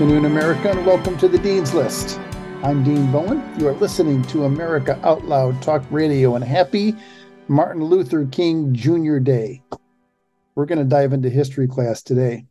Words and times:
Good 0.00 0.06
afternoon, 0.06 0.32
America, 0.32 0.70
and 0.70 0.86
welcome 0.86 1.18
to 1.18 1.28
the 1.28 1.36
Dean's 1.36 1.74
List. 1.74 2.18
I'm 2.62 2.82
Dean 2.82 3.12
Bowen. 3.12 3.42
You 3.58 3.68
are 3.68 3.74
listening 3.74 4.22
to 4.28 4.44
America 4.44 4.98
Out 5.06 5.26
Loud 5.26 5.60
Talk 5.60 5.84
Radio, 5.90 6.36
and 6.36 6.42
happy 6.42 6.96
Martin 7.48 7.84
Luther 7.84 8.24
King 8.24 8.72
Jr. 8.72 9.18
Day. 9.18 9.62
We're 10.54 10.64
going 10.64 10.78
to 10.78 10.86
dive 10.86 11.12
into 11.12 11.28
history 11.28 11.68
class 11.68 12.02
today. 12.02 12.46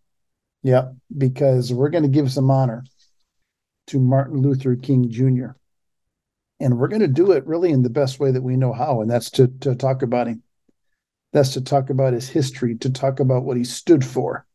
Yep, 0.61 0.93
because 1.17 1.73
we're 1.73 1.89
going 1.89 2.03
to 2.03 2.07
give 2.07 2.31
some 2.31 2.51
honor 2.51 2.83
to 3.87 3.99
Martin 3.99 4.43
Luther 4.43 4.75
King 4.75 5.09
Jr. 5.09 5.53
And 6.59 6.77
we're 6.77 6.87
going 6.87 7.01
to 7.01 7.07
do 7.07 7.31
it 7.31 7.47
really 7.47 7.71
in 7.71 7.81
the 7.81 7.89
best 7.89 8.19
way 8.19 8.29
that 8.29 8.43
we 8.43 8.57
know 8.57 8.73
how, 8.73 9.01
and 9.01 9.09
that's 9.09 9.31
to, 9.31 9.47
to 9.61 9.73
talk 9.73 10.03
about 10.03 10.27
him. 10.27 10.43
That's 11.33 11.53
to 11.53 11.61
talk 11.61 11.89
about 11.89 12.13
his 12.13 12.29
history, 12.29 12.75
to 12.75 12.91
talk 12.91 13.19
about 13.19 13.41
what 13.41 13.57
he 13.57 13.63
stood 13.63 14.05
for, 14.05 14.45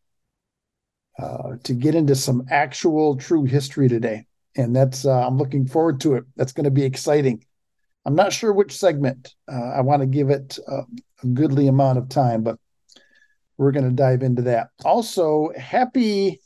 uh, 1.19 1.57
to 1.63 1.75
get 1.75 1.95
into 1.95 2.15
some 2.15 2.47
actual 2.51 3.17
true 3.17 3.45
history 3.45 3.89
today. 3.89 4.27
And 4.57 4.75
that's, 4.75 5.05
uh, 5.05 5.27
I'm 5.27 5.37
looking 5.37 5.67
forward 5.67 6.01
to 6.01 6.15
it. 6.15 6.25
That's 6.37 6.53
going 6.53 6.65
to 6.65 6.71
be 6.71 6.85
exciting. 6.85 7.45
I'm 8.05 8.15
not 8.15 8.33
sure 8.33 8.53
which 8.53 8.77
segment. 8.77 9.35
Uh, 9.51 9.71
I 9.77 9.81
want 9.81 10.03
to 10.03 10.07
give 10.07 10.31
it 10.31 10.59
a, 10.69 10.83
a 11.23 11.27
goodly 11.27 11.69
amount 11.69 11.99
of 11.99 12.09
time, 12.09 12.43
but 12.43 12.59
we're 13.57 13.73
going 13.73 13.89
to 13.89 13.95
dive 13.95 14.23
into 14.23 14.43
that. 14.43 14.69
Also, 14.85 15.51
happy 15.57 16.41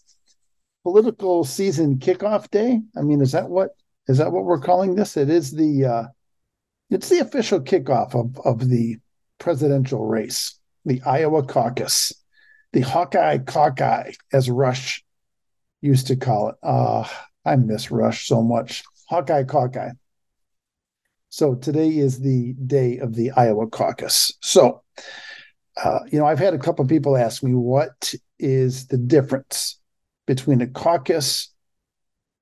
political 0.85 1.45
season 1.45 1.99
kickoff 1.99 2.51
day. 2.51 2.81
I 2.97 3.03
mean, 3.03 3.21
is 3.21 3.33
that 3.33 3.49
what 3.49 3.71
is 4.09 4.19
that 4.19 4.33
what 4.33 4.45
we're 4.45 4.61
calling 4.61 4.95
this? 4.95 5.17
It 5.17 5.31
is 5.31 5.51
the 5.51 5.85
uh, 5.85 6.05
it's 6.91 7.09
the 7.09 7.21
official 7.21 7.61
kickoff 7.61 8.15
of 8.15 8.39
of 8.47 8.69
the 8.69 8.97
presidential 9.39 10.05
race, 10.05 10.59
the 10.85 11.03
Iowa 11.03 11.43
caucus, 11.43 12.13
the 12.73 12.81
Hawkeye 12.81 13.39
Caucus, 13.39 14.17
as 14.33 14.51
Rush 14.51 15.05
used 15.81 16.09
to 16.09 16.17
call 16.17 16.51
it. 16.51 16.57
Uh, 16.63 17.09
I 17.45 17.57
miss 17.57 17.91
Rush 17.91 18.27
so 18.27 18.43
much. 18.43 18.85
Hawkeye 19.09 19.45
Caucus. 19.45 19.93
So 21.31 21.55
today 21.55 21.97
is 21.99 22.21
the 22.21 22.55
day 22.55 22.99
of 22.99 23.15
the 23.15 23.31
Iowa 23.33 23.67
caucus. 23.67 24.33
So, 24.41 24.83
uh, 25.83 26.01
you 26.11 26.19
know, 26.19 26.27
I've 26.27 26.39
had 26.39 26.55
a 26.55 26.59
couple 26.59 26.83
of 26.83 26.89
people 26.89 27.17
ask 27.17 27.43
me 27.43 27.55
what 27.55 28.15
is 28.39 28.87
the 28.87 28.97
difference 28.97 29.79
between 30.27 30.63
a 30.63 30.67
caucus 30.67 31.53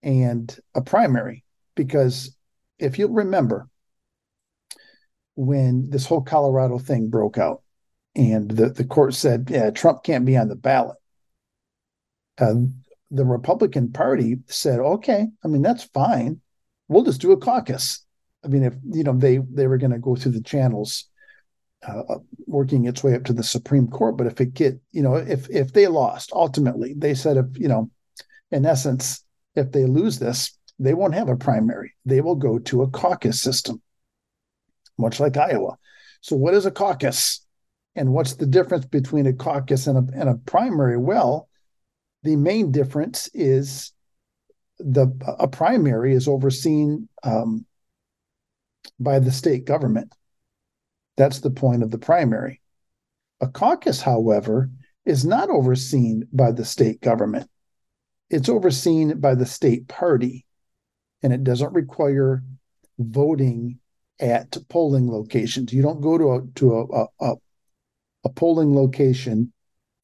and 0.02 0.56
a 0.74 0.80
primary? 0.80 1.44
Because 1.74 2.36
if 2.78 2.98
you'll 2.98 3.10
remember, 3.10 3.68
when 5.34 5.90
this 5.90 6.06
whole 6.06 6.22
Colorado 6.22 6.78
thing 6.78 7.08
broke 7.08 7.38
out 7.38 7.62
and 8.16 8.50
the, 8.50 8.70
the 8.70 8.84
court 8.84 9.14
said, 9.14 9.48
yeah, 9.50 9.70
Trump 9.70 10.02
can't 10.02 10.24
be 10.24 10.36
on 10.36 10.48
the 10.48 10.56
ballot. 10.56 10.96
Uh, 12.38 12.54
the 13.10 13.24
Republican 13.24 13.92
Party 13.92 14.38
said, 14.46 14.80
okay, 14.80 15.26
I 15.44 15.48
mean, 15.48 15.62
that's 15.62 15.84
fine. 15.84 16.40
We'll 16.88 17.04
just 17.04 17.20
do 17.20 17.32
a 17.32 17.36
caucus. 17.36 18.04
I 18.44 18.48
mean, 18.48 18.64
if 18.64 18.74
you 18.92 19.02
know 19.02 19.12
they 19.12 19.38
they 19.38 19.66
were 19.66 19.78
going 19.78 19.92
to 19.92 19.98
go 19.98 20.14
through 20.14 20.32
the 20.32 20.42
channels, 20.42 21.06
uh, 21.86 22.02
working 22.46 22.84
its 22.84 23.02
way 23.02 23.14
up 23.14 23.24
to 23.24 23.32
the 23.32 23.42
Supreme 23.42 23.88
Court, 23.88 24.16
but 24.16 24.28
if 24.28 24.40
it 24.40 24.54
get 24.54 24.78
you 24.92 25.02
know 25.02 25.16
if 25.16 25.50
if 25.50 25.72
they 25.72 25.88
lost 25.88 26.30
ultimately, 26.32 26.94
they 26.96 27.14
said 27.14 27.38
if 27.38 27.46
you 27.54 27.66
know, 27.66 27.90
in 28.52 28.64
essence, 28.64 29.24
if 29.56 29.72
they 29.72 29.84
lose 29.84 30.20
this, 30.20 30.56
they 30.78 30.94
won't 30.94 31.14
have 31.14 31.28
a 31.28 31.36
primary. 31.36 31.94
They 32.04 32.20
will 32.20 32.36
go 32.36 32.58
to 32.60 32.82
a 32.82 32.90
caucus 32.90 33.40
system 33.40 33.82
much 34.98 35.20
like 35.20 35.36
Iowa. 35.36 35.76
So, 36.20 36.36
what 36.36 36.54
is 36.54 36.66
a 36.66 36.70
caucus? 36.70 37.44
And 37.96 38.12
what's 38.12 38.34
the 38.34 38.46
difference 38.46 38.84
between 38.84 39.26
a 39.26 39.32
caucus 39.32 39.86
and 39.86 39.96
a, 39.96 40.20
and 40.20 40.28
a 40.28 40.34
primary? 40.34 40.98
Well, 40.98 41.48
the 42.22 42.36
main 42.36 42.70
difference 42.70 43.28
is 43.32 43.92
the 44.78 45.08
a 45.38 45.48
primary 45.48 46.12
is 46.12 46.28
overseen 46.28 47.08
um, 47.22 47.64
by 49.00 49.18
the 49.18 49.32
state 49.32 49.64
government. 49.64 50.12
That's 51.16 51.40
the 51.40 51.50
point 51.50 51.82
of 51.82 51.90
the 51.90 51.98
primary. 51.98 52.60
A 53.40 53.48
caucus, 53.48 54.02
however, 54.02 54.70
is 55.06 55.24
not 55.24 55.48
overseen 55.48 56.28
by 56.32 56.52
the 56.52 56.64
state 56.64 57.00
government. 57.00 57.48
It's 58.28 58.50
overseen 58.50 59.20
by 59.20 59.34
the 59.34 59.46
state 59.46 59.88
party, 59.88 60.44
and 61.22 61.32
it 61.32 61.44
doesn't 61.44 61.72
require 61.72 62.42
voting 62.98 63.78
at 64.20 64.56
polling 64.68 65.10
locations. 65.10 65.72
You 65.72 65.80
don't 65.80 66.00
go 66.02 66.18
to 66.18 66.32
a 66.32 66.42
to 66.56 66.74
a, 66.74 67.06
a, 67.20 67.34
a 68.26 68.28
polling 68.28 68.74
location 68.74 69.52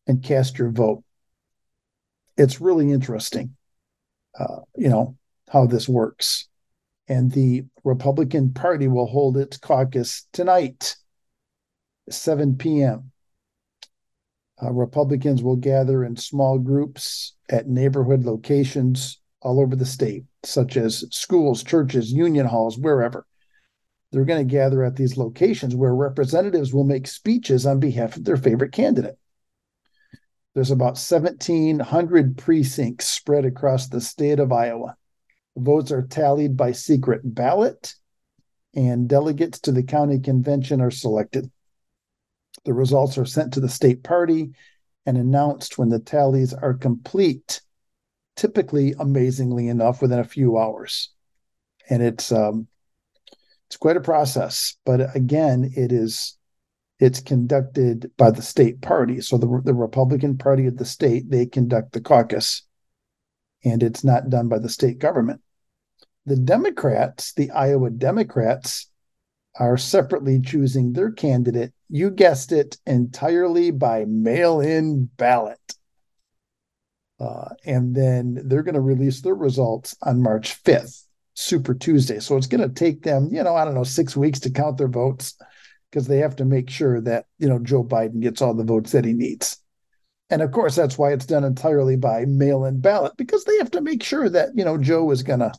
and 0.07 0.23
cast 0.23 0.57
your 0.57 0.71
vote. 0.71 1.03
It's 2.37 2.61
really 2.61 2.93
interesting, 2.93 3.57
uh, 4.39 4.61
you 4.77 4.89
know, 4.89 5.17
how 5.49 5.67
this 5.67 5.89
works. 5.89 6.49
And 7.09 7.33
the 7.33 7.65
Republican 7.83 8.53
Party 8.53 8.87
will 8.87 9.07
hold 9.07 9.37
its 9.37 9.57
caucus 9.57 10.25
tonight, 10.33 10.95
7 12.09 12.57
p.m. 12.57 13.11
Uh, 14.63 14.71
Republicans 14.71 15.43
will 15.43 15.57
gather 15.57 16.05
in 16.05 16.15
small 16.15 16.61
groups 16.61 17.35
at 17.51 17.69
neighborhood 17.69 18.25
locations 18.25 19.21
all 19.41 19.59
over 19.59 19.75
the 19.75 19.85
state, 19.85 20.23
such 20.45 20.77
as 20.77 21.05
schools, 21.11 21.65
churches, 21.65 22.13
union 22.13 22.47
halls, 22.47 22.79
wherever 22.79 23.27
they're 24.13 24.27
going 24.27 24.47
to 24.47 24.53
gather 24.53 24.85
at 24.85 24.95
these 24.95 25.17
locations 25.17 25.75
where 25.75 25.95
representatives 25.95 26.73
will 26.73 26.85
make 26.85 27.07
speeches 27.07 27.67
on 27.67 27.81
behalf 27.81 28.17
of 28.17 28.25
their 28.25 28.37
favorite 28.37 28.73
candidate. 28.73 29.19
There's 30.55 30.71
about 30.71 30.99
1,700 30.99 32.37
precincts 32.37 33.09
spread 33.09 33.47
across 33.47 33.89
the 33.89 34.03
state 34.03 34.39
of 34.39 34.53
Iowa. 34.53 34.97
votes 35.57 35.91
are 35.91 36.03
tallied 36.03 36.57
by 36.57 36.73
secret 36.73 37.23
ballot, 37.25 37.95
and 38.75 39.09
delegates 39.09 39.61
to 39.61 39.73
the 39.73 39.83
county 39.83 40.19
convention 40.19 40.81
are 40.81 40.91
selected. 40.91 41.51
The 42.65 42.75
results 42.75 43.17
are 43.17 43.27
sent 43.27 43.55
to 43.55 43.61
the 43.61 43.69
state 43.69 44.03
party 44.03 44.53
and 45.07 45.17
announced 45.17 45.79
when 45.79 45.89
the 45.89 45.99
tallies 45.99 46.53
are 46.53 46.75
complete, 46.75 47.61
typically, 48.37 48.95
amazingly 48.99 49.69
enough, 49.69 50.01
within 50.01 50.19
a 50.19 50.25
few 50.25 50.59
hours. 50.59 51.11
And 51.91 52.03
it's 52.03 52.31
um, 52.31 52.69
it's 53.73 53.79
quite 53.79 53.97
a 53.97 54.03
process, 54.03 54.77
but 54.85 55.17
again, 55.17 55.73
it 55.75 55.93
is 55.93 56.37
it's 56.99 57.21
conducted 57.21 58.11
by 58.19 58.31
the 58.31 58.43
state 58.43 58.83
party. 58.83 59.23
So 59.23 59.39
the 59.39 59.63
the 59.65 59.73
Republican 59.73 60.37
Party 60.37 60.67
of 60.67 60.77
the 60.77 60.85
state 60.85 61.31
they 61.31 61.47
conduct 61.47 61.93
the 61.93 62.03
caucus, 62.03 62.65
and 63.65 63.83
it's 63.83 64.05
not 64.05 64.29
done 64.29 64.49
by 64.49 64.59
the 64.59 64.69
state 64.69 64.99
government. 64.99 65.41
The 66.27 66.37
Democrats, 66.37 67.33
the 67.33 67.51
Iowa 67.51 67.89
Democrats, 67.89 68.91
are 69.59 69.79
separately 69.79 70.39
choosing 70.39 70.93
their 70.93 71.11
candidate. 71.11 71.73
You 71.89 72.11
guessed 72.11 72.53
it, 72.53 72.77
entirely 72.87 73.71
by 73.71 74.05
mail-in 74.05 75.09
ballot. 75.17 75.77
Uh, 77.19 77.49
and 77.65 77.95
then 77.95 78.39
they're 78.45 78.65
going 78.65 78.75
to 78.75 78.83
release 78.83 79.23
their 79.23 79.35
results 79.35 79.97
on 80.03 80.21
March 80.21 80.63
5th. 80.63 81.07
Super 81.35 81.75
Tuesday. 81.75 82.21
So 82.21 82.37
it's 82.37 82.47
going 82.47 82.67
to 82.67 82.75
take 82.75 83.03
them, 83.03 83.29
you 83.33 83.43
know, 83.43 83.55
I 83.55 83.65
don't 83.65 83.75
know, 83.75 83.85
six 83.85 84.17
weeks 84.17 84.41
to 84.41 84.51
count 84.51 84.79
their 84.79 84.89
votes 84.89 85.37
because 85.91 86.07
they 86.07 86.19
have 86.19 86.37
to 86.37 86.45
make 86.45 86.71
sure 86.71 87.01
that, 87.03 87.27
you 87.39 87.49
know, 87.49 87.59
Joe 87.59 87.85
Biden 87.85 88.21
gets 88.21 88.43
all 88.43 88.55
the 88.55 88.65
votes 88.65 88.93
that 88.93 89.05
he 89.05 89.13
needs. 89.13 89.59
And 90.31 90.41
of 90.41 90.51
course, 90.51 90.75
that's 90.75 90.97
why 90.97 91.13
it's 91.13 91.27
done 91.27 91.45
entirely 91.45 91.97
by 91.97 92.25
mail 92.25 92.65
in 92.65 92.81
ballot 92.81 93.13
because 93.19 93.45
they 93.45 93.57
have 93.59 93.71
to 93.73 93.83
make 93.83 94.03
sure 94.03 94.29
that, 94.31 94.51
you 94.55 94.65
know, 94.65 94.79
Joe 94.79 95.11
is 95.11 95.23
going 95.23 95.41
to, 95.41 95.53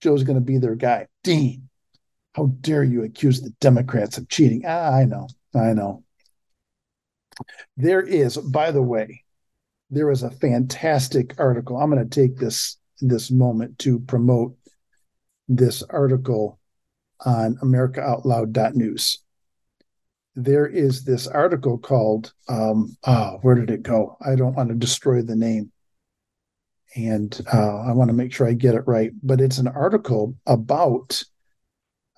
Joe's 0.00 0.22
going 0.22 0.38
to 0.38 0.44
be 0.44 0.58
their 0.58 0.74
guy. 0.74 1.06
Dean, 1.24 1.68
how 2.34 2.46
dare 2.60 2.84
you 2.84 3.04
accuse 3.04 3.40
the 3.40 3.54
Democrats 3.60 4.18
of 4.18 4.28
cheating? 4.28 4.64
Ah, 4.66 4.92
I 4.92 5.04
know, 5.04 5.28
I 5.54 5.72
know. 5.72 6.04
There 7.76 8.02
is, 8.02 8.36
by 8.36 8.70
the 8.70 8.82
way, 8.82 9.24
there 9.90 10.10
is 10.10 10.22
a 10.22 10.30
fantastic 10.30 11.34
article. 11.38 11.76
I'm 11.76 11.90
going 11.90 12.06
to 12.06 12.20
take 12.20 12.36
this 12.36 12.78
this 13.00 13.30
moment 13.30 13.78
to 13.80 13.98
promote 14.00 14.56
this 15.56 15.82
article 15.84 16.58
on 17.24 17.56
AmericaOutloud.news. 17.56 19.18
There 20.34 20.66
is 20.66 21.04
this 21.04 21.26
article 21.26 21.78
called, 21.78 22.32
um, 22.48 22.96
oh, 23.04 23.38
where 23.42 23.54
did 23.54 23.70
it 23.70 23.82
go? 23.82 24.16
I 24.24 24.34
don't 24.34 24.54
want 24.54 24.70
to 24.70 24.74
destroy 24.74 25.22
the 25.22 25.36
name. 25.36 25.72
And 26.96 27.38
uh, 27.52 27.80
I 27.80 27.92
want 27.92 28.08
to 28.08 28.16
make 28.16 28.32
sure 28.32 28.46
I 28.46 28.52
get 28.52 28.74
it 28.74 28.86
right. 28.86 29.12
But 29.22 29.40
it's 29.40 29.58
an 29.58 29.68
article 29.68 30.34
about 30.46 31.22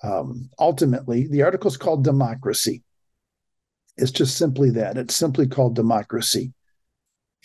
um, 0.03 0.49
ultimately, 0.59 1.27
the 1.27 1.43
article 1.43 1.69
is 1.69 1.77
called 1.77 2.03
Democracy. 2.03 2.83
It's 3.97 4.11
just 4.11 4.37
simply 4.37 4.69
that. 4.71 4.97
It's 4.97 5.15
simply 5.15 5.47
called 5.47 5.75
Democracy. 5.75 6.53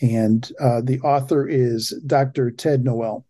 And 0.01 0.49
uh, 0.59 0.81
the 0.83 0.99
author 1.01 1.47
is 1.47 1.93
Dr. 2.05 2.51
Ted 2.51 2.83
Noel 2.83 3.25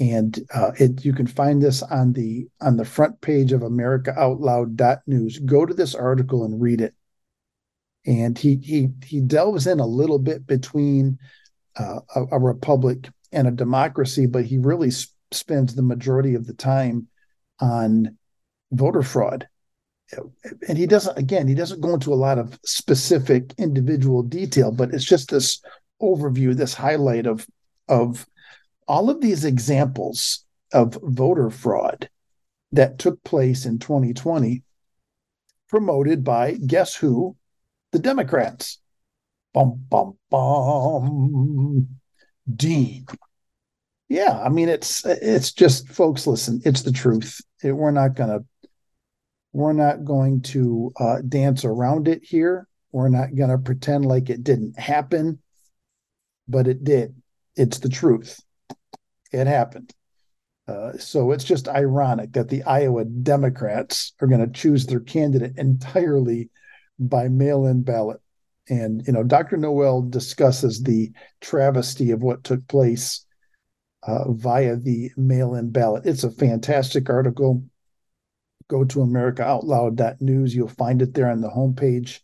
and 0.00 0.38
uh, 0.54 0.70
it, 0.78 1.04
you 1.04 1.12
can 1.12 1.26
find 1.26 1.60
this 1.60 1.82
on 1.82 2.12
the 2.12 2.46
on 2.60 2.76
the 2.76 2.84
front 2.84 3.20
page 3.20 3.52
of 3.52 3.62
americaoutloud.news 3.62 5.38
go 5.40 5.66
to 5.66 5.74
this 5.74 5.94
article 5.94 6.44
and 6.44 6.60
read 6.60 6.80
it 6.80 6.94
and 8.06 8.38
he 8.38 8.56
he 8.56 8.88
he 9.04 9.20
delves 9.20 9.66
in 9.66 9.80
a 9.80 9.86
little 9.86 10.18
bit 10.18 10.46
between 10.46 11.18
uh, 11.78 12.00
a, 12.14 12.24
a, 12.32 12.38
republic 12.38 13.08
and 13.32 13.46
a 13.46 13.52
democracy, 13.52 14.26
but 14.26 14.44
he 14.44 14.58
really 14.58 14.90
sp- 14.90 15.14
spends 15.30 15.74
the 15.74 15.82
majority 15.82 16.34
of 16.34 16.46
the 16.46 16.54
time 16.54 17.06
on 17.60 18.16
voter 18.72 19.02
fraud. 19.02 19.46
And 20.66 20.78
he 20.78 20.86
doesn't, 20.86 21.18
again, 21.18 21.46
he 21.46 21.54
doesn't 21.54 21.82
go 21.82 21.94
into 21.94 22.14
a 22.14 22.16
lot 22.16 22.38
of 22.38 22.58
specific 22.64 23.52
individual 23.58 24.22
detail, 24.22 24.72
but 24.72 24.94
it's 24.94 25.04
just 25.04 25.30
this 25.30 25.60
overview, 26.00 26.54
this 26.54 26.74
highlight 26.74 27.26
of 27.26 27.46
of 27.88 28.26
all 28.88 29.10
of 29.10 29.20
these 29.20 29.44
examples 29.44 30.44
of 30.72 30.98
voter 31.02 31.50
fraud 31.50 32.08
that 32.72 32.98
took 32.98 33.22
place 33.22 33.66
in 33.66 33.78
2020, 33.78 34.62
promoted 35.68 36.24
by 36.24 36.54
guess 36.54 36.94
who? 36.94 37.36
The 37.92 37.98
Democrats. 37.98 38.80
Bum 39.54 39.84
bum 39.88 40.18
bum. 40.30 41.88
Dean. 42.54 43.06
Yeah, 44.08 44.40
I 44.42 44.48
mean 44.48 44.68
it's 44.68 45.04
it's 45.04 45.52
just 45.52 45.88
folks. 45.88 46.26
Listen, 46.26 46.60
it's 46.64 46.82
the 46.82 46.92
truth. 46.92 47.40
It, 47.62 47.72
we're 47.72 47.90
not 47.90 48.14
gonna 48.14 48.40
we're 49.52 49.72
not 49.72 50.04
going 50.04 50.42
to 50.42 50.92
uh, 50.98 51.20
dance 51.26 51.64
around 51.64 52.08
it 52.08 52.22
here. 52.22 52.68
We're 52.92 53.08
not 53.08 53.34
gonna 53.34 53.58
pretend 53.58 54.06
like 54.06 54.30
it 54.30 54.44
didn't 54.44 54.78
happen, 54.78 55.40
but 56.46 56.68
it 56.68 56.84
did. 56.84 57.14
It's 57.56 57.78
the 57.78 57.88
truth. 57.88 58.40
It 59.30 59.46
happened. 59.46 59.92
Uh, 60.66 60.92
so 60.98 61.32
it's 61.32 61.44
just 61.44 61.66
ironic 61.66 62.32
that 62.32 62.48
the 62.48 62.62
Iowa 62.64 63.04
Democrats 63.04 64.12
are 64.20 64.26
going 64.26 64.44
to 64.44 64.52
choose 64.52 64.84
their 64.84 65.00
candidate 65.00 65.56
entirely 65.56 66.50
by 66.98 67.28
mail-in 67.28 67.82
ballot. 67.82 68.20
And 68.68 69.02
you 69.06 69.14
know, 69.14 69.22
Dr. 69.22 69.56
Noel 69.56 70.02
discusses 70.02 70.82
the 70.82 71.10
travesty 71.40 72.10
of 72.10 72.22
what 72.22 72.44
took 72.44 72.66
place 72.68 73.24
uh, 74.06 74.30
via 74.32 74.76
the 74.76 75.10
mail-in 75.16 75.70
ballot. 75.70 76.06
It's 76.06 76.24
a 76.24 76.30
fantastic 76.30 77.08
article. 77.08 77.64
Go 78.68 78.84
to 78.84 78.98
AmericaOutloud.news. 78.98 80.54
You'll 80.54 80.68
find 80.68 81.00
it 81.00 81.14
there 81.14 81.30
on 81.30 81.40
the 81.40 81.48
homepage. 81.48 82.20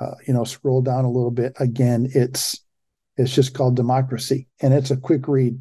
Uh, 0.00 0.14
you 0.26 0.34
know, 0.34 0.42
scroll 0.42 0.82
down 0.82 1.04
a 1.04 1.10
little 1.10 1.30
bit. 1.30 1.52
Again, 1.60 2.08
it's 2.12 2.60
it's 3.16 3.32
just 3.32 3.54
called 3.54 3.76
Democracy, 3.76 4.48
and 4.60 4.74
it's 4.74 4.90
a 4.90 4.96
quick 4.96 5.28
read. 5.28 5.60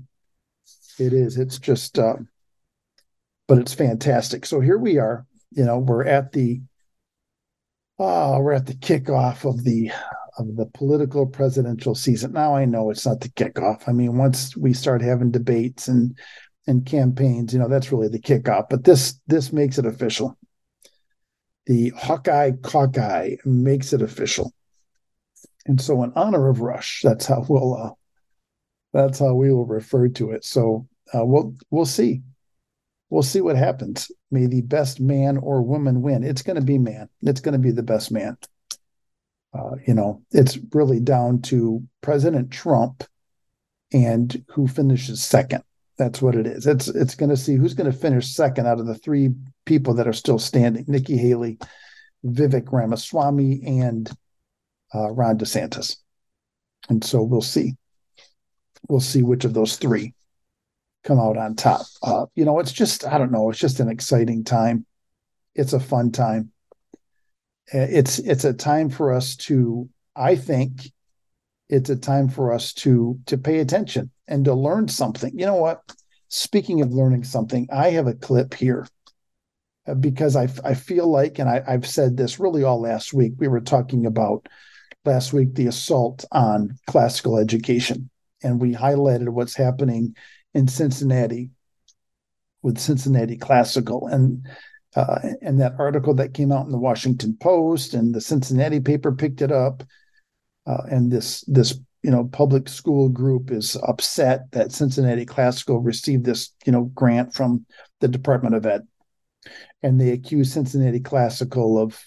It 0.99 1.13
is. 1.13 1.37
It's 1.37 1.59
just, 1.59 1.99
uh, 1.99 2.15
but 3.47 3.57
it's 3.57 3.73
fantastic. 3.73 4.45
So 4.45 4.59
here 4.59 4.77
we 4.77 4.97
are. 4.97 5.25
You 5.51 5.65
know, 5.65 5.79
we're 5.79 6.05
at 6.05 6.31
the, 6.31 6.61
oh, 7.99 8.39
we're 8.39 8.53
at 8.53 8.65
the 8.65 8.73
kickoff 8.73 9.47
of 9.47 9.63
the 9.63 9.91
of 10.37 10.55
the 10.55 10.65
political 10.65 11.25
presidential 11.27 11.95
season. 11.95 12.33
Now 12.33 12.55
I 12.55 12.65
know 12.65 12.89
it's 12.89 13.05
not 13.05 13.21
the 13.21 13.29
kickoff. 13.29 13.87
I 13.87 13.91
mean, 13.91 14.17
once 14.17 14.57
we 14.57 14.73
start 14.73 15.01
having 15.01 15.31
debates 15.31 15.87
and 15.87 16.17
and 16.65 16.85
campaigns, 16.85 17.53
you 17.53 17.59
know, 17.59 17.67
that's 17.67 17.91
really 17.91 18.07
the 18.07 18.19
kickoff. 18.19 18.67
But 18.69 18.83
this 18.83 19.19
this 19.27 19.51
makes 19.53 19.77
it 19.77 19.85
official. 19.85 20.37
The 21.65 21.89
Hawkeye 21.89 22.51
Cockeye 22.61 23.35
makes 23.45 23.93
it 23.93 24.01
official. 24.01 24.53
And 25.65 25.79
so, 25.79 26.03
in 26.03 26.11
honor 26.15 26.49
of 26.49 26.61
Rush, 26.61 27.01
that's 27.03 27.25
how 27.25 27.45
we'll 27.47 27.75
uh, 27.75 27.91
that's 28.93 29.19
how 29.19 29.33
we 29.33 29.51
will 29.51 29.65
refer 29.65 30.07
to 30.07 30.31
it. 30.31 30.45
So 30.45 30.87
uh, 31.13 31.25
we'll 31.25 31.55
we'll 31.71 31.85
see. 31.85 32.21
We'll 33.09 33.23
see 33.23 33.41
what 33.41 33.57
happens. 33.57 34.11
May 34.31 34.47
the 34.47 34.61
best 34.61 34.99
man 34.99 35.37
or 35.37 35.61
woman 35.61 36.01
win. 36.01 36.23
It's 36.23 36.41
going 36.41 36.55
to 36.55 36.65
be 36.65 36.77
man. 36.77 37.09
It's 37.21 37.41
going 37.41 37.53
to 37.53 37.59
be 37.59 37.71
the 37.71 37.83
best 37.83 38.11
man. 38.11 38.37
Uh, 39.53 39.75
you 39.85 39.93
know, 39.93 40.23
it's 40.31 40.57
really 40.73 40.99
down 40.99 41.41
to 41.43 41.83
President 42.01 42.49
Trump 42.49 43.03
and 43.91 44.43
who 44.47 44.67
finishes 44.67 45.23
second. 45.23 45.63
That's 45.97 46.23
what 46.23 46.35
it 46.35 46.47
is. 46.47 46.65
It's 46.65 46.87
it's 46.87 47.13
going 47.13 47.29
to 47.29 47.37
see 47.37 47.55
who's 47.55 47.75
going 47.75 47.91
to 47.91 47.97
finish 47.97 48.33
second 48.33 48.67
out 48.67 48.79
of 48.79 48.87
the 48.87 48.95
three 48.95 49.29
people 49.65 49.93
that 49.95 50.07
are 50.07 50.13
still 50.13 50.39
standing: 50.39 50.85
Nikki 50.87 51.17
Haley, 51.17 51.59
Vivek 52.25 52.71
Ramaswamy, 52.71 53.61
and 53.63 54.09
uh, 54.93 55.11
Ron 55.11 55.37
DeSantis. 55.37 55.97
And 56.89 57.03
so 57.03 57.21
we'll 57.21 57.41
see 57.41 57.75
we'll 58.89 58.99
see 58.99 59.23
which 59.23 59.45
of 59.45 59.53
those 59.53 59.77
three 59.77 60.13
come 61.03 61.19
out 61.19 61.37
on 61.37 61.55
top. 61.55 61.81
Uh, 62.01 62.25
you 62.35 62.45
know, 62.45 62.59
it's 62.59 62.71
just 62.71 63.05
I 63.05 63.17
don't 63.17 63.31
know. 63.31 63.49
It's 63.49 63.59
just 63.59 63.79
an 63.79 63.89
exciting 63.89 64.43
time. 64.43 64.85
It's 65.55 65.73
a 65.73 65.79
fun 65.79 66.11
time. 66.11 66.51
Uh, 67.73 67.87
it's 67.89 68.19
it's 68.19 68.45
a 68.45 68.53
time 68.53 68.89
for 68.89 69.13
us 69.13 69.35
to. 69.35 69.89
I 70.15 70.35
think 70.35 70.91
it's 71.69 71.89
a 71.89 71.95
time 71.95 72.29
for 72.29 72.53
us 72.53 72.73
to 72.73 73.19
to 73.27 73.37
pay 73.37 73.59
attention 73.59 74.11
and 74.27 74.45
to 74.45 74.53
learn 74.53 74.87
something. 74.87 75.37
You 75.37 75.45
know 75.45 75.55
what? 75.55 75.81
Speaking 76.29 76.81
of 76.81 76.91
learning 76.91 77.23
something, 77.23 77.67
I 77.71 77.91
have 77.91 78.07
a 78.07 78.15
clip 78.15 78.53
here 78.53 78.87
uh, 79.87 79.93
because 79.93 80.35
I 80.35 80.47
I 80.63 80.73
feel 80.73 81.07
like, 81.07 81.39
and 81.39 81.49
I, 81.49 81.63
I've 81.67 81.87
said 81.87 82.17
this 82.17 82.39
really 82.39 82.63
all 82.63 82.81
last 82.81 83.13
week. 83.13 83.33
We 83.37 83.47
were 83.47 83.61
talking 83.61 84.05
about 84.05 84.47
last 85.05 85.33
week 85.33 85.53
the 85.53 85.67
assault 85.67 86.23
on 86.31 86.77
classical 86.87 87.37
education 87.37 88.09
and 88.43 88.59
we 88.59 88.73
highlighted 88.73 89.29
what's 89.29 89.55
happening 89.55 90.15
in 90.53 90.67
Cincinnati 90.67 91.49
with 92.61 92.77
Cincinnati 92.77 93.37
Classical. 93.37 94.07
And 94.07 94.47
uh, 94.95 95.19
and 95.41 95.59
that 95.59 95.73
article 95.79 96.13
that 96.13 96.35
came 96.35 96.51
out 96.51 96.65
in 96.65 96.71
the 96.71 96.77
Washington 96.77 97.35
Post 97.39 97.95
and 97.95 98.13
the 98.13 98.21
Cincinnati 98.21 98.79
paper 98.79 99.11
picked 99.11 99.41
it 99.41 99.51
up 99.51 99.81
uh, 100.67 100.83
and 100.89 101.11
this 101.11 101.43
this 101.47 101.79
you 102.03 102.11
know 102.11 102.25
public 102.25 102.69
school 102.69 103.09
group 103.09 103.51
is 103.51 103.75
upset 103.87 104.51
that 104.51 104.71
Cincinnati 104.71 105.25
Classical 105.25 105.79
received 105.79 106.25
this 106.25 106.53
you 106.65 106.71
know 106.71 106.83
grant 106.93 107.33
from 107.33 107.65
the 107.99 108.07
Department 108.07 108.55
of 108.55 108.65
Ed. 108.65 108.87
And 109.81 109.99
they 109.99 110.11
accuse 110.11 110.53
Cincinnati 110.53 110.99
Classical 110.99 111.77
of 111.79 111.99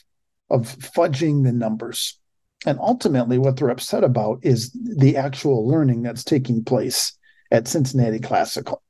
of 0.48 0.66
fudging 0.78 1.42
the 1.42 1.52
numbers 1.52 2.18
and 2.66 2.80
ultimately, 2.80 3.38
what 3.38 3.56
they're 3.56 3.70
upset 3.70 4.02
about 4.02 4.40
is 4.42 4.72
the 4.72 5.16
actual 5.16 5.66
learning 5.66 6.02
that's 6.02 6.24
taking 6.24 6.64
place 6.64 7.16
at 7.52 7.68
Cincinnati 7.68 8.18
Classical. 8.18 8.82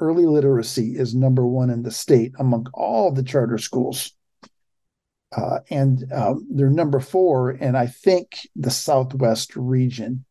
Early 0.00 0.26
literacy 0.26 0.96
is 0.96 1.14
number 1.14 1.46
one 1.46 1.70
in 1.70 1.84
the 1.84 1.92
state 1.92 2.32
among 2.40 2.66
all 2.74 3.12
the 3.12 3.22
charter 3.22 3.56
schools. 3.56 4.12
Uh, 5.34 5.60
and 5.70 6.12
uh, 6.12 6.34
they're 6.50 6.68
number 6.68 6.98
four, 6.98 7.50
and 7.50 7.76
I 7.76 7.86
think 7.86 8.48
the 8.56 8.70
Southwest 8.70 9.54
region, 9.54 10.24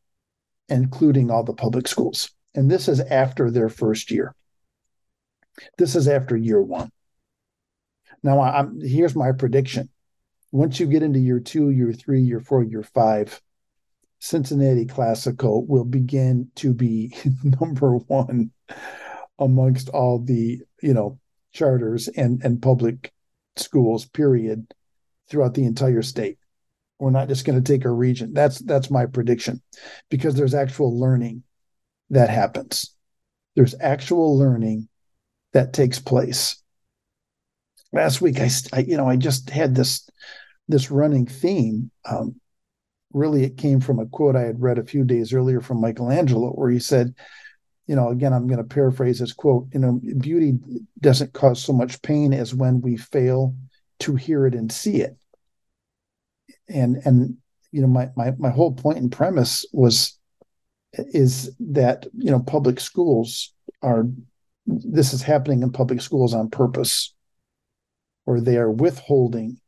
including 0.67 1.31
all 1.31 1.45
the 1.45 1.53
public 1.53 1.87
schools. 1.87 2.31
And 2.53 2.69
this 2.69 2.89
is 2.89 2.99
after 2.99 3.49
their 3.49 3.69
first 3.69 4.11
year. 4.11 4.35
This 5.77 5.95
is 5.95 6.09
after 6.09 6.35
year 6.35 6.61
one. 6.61 6.91
Now, 8.23 8.41
I'm, 8.41 8.81
here's 8.81 9.15
my 9.15 9.31
prediction 9.31 9.89
once 10.51 10.79
you 10.79 10.85
get 10.85 11.03
into 11.03 11.19
year 11.19 11.39
two, 11.39 11.69
year 11.69 11.93
three, 11.93 12.21
year 12.21 12.39
four, 12.39 12.63
year 12.63 12.83
five, 12.83 13.41
Cincinnati 14.19 14.85
Classical 14.85 15.65
will 15.65 15.85
begin 15.85 16.49
to 16.55 16.73
be 16.73 17.15
number 17.43 17.95
one 17.95 18.51
amongst 19.39 19.89
all 19.89 20.19
the 20.19 20.61
you 20.81 20.93
know 20.93 21.19
charters 21.53 22.07
and 22.07 22.43
and 22.43 22.61
public 22.61 23.11
schools. 23.55 24.05
Period, 24.05 24.67
throughout 25.29 25.53
the 25.53 25.65
entire 25.65 26.01
state. 26.01 26.37
We're 26.99 27.09
not 27.09 27.29
just 27.29 27.45
going 27.45 27.61
to 27.61 27.73
take 27.73 27.85
a 27.85 27.89
region. 27.89 28.33
That's 28.33 28.59
that's 28.59 28.91
my 28.91 29.07
prediction, 29.07 29.61
because 30.09 30.35
there's 30.35 30.53
actual 30.53 30.99
learning 30.99 31.43
that 32.11 32.29
happens. 32.29 32.93
There's 33.55 33.73
actual 33.79 34.37
learning 34.37 34.87
that 35.53 35.73
takes 35.73 35.97
place. 35.97 36.61
Last 37.91 38.21
week, 38.21 38.39
I, 38.39 38.49
I 38.71 38.79
you 38.81 38.97
know 38.97 39.09
I 39.09 39.15
just 39.15 39.49
had 39.49 39.73
this 39.73 40.07
this 40.71 40.89
running 40.89 41.27
theme. 41.27 41.91
Um, 42.05 42.35
really, 43.13 43.43
it 43.43 43.57
came 43.57 43.79
from 43.79 43.99
a 43.99 44.07
quote 44.07 44.35
I 44.35 44.41
had 44.41 44.61
read 44.61 44.79
a 44.79 44.83
few 44.83 45.03
days 45.03 45.33
earlier 45.33 45.61
from 45.61 45.81
Michelangelo, 45.81 46.49
where 46.49 46.71
he 46.71 46.79
said, 46.79 47.13
you 47.87 47.95
know, 47.95 48.09
again, 48.09 48.33
I'm 48.33 48.47
going 48.47 48.57
to 48.57 48.63
paraphrase 48.63 49.19
his 49.19 49.33
quote, 49.33 49.67
you 49.73 49.79
know, 49.79 49.99
beauty 50.19 50.53
doesn't 50.99 51.33
cause 51.33 51.61
so 51.61 51.73
much 51.73 52.01
pain 52.01 52.33
as 52.33 52.55
when 52.55 52.81
we 52.81 52.95
fail 52.97 53.55
to 53.99 54.15
hear 54.15 54.47
it 54.47 54.55
and 54.55 54.71
see 54.71 55.01
it. 55.01 55.17
And, 56.69 56.97
and, 57.03 57.37
you 57.71 57.81
know, 57.81 57.87
my, 57.87 58.09
my, 58.15 58.31
my 58.37 58.49
whole 58.49 58.73
point 58.73 58.99
and 58.99 59.11
premise 59.11 59.65
was, 59.73 60.17
is 60.93 61.53
that, 61.59 62.05
you 62.17 62.31
know, 62.31 62.39
public 62.39 62.79
schools 62.79 63.53
are, 63.81 64.05
this 64.65 65.11
is 65.11 65.21
happening 65.21 65.63
in 65.63 65.71
public 65.71 66.01
schools 66.01 66.33
on 66.33 66.49
purpose, 66.49 67.13
or 68.25 68.39
they 68.39 68.57
are 68.57 68.71
withholding 68.71 69.59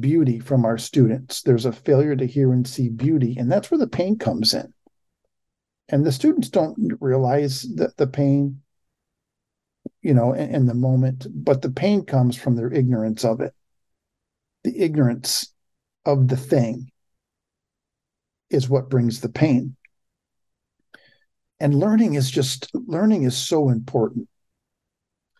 beauty 0.00 0.38
from 0.38 0.64
our 0.64 0.78
students. 0.78 1.42
There's 1.42 1.66
a 1.66 1.72
failure 1.72 2.16
to 2.16 2.26
hear 2.26 2.52
and 2.52 2.66
see 2.66 2.88
beauty, 2.88 3.36
and 3.38 3.50
that's 3.50 3.70
where 3.70 3.78
the 3.78 3.86
pain 3.88 4.18
comes 4.18 4.54
in. 4.54 4.72
And 5.88 6.04
the 6.06 6.12
students 6.12 6.48
don't 6.48 6.76
realize 7.00 7.62
the, 7.62 7.92
the 7.96 8.06
pain, 8.06 8.62
you 10.02 10.14
know, 10.14 10.32
in, 10.32 10.54
in 10.54 10.66
the 10.66 10.74
moment, 10.74 11.26
but 11.30 11.62
the 11.62 11.70
pain 11.70 12.04
comes 12.04 12.36
from 12.36 12.56
their 12.56 12.72
ignorance 12.72 13.24
of 13.24 13.40
it. 13.40 13.54
The 14.64 14.80
ignorance 14.80 15.52
of 16.04 16.28
the 16.28 16.36
thing 16.36 16.90
is 18.50 18.68
what 18.68 18.90
brings 18.90 19.20
the 19.20 19.28
pain. 19.28 19.76
and 21.60 21.74
learning 21.74 22.14
is 22.14 22.30
just 22.30 22.70
learning 22.74 23.22
is 23.22 23.36
so 23.36 23.68
important. 23.68 24.28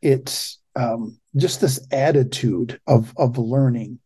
It's 0.03 0.59
um, 0.77 1.19
just 1.37 1.61
this 1.61 1.87
attitude 1.91 2.81
of 2.87 3.13
of 3.17 3.39
learning 3.39 3.99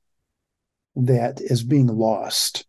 that 0.97 1.41
is 1.41 1.62
being 1.62 1.87
lost 1.88 2.67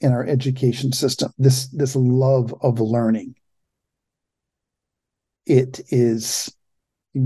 in 0.00 0.12
our 0.12 0.24
education 0.24 0.92
system. 0.92 1.32
This 1.38 1.68
this 1.68 1.94
love 1.94 2.54
of 2.62 2.80
learning. 2.80 3.34
It 5.46 5.80
is 5.88 6.54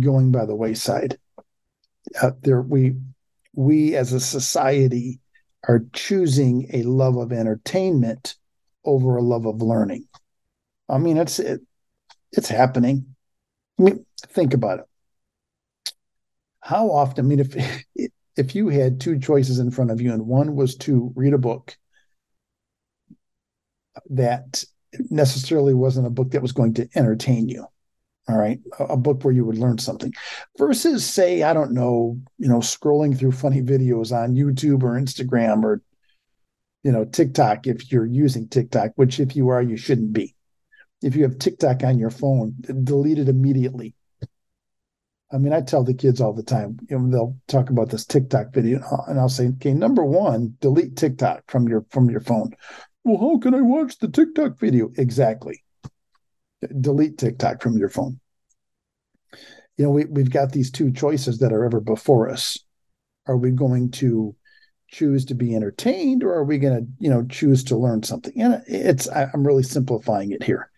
going 0.01 0.33
by 0.33 0.47
the 0.47 0.55
wayside. 0.55 1.19
Uh, 2.21 2.33
there 2.43 2.61
we 2.61 2.97
we 3.55 3.95
as 3.95 4.13
a 4.13 4.21
society 4.21 5.21
are 5.69 5.85
choosing 5.93 6.69
a 6.73 6.83
love 6.83 7.17
of 7.17 7.33
entertainment 7.33 8.37
over 8.85 9.17
a 9.17 9.23
love 9.23 9.47
of 9.47 9.63
learning. 9.63 10.09
I 10.89 10.99
mean, 10.99 11.17
it's 11.17 11.39
it, 11.39 11.61
it's 12.33 12.49
happening. 12.49 13.15
I 13.79 13.83
mean, 13.83 14.07
think 14.27 14.55
about 14.55 14.81
it. 14.81 14.87
How 16.61 16.91
often? 16.91 17.25
I 17.25 17.29
mean, 17.29 17.41
if 17.41 17.85
if 18.37 18.55
you 18.55 18.69
had 18.69 19.01
two 19.01 19.19
choices 19.19 19.59
in 19.59 19.71
front 19.71 19.91
of 19.91 20.01
you, 20.01 20.13
and 20.13 20.27
one 20.27 20.55
was 20.55 20.77
to 20.77 21.13
read 21.15 21.35
a 21.35 21.39
book 21.39 21.77
that 24.11 24.65
necessarily 25.11 25.75
wasn't 25.75 26.07
a 26.07 26.11
book 26.11 26.31
that 26.31 26.43
was 26.43 26.53
going 26.53 26.75
to 26.75 26.89
entertain 26.95 27.49
you, 27.49 27.67
all 28.29 28.39
right, 28.39 28.61
a, 28.79 28.97
book 28.97 29.25
where 29.25 29.35
you 29.35 29.45
would 29.45 29.59
learn 29.59 29.79
something, 29.79 30.13
versus 30.59 31.05
say, 31.05 31.43
I 31.43 31.53
don't 31.53 31.73
know, 31.73 32.19
you 32.39 32.49
know, 32.49 32.59
scrolling 32.59 33.19
through 33.19 33.33
funny 33.33 33.61
videos 33.61 34.13
on 34.13 34.35
YouTube 34.35 34.83
or 34.83 34.99
Instagram 34.99 35.65
or 35.65 35.83
you 36.83 36.91
know 36.91 37.05
TikTok 37.05 37.67
if 37.67 37.93
you're 37.93 38.07
using 38.07 38.49
TikTok, 38.49 38.93
which 38.97 39.21
if 39.21 39.37
you 39.37 39.49
are, 39.49 39.63
you 39.63 39.77
shouldn't 39.77 40.13
be. 40.13 40.35
If 41.03 41.17
you 41.17 41.25
have 41.25 41.39
TikTok 41.39 41.83
on 41.83 41.99
your 41.99 42.11
phone, 42.11 42.55
delete 42.85 43.19
it 43.19 43.29
immediately 43.29 43.95
I 45.33 45.39
mean, 45.39 45.53
I 45.53 45.63
tell 45.63 45.83
the 45.83 45.95
kids 45.95 46.21
all 46.21 46.35
the 46.35 46.43
time, 46.43 46.79
you 46.91 46.99
know, 46.99 47.11
they'll 47.11 47.37
talk 47.49 47.71
about 47.71 47.89
this 47.89 48.05
TikTok 48.05 48.53
video, 48.53 48.83
and 49.09 49.19
I'll 49.19 49.31
say, 49.31 49.49
okay, 49.49 49.73
number 49.73 50.05
one, 50.05 50.57
delete 50.61 50.97
TikTok 50.97 51.45
from 51.49 51.67
your 51.67 51.87
from 51.91 52.11
your 52.11 52.21
phone. 52.21 52.51
Well, 53.05 53.19
how 53.19 53.39
can 53.39 53.55
I 53.55 53.63
watch 53.63 53.99
the 53.99 54.09
TikTok 54.09 54.61
video? 54.61 54.91
Exactly. 54.97 55.65
Delete 56.81 57.19
TikTok 57.19 57.63
from 57.63 57.79
your 57.79 57.89
phone. 57.89 58.21
You 59.79 59.87
know, 59.87 59.91
we, 59.91 60.05
we've 60.05 60.31
got 60.31 60.53
these 60.53 60.71
two 60.71 60.93
choices 60.93 61.39
that 61.39 61.53
are 61.53 61.65
ever 61.65 61.81
before 61.81 62.29
us. 62.29 62.59
Are 63.27 63.37
we 63.37 63.51
going 63.51 63.91
to 63.93 64.37
choose 64.89 65.25
to 65.25 65.35
be 65.35 65.57
entertained 65.57 66.23
or 66.23 66.35
are 66.35 66.45
we 66.45 66.59
going 66.59 66.77
to, 66.77 66.87
you 67.01 67.09
know, 67.09 67.25
choose 67.25 67.65
to 67.65 67.77
learn 67.77 68.03
something? 68.03 68.35
And 68.41 68.63
it's, 68.67 69.09
I'm 69.09 69.47
really 69.47 69.63
simplifying 69.63 70.31
it 70.31 70.43
here. 70.43 70.71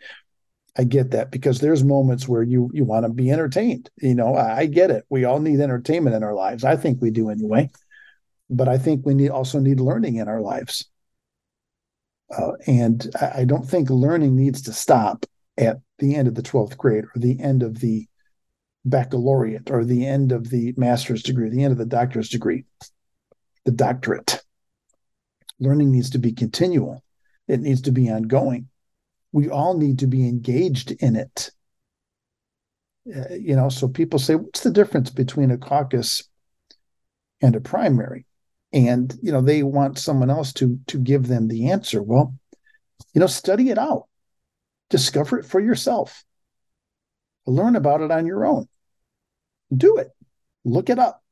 I 0.77 0.85
get 0.85 1.13
that 1.13 1.31
because 1.31 1.61
there's 1.61 1.85
moments 1.85 2.27
where 2.27 2.43
you 2.43 2.71
you 2.75 2.85
want 2.85 3.07
to 3.07 3.13
be 3.13 3.31
entertained. 3.31 3.91
You 3.97 4.15
know, 4.15 4.35
I, 4.35 4.59
I 4.59 4.67
get 4.67 4.91
it. 4.91 5.05
We 5.09 5.25
all 5.25 5.41
need 5.41 5.61
entertainment 5.61 6.17
in 6.17 6.25
our 6.25 6.35
lives. 6.35 6.65
I 6.65 6.77
think 6.77 7.01
we 7.01 7.11
do 7.11 7.31
anyway. 7.31 7.71
But 8.51 8.69
I 8.69 8.79
think 8.79 9.07
we 9.07 9.15
need 9.15 9.31
also 9.31 9.59
need 9.59 9.81
learning 9.81 10.17
in 10.17 10.29
our 10.29 10.41
lives. 10.41 10.89
Uh, 12.37 12.53
and 12.67 13.09
I, 13.21 13.41
I 13.41 13.45
don't 13.45 13.69
think 13.69 13.89
learning 13.89 14.37
needs 14.37 14.63
to 14.63 14.73
stop 14.73 15.27
at 15.57 15.79
the 15.99 16.17
end 16.17 16.27
of 16.29 16.35
the 16.35 16.43
12th 16.43 16.77
grade 16.77 17.05
or 17.05 17.19
the 17.19 17.41
end 17.41 17.63
of 17.63 17.79
the 17.79 18.07
baccalaureate 18.85 19.71
or 19.71 19.85
the 19.85 20.07
end 20.07 20.33
of 20.33 20.51
the 20.51 20.75
master's 20.77 21.23
degree, 21.23 21.49
the 21.49 21.63
end 21.63 21.73
of 21.73 21.79
the 21.79 21.87
doctor's 21.87 22.29
degree, 22.29 22.65
the 23.65 23.73
doctorate. 23.73 24.43
Learning 25.61 25.93
needs 25.93 26.11
to 26.11 26.19
be 26.19 26.33
continual. 26.33 27.03
It 27.47 27.61
needs 27.61 27.83
to 27.83 27.93
be 27.93 28.11
ongoing 28.11 28.69
we 29.35 29.51
all 29.51 29.77
need 29.77 29.99
to 29.99 30.07
be 30.07 30.29
engaged 30.29 30.93
in 30.93 31.17
it. 31.17 31.51
Uh, 33.15 33.35
you 33.35 33.57
know, 33.57 33.69
so 33.69 33.89
people 33.89 34.21
say, 34.21 34.37
what's 34.37 34.63
the 34.63 34.71
difference 34.71 35.11
between 35.11 35.51
a 35.51 35.59
caucus 35.59 36.23
and 37.43 37.57
a 37.57 37.61
primary? 37.61 38.27
And 38.73 39.13
you 39.23 39.33
know, 39.33 39.41
they 39.41 39.65
want 39.65 39.99
someone 39.99 40.31
else 40.31 40.53
to 40.55 40.79
to 40.87 40.99
give 40.99 41.27
them 41.27 41.49
the 41.49 41.71
answer. 41.71 42.01
Well, 42.01 42.35
you 43.13 43.21
know, 43.21 43.27
study 43.27 43.71
it 43.71 43.79
out, 43.79 44.07
discover 44.89 45.41
it 45.41 45.47
for 45.47 45.61
yourself, 45.61 46.25
learn 47.45 47.75
about 47.75 48.03
it 48.03 48.13
on 48.13 48.27
your 48.27 48.47
own, 48.47 48.69
do 49.77 49.97
it, 49.97 50.11
look 50.65 50.91
it 50.91 50.99
up, 50.99 51.23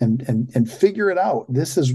and 0.00 0.22
and 0.22 0.50
and 0.54 0.70
figure 0.70 1.10
it 1.10 1.18
out. 1.18 1.46
This 1.48 1.78
is 1.78 1.94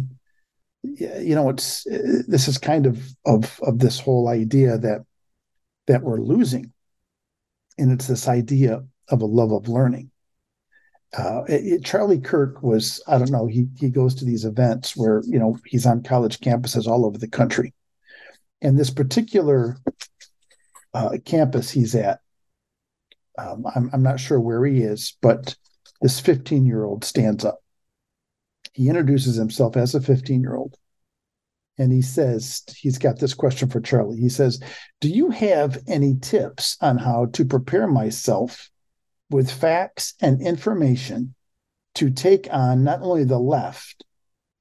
you 0.84 1.34
know 1.34 1.50
it's 1.50 1.86
this 1.86 2.48
is 2.48 2.58
kind 2.58 2.86
of 2.86 3.02
of 3.26 3.60
of 3.64 3.80
this 3.80 4.00
whole 4.00 4.28
idea 4.28 4.78
that 4.78 5.06
that 5.88 6.04
we're 6.04 6.22
losing. 6.22 6.72
And 7.78 7.92
it's 7.92 8.08
this 8.08 8.28
idea 8.28 8.84
of 9.10 9.22
a 9.22 9.26
love 9.26 9.52
of 9.52 9.68
learning. 9.68 10.12
Uh, 11.18 11.44
it, 11.48 11.86
charlie 11.86 12.20
kirk 12.20 12.64
was 12.64 13.00
i 13.08 13.20
don't 13.20 13.30
know 13.30 13.46
he 13.46 13.68
he 13.78 13.88
goes 13.88 14.16
to 14.16 14.26
these 14.26 14.46
events 14.46 14.98
where 14.98 15.22
you 15.28 15.38
know 15.38 15.56
he's 15.64 15.86
on 15.86 16.02
college 16.02 16.40
campuses 16.40 16.88
all 16.88 17.06
over 17.06 17.18
the 17.18 17.28
country. 17.28 17.74
And 18.62 18.80
this 18.80 18.90
particular 18.90 19.78
uh, 20.94 21.18
campus 21.26 21.70
he's 21.70 21.96
at 21.96 22.20
um, 23.38 23.66
I'm, 23.76 23.90
I'm 23.94 24.04
not 24.04 24.20
sure 24.20 24.40
where 24.40 24.66
he 24.66 24.82
is 24.82 25.16
but 25.22 25.56
this 26.02 26.20
15 26.20 26.66
year 26.66 26.84
old 26.84 27.04
stands 27.04 27.46
up 27.46 27.63
he 28.74 28.90
introduces 28.90 29.36
himself 29.36 29.78
as 29.78 29.96
a 29.96 30.02
15 30.02 30.42
year 30.42 30.56
old. 30.56 30.76
And 31.78 31.92
he 31.92 32.02
says, 32.02 32.64
he's 32.78 33.00
got 33.00 33.20
this 33.20 33.34
question 33.34 33.70
for 33.70 33.82
Charlie. 33.82 34.20
He 34.20 34.30
says, 34.30 34.62
Do 35.02 35.10
you 35.10 35.30
have 35.32 35.82
any 35.88 36.16
tips 36.22 36.78
on 36.82 36.98
how 36.98 37.28
to 37.34 37.46
prepare 37.46 37.88
myself 37.88 38.70
with 39.32 39.50
facts 39.50 40.14
and 40.22 40.42
information 40.42 41.34
to 41.96 42.12
take 42.12 42.48
on 42.52 42.84
not 42.84 43.02
only 43.02 43.24
the 43.24 43.40
left, 43.40 44.04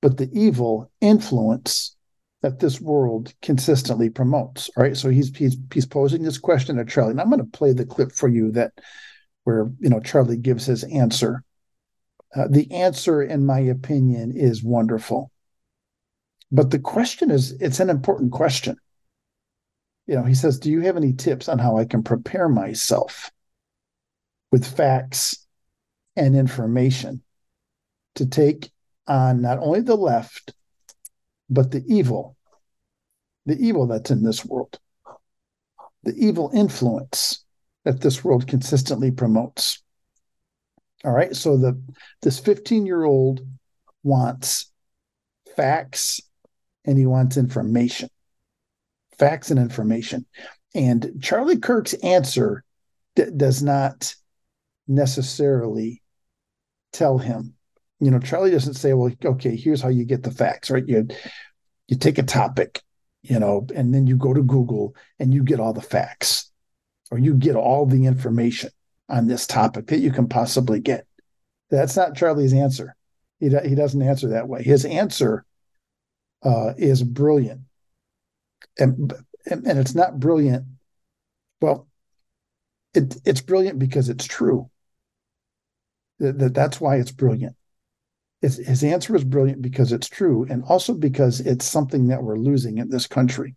but 0.00 0.16
the 0.16 0.30
evil 0.32 0.90
influence 1.00 1.96
that 2.40 2.60
this 2.60 2.80
world 2.80 3.34
consistently 3.42 4.08
promotes? 4.08 4.70
All 4.76 4.82
right. 4.82 4.96
So 4.96 5.10
he's 5.10 5.36
he's 5.36 5.56
he's 5.72 5.86
posing 5.86 6.22
this 6.22 6.38
question 6.38 6.76
to 6.76 6.84
Charlie. 6.84 7.10
And 7.10 7.20
I'm 7.20 7.28
going 7.28 7.40
to 7.40 7.58
play 7.58 7.74
the 7.74 7.86
clip 7.86 8.12
for 8.12 8.28
you 8.28 8.52
that 8.52 8.72
where 9.44 9.70
you 9.80 9.90
know 9.90 10.00
Charlie 10.00 10.38
gives 10.38 10.64
his 10.64 10.82
answer 10.84 11.44
uh, 12.34 12.48
the 12.48 12.70
answer, 12.72 13.22
in 13.22 13.44
my 13.44 13.58
opinion, 13.58 14.32
is 14.34 14.62
wonderful. 14.62 15.30
But 16.50 16.70
the 16.70 16.78
question 16.78 17.30
is, 17.30 17.52
it's 17.60 17.80
an 17.80 17.90
important 17.90 18.32
question. 18.32 18.76
You 20.06 20.16
know, 20.16 20.24
he 20.24 20.34
says, 20.34 20.58
Do 20.58 20.70
you 20.70 20.80
have 20.82 20.96
any 20.96 21.12
tips 21.12 21.48
on 21.48 21.58
how 21.58 21.76
I 21.76 21.84
can 21.84 22.02
prepare 22.02 22.48
myself 22.48 23.30
with 24.50 24.66
facts 24.66 25.46
and 26.16 26.36
information 26.36 27.22
to 28.16 28.26
take 28.26 28.70
on 29.06 29.40
not 29.40 29.58
only 29.58 29.80
the 29.80 29.96
left, 29.96 30.52
but 31.48 31.70
the 31.70 31.84
evil, 31.86 32.36
the 33.46 33.56
evil 33.56 33.86
that's 33.86 34.10
in 34.10 34.22
this 34.22 34.44
world, 34.44 34.78
the 36.02 36.14
evil 36.16 36.50
influence 36.54 37.44
that 37.84 38.00
this 38.00 38.24
world 38.24 38.46
consistently 38.46 39.10
promotes? 39.10 39.81
All 41.04 41.12
right. 41.12 41.34
So 41.34 41.56
the 41.56 41.80
this 42.22 42.38
15 42.38 42.86
year 42.86 43.04
old 43.04 43.40
wants 44.02 44.70
facts 45.56 46.20
and 46.84 46.98
he 46.98 47.06
wants 47.06 47.36
information. 47.36 48.08
Facts 49.18 49.50
and 49.50 49.58
information. 49.58 50.26
And 50.74 51.20
Charlie 51.20 51.58
Kirk's 51.58 51.94
answer 51.94 52.64
d- 53.14 53.26
does 53.36 53.62
not 53.62 54.14
necessarily 54.88 56.02
tell 56.92 57.18
him. 57.18 57.54
You 58.00 58.10
know, 58.10 58.18
Charlie 58.18 58.50
doesn't 58.50 58.74
say, 58.74 58.92
"Well, 58.94 59.12
okay, 59.24 59.54
here's 59.54 59.80
how 59.80 59.88
you 59.88 60.04
get 60.04 60.22
the 60.22 60.30
facts." 60.30 60.70
Right? 60.70 60.86
You 60.86 61.06
you 61.88 61.96
take 61.96 62.18
a 62.18 62.24
topic, 62.24 62.80
you 63.22 63.38
know, 63.38 63.66
and 63.74 63.94
then 63.94 64.06
you 64.06 64.16
go 64.16 64.32
to 64.32 64.42
Google 64.42 64.96
and 65.18 65.32
you 65.32 65.44
get 65.44 65.60
all 65.60 65.72
the 65.72 65.82
facts, 65.82 66.50
or 67.10 67.18
you 67.18 67.34
get 67.34 67.54
all 67.54 67.86
the 67.86 68.06
information 68.06 68.70
on 69.12 69.26
this 69.28 69.46
topic 69.46 69.86
that 69.88 69.98
you 69.98 70.10
can 70.10 70.26
possibly 70.26 70.80
get. 70.80 71.06
That's 71.70 71.96
not 71.96 72.16
Charlie's 72.16 72.54
answer. 72.54 72.96
He, 73.38 73.48
he 73.48 73.74
doesn't 73.74 74.02
answer 74.02 74.28
that 74.30 74.48
way. 74.48 74.62
His 74.62 74.84
answer 74.84 75.44
uh, 76.42 76.72
is 76.78 77.02
brilliant. 77.02 77.60
And, 78.78 79.12
and, 79.46 79.66
and 79.66 79.78
it's 79.78 79.94
not 79.94 80.18
brilliant. 80.18 80.64
Well, 81.60 81.86
it, 82.94 83.16
it's 83.24 83.42
brilliant 83.42 83.78
because 83.78 84.08
it's 84.08 84.24
true. 84.24 84.70
That 86.18 86.54
that's 86.54 86.80
why 86.80 86.96
it's 86.96 87.12
brilliant. 87.12 87.56
It's, 88.40 88.56
his 88.56 88.82
answer 88.82 89.14
is 89.14 89.24
brilliant 89.24 89.60
because 89.60 89.92
it's 89.92 90.08
true, 90.08 90.46
and 90.48 90.64
also 90.64 90.94
because 90.94 91.40
it's 91.40 91.64
something 91.64 92.08
that 92.08 92.22
we're 92.22 92.38
losing 92.38 92.78
in 92.78 92.88
this 92.88 93.06
country. 93.06 93.56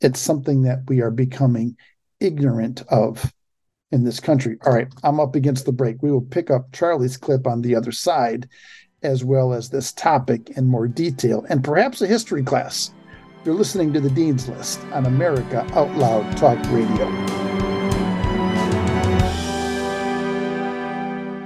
It's 0.00 0.20
something 0.20 0.62
that 0.62 0.80
we 0.88 1.00
are 1.00 1.10
becoming 1.10 1.76
ignorant 2.20 2.82
of 2.88 3.32
in 3.94 4.04
this 4.04 4.20
country. 4.20 4.58
All 4.66 4.74
right, 4.74 4.88
I'm 5.04 5.20
up 5.20 5.36
against 5.36 5.64
the 5.64 5.72
break. 5.72 6.02
We 6.02 6.10
will 6.10 6.20
pick 6.20 6.50
up 6.50 6.72
Charlie's 6.72 7.16
clip 7.16 7.46
on 7.46 7.62
the 7.62 7.76
other 7.76 7.92
side, 7.92 8.48
as 9.02 9.24
well 9.24 9.54
as 9.54 9.70
this 9.70 9.92
topic 9.92 10.50
in 10.50 10.66
more 10.66 10.88
detail 10.88 11.46
and 11.48 11.62
perhaps 11.62 12.02
a 12.02 12.06
history 12.06 12.42
class. 12.42 12.92
You're 13.44 13.54
listening 13.54 13.92
to 13.92 14.00
the 14.00 14.10
Dean's 14.10 14.48
List 14.48 14.80
on 14.92 15.06
America 15.06 15.66
Out 15.74 15.94
Loud 15.96 16.36
Talk 16.36 16.58
Radio. 16.70 17.43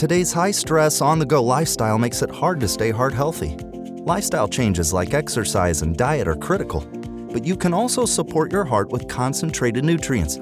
Today's 0.00 0.32
high 0.32 0.50
stress, 0.50 1.02
on 1.02 1.18
the 1.18 1.26
go 1.26 1.44
lifestyle 1.44 1.98
makes 1.98 2.22
it 2.22 2.30
hard 2.30 2.58
to 2.60 2.68
stay 2.68 2.90
heart 2.90 3.12
healthy. 3.12 3.54
Lifestyle 4.06 4.48
changes 4.48 4.94
like 4.94 5.12
exercise 5.12 5.82
and 5.82 5.94
diet 5.94 6.26
are 6.26 6.36
critical 6.36 6.80
but 7.32 7.44
you 7.44 7.54
can 7.54 7.72
also 7.72 8.04
support 8.04 8.50
your 8.50 8.64
heart 8.64 8.90
with 8.90 9.08
concentrated 9.08 9.84
nutrients. 9.84 10.36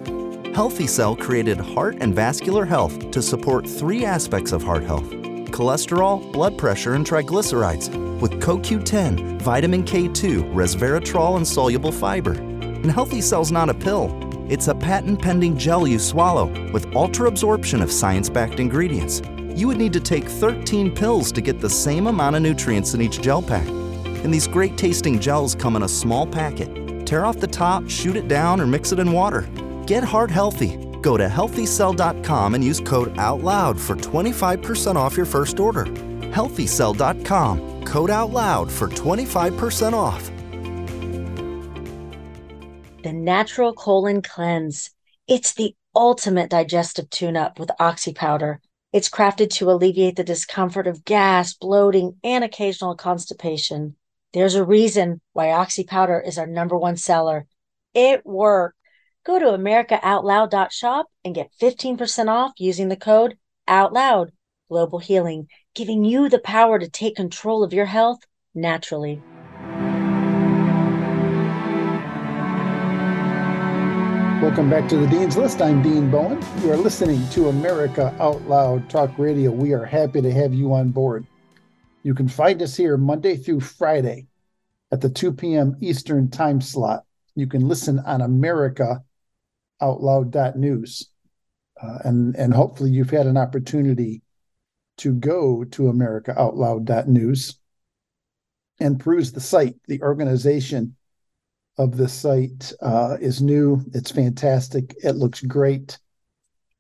Healthy 0.55 0.87
Cell 0.87 1.15
created 1.15 1.59
Heart 1.59 1.99
and 2.01 2.15
Vascular 2.15 2.65
Health 2.65 3.11
to 3.11 3.21
support 3.21 3.69
three 3.69 4.05
aspects 4.05 4.53
of 4.53 4.63
heart 4.63 4.85
health 4.85 5.11
cholesterol, 5.49 6.31
blood 6.33 6.57
pressure, 6.57 6.95
and 6.95 7.05
triglycerides 7.05 8.21
with 8.21 8.33
CoQ10, 8.41 9.43
vitamin 9.43 9.83
K2, 9.83 10.55
resveratrol, 10.55 11.37
and 11.37 11.47
soluble 11.47 11.91
fiber. 11.91 12.33
And 12.33 12.91
Healthy 12.93 13.23
Cell's 13.23 13.51
not 13.51 13.69
a 13.69 13.75
pill, 13.75 14.17
it's 14.49 14.69
a 14.69 14.75
patent 14.75 15.21
pending 15.21 15.59
gel 15.59 15.89
you 15.89 15.99
swallow 15.99 16.47
with 16.71 16.95
ultra 16.95 17.27
absorption 17.29 17.83
of 17.83 17.91
science 17.91 18.29
backed 18.29 18.61
ingredients. 18.61 19.21
You 19.59 19.67
would 19.67 19.77
need 19.77 19.93
to 19.95 20.01
take 20.01 20.25
13 20.25 20.95
pills 20.95 21.33
to 21.33 21.41
get 21.41 21.59
the 21.59 21.69
same 21.69 22.07
amount 22.07 22.37
of 22.37 22.43
nutrients 22.43 22.95
in 22.95 23.03
each 23.03 23.21
gel 23.21 23.43
pack. 23.43 23.67
And 23.67 24.33
these 24.33 24.47
great 24.47 24.79
tasting 24.79 25.19
gels 25.19 25.57
come 25.57 25.75
in 25.75 25.83
a 25.83 25.89
small 25.89 26.29
packet. 26.29 27.05
Tear 27.05 27.27
off 27.27 27.41
the 27.41 27.49
top, 27.49 27.91
shoot 27.91 28.15
it 28.15 28.29
down, 28.29 28.61
or 28.61 28.69
mix 28.69 28.93
it 28.93 29.01
in 29.01 29.11
water. 29.11 29.49
Get 29.85 30.05
heart 30.05 30.31
healthy. 30.31 30.77
Go 31.03 31.17
to 31.17 31.27
healthycell.com 31.27 32.55
and 32.55 32.63
use 32.63 32.79
code 32.79 33.13
OUTLOUD 33.17 33.81
for 33.81 33.97
25% 33.97 34.95
off 34.95 35.17
your 35.17 35.27
first 35.27 35.59
order. 35.59 35.87
Healthycell.com, 35.87 37.85
code 37.85 38.11
OUTLOUD 38.11 38.71
for 38.71 38.87
25% 38.87 39.93
off. 39.93 40.31
The 43.03 43.13
Natural 43.13 43.75
Colon 43.75 44.23
Cleanse. 44.23 44.91
It's 45.27 45.55
the 45.55 45.75
ultimate 45.97 46.49
digestive 46.49 47.11
tune 47.11 47.37
up 47.37 47.59
with 47.59 47.73
Oxy 47.81 48.13
Powder. 48.13 48.61
It's 48.91 49.11
crafted 49.11 49.51
to 49.55 49.71
alleviate 49.71 50.17
the 50.17 50.25
discomfort 50.25 50.87
of 50.87 51.05
gas, 51.05 51.53
bloating, 51.53 52.17
and 52.25 52.43
occasional 52.43 52.97
constipation. 52.97 53.97
There's 54.33 54.55
a 54.55 54.65
reason 54.65 55.21
why 55.35 55.51
Oxy 55.51 55.85
Powder 55.85 56.21
is 56.21 56.39
our 56.39 56.47
number 56.47 56.77
one 56.77 56.97
seller. 56.97 57.47
It 57.93 58.25
worked. 58.25 58.77
Go 59.25 59.39
to 59.39 59.47
AmericaOutloud.shop 59.47 61.07
and 61.23 61.35
get 61.35 61.51
15% 61.61 62.29
off 62.29 62.53
using 62.57 62.89
the 62.89 62.97
code 62.97 63.37
OUTLOUD. 63.67 64.33
Global 64.71 64.99
Healing, 64.99 65.49
giving 65.75 66.05
you 66.05 66.29
the 66.29 66.39
power 66.39 66.79
to 66.79 66.89
take 66.89 67.17
control 67.17 67.65
of 67.65 67.73
your 67.73 67.87
health 67.87 68.21
naturally. 68.55 69.23
Welcome 74.41 74.71
back 74.71 74.89
to 74.91 74.97
the 74.97 75.07
Dean's 75.09 75.37
List. 75.37 75.61
I'm 75.61 75.83
Dean 75.83 76.13
Bowen. 76.13 76.41
You 76.63 76.71
are 76.71 76.77
listening 76.77 77.29
to 77.31 77.49
America 77.49 78.15
Out 78.21 78.41
Loud 78.43 78.89
Talk 78.89 79.19
Radio. 79.19 79.51
We 79.51 79.73
are 79.73 79.85
happy 79.85 80.23
to 80.23 80.33
have 80.33 80.55
you 80.55 80.73
on 80.75 80.91
board. 80.91 81.27
You 82.05 82.15
can 82.15 82.29
find 82.29 82.63
us 82.63 82.77
here 82.77 82.97
Monday 82.97 83.37
through 83.37 83.59
Friday 83.59 84.29
at 84.93 85.01
the 85.01 85.11
2 85.11 85.33
p.m. 85.33 85.77
Eastern 85.81 86.31
time 86.31 86.61
slot. 86.61 87.05
You 87.35 87.49
can 87.49 87.67
listen 87.67 87.99
on 87.99 88.21
America 88.21 89.03
Out 89.83 90.03
Loud.news. 90.03 91.11
Uh, 91.83 91.99
and, 92.05 92.37
and 92.37 92.55
hopefully 92.55 92.93
you've 92.93 93.11
had 93.11 93.27
an 93.27 93.37
opportunity 93.37 94.23
to 94.99 95.15
go 95.15 95.65
to 95.65 95.89
America 95.89 96.33
Out 96.41 96.57
Loud.news 96.57 97.59
and 98.79 99.01
peruse 99.01 99.33
the 99.33 99.41
site. 99.41 99.75
The 99.89 100.01
organization 100.01 100.95
of 101.79 101.97
the 101.97 102.09
site 102.09 102.73
uh, 102.83 103.17
is 103.21 103.41
new. 103.41 103.83
It's 103.95 104.11
fantastic. 104.11 104.95
It 105.03 105.13
looks 105.13 105.41
great. 105.41 105.99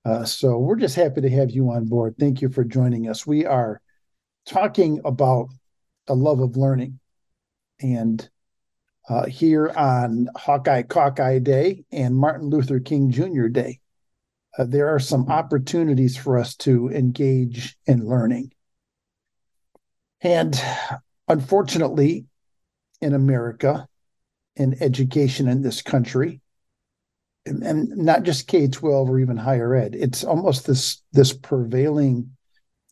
Uh, 0.05 0.25
so 0.25 0.59
we're 0.59 0.77
just 0.77 0.97
happy 0.97 1.21
to 1.21 1.31
have 1.31 1.51
you 1.51 1.71
on 1.71 1.87
board. 1.87 2.17
Thank 2.19 2.43
you 2.43 2.49
for 2.49 2.65
joining 2.65 3.09
us. 3.09 3.27
We 3.27 3.47
are 3.47 3.81
talking 4.47 5.01
about 5.05 5.49
a 6.09 6.15
love 6.15 6.41
of 6.41 6.57
learning. 6.57 6.99
And 7.81 8.29
uh, 9.09 9.27
here 9.27 9.71
on 9.71 10.29
Hawkeye 10.37 10.83
Cockeye 10.83 11.39
Day 11.39 11.85
and 11.93 12.17
Martin 12.17 12.49
Luther 12.49 12.81
King 12.81 13.11
Jr. 13.11 13.47
Day, 13.47 13.81
uh, 14.59 14.65
there 14.65 14.89
are 14.89 14.99
some 14.99 15.29
opportunities 15.29 16.17
for 16.17 16.39
us 16.39 16.57
to 16.57 16.89
engage 16.91 17.77
in 17.87 18.07
learning. 18.07 18.53
And 20.21 20.61
unfortunately, 21.29 22.27
in 23.01 23.15
America, 23.15 23.87
in 24.59 24.83
education 24.83 25.49
in 25.49 25.63
this 25.63 25.83
country, 25.83 26.41
and, 27.47 27.89
not 27.97 28.25
just 28.25 28.47
K 28.47 28.69
12 28.69 29.09
or 29.09 29.19
even 29.19 29.37
higher 29.37 29.75
ed, 29.75 29.95
it's 29.95 30.25
almost 30.25 30.67
this, 30.67 31.03
this 31.13 31.33
prevailing 31.33 32.31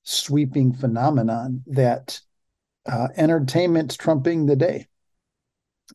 sweeping 0.03 0.73
phenomenon 0.73 1.63
that 1.67 2.21
uh, 2.87 3.09
entertainment's 3.17 3.97
trumping 3.97 4.47
the 4.47 4.57
day. 4.57 4.87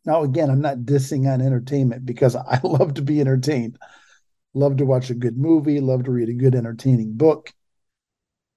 Now, 0.05 0.23
again, 0.23 0.49
I'm 0.49 0.61
not 0.61 0.79
dissing 0.79 1.31
on 1.31 1.41
entertainment 1.41 2.05
because 2.05 2.35
I 2.35 2.59
love 2.63 2.95
to 2.95 3.01
be 3.01 3.21
entertained. 3.21 3.77
Love 4.53 4.77
to 4.77 4.85
watch 4.85 5.09
a 5.09 5.15
good 5.15 5.37
movie, 5.37 5.79
love 5.79 6.03
to 6.03 6.11
read 6.11 6.29
a 6.29 6.33
good 6.33 6.55
entertaining 6.55 7.13
book. 7.15 7.53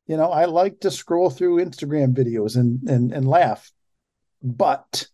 You 0.06 0.16
know, 0.16 0.30
I 0.30 0.46
like 0.46 0.80
to 0.80 0.90
scroll 0.90 1.30
through 1.30 1.64
Instagram 1.64 2.14
videos 2.14 2.56
and 2.56 2.86
and, 2.88 3.12
and 3.12 3.26
laugh, 3.26 3.70
but 4.42 5.06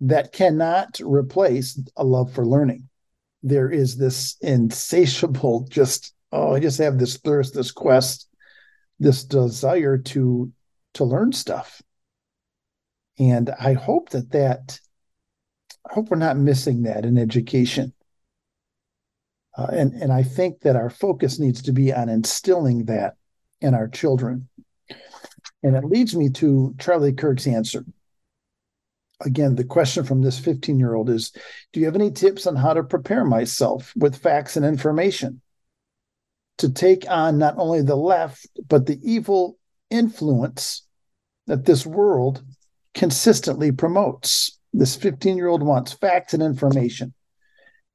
that 0.00 0.32
cannot 0.32 1.00
replace 1.00 1.80
a 1.96 2.04
love 2.04 2.32
for 2.32 2.46
learning. 2.46 2.88
There 3.42 3.70
is 3.70 3.96
this 3.96 4.36
insatiable, 4.40 5.66
just 5.70 6.14
oh, 6.32 6.54
I 6.54 6.60
just 6.60 6.78
have 6.78 6.98
this 6.98 7.16
thirst, 7.16 7.54
this 7.54 7.72
quest 7.72 8.28
this 8.98 9.24
desire 9.24 9.98
to 9.98 10.52
to 10.94 11.04
learn 11.04 11.32
stuff. 11.32 11.80
And 13.18 13.50
i 13.60 13.72
hope 13.72 14.10
that 14.10 14.30
that 14.32 14.80
i 15.88 15.94
hope 15.94 16.10
we're 16.10 16.16
not 16.16 16.36
missing 16.36 16.82
that 16.82 17.04
in 17.04 17.18
education. 17.18 17.92
Uh, 19.56 19.68
and 19.72 19.92
and 19.94 20.12
i 20.12 20.22
think 20.22 20.60
that 20.60 20.76
our 20.76 20.90
focus 20.90 21.38
needs 21.38 21.62
to 21.62 21.72
be 21.72 21.92
on 21.92 22.08
instilling 22.08 22.84
that 22.86 23.14
in 23.60 23.74
our 23.74 23.88
children. 23.88 24.48
And 25.62 25.74
it 25.76 25.84
leads 25.84 26.14
me 26.14 26.30
to 26.30 26.74
charlie 26.78 27.12
kirk's 27.12 27.46
answer 27.46 27.84
again 29.24 29.54
the 29.54 29.64
question 29.64 30.04
from 30.04 30.22
this 30.22 30.38
15 30.38 30.78
year 30.78 30.94
old 30.94 31.10
is 31.10 31.32
do 31.72 31.80
you 31.80 31.86
have 31.86 31.94
any 31.94 32.10
tips 32.10 32.46
on 32.46 32.56
how 32.56 32.72
to 32.72 32.82
prepare 32.82 33.24
myself 33.24 33.92
with 33.96 34.16
facts 34.16 34.56
and 34.56 34.64
information 34.64 35.40
to 36.58 36.68
take 36.68 37.08
on 37.08 37.38
not 37.38 37.54
only 37.56 37.82
the 37.82 37.96
left, 37.96 38.46
but 38.68 38.86
the 38.86 38.98
evil 39.02 39.56
influence 39.90 40.82
that 41.46 41.64
this 41.64 41.86
world 41.86 42.42
consistently 42.94 43.72
promotes. 43.72 44.58
This 44.72 44.96
15 44.96 45.36
year 45.36 45.48
old 45.48 45.62
wants 45.62 45.92
facts 45.92 46.34
and 46.34 46.42
information. 46.42 47.14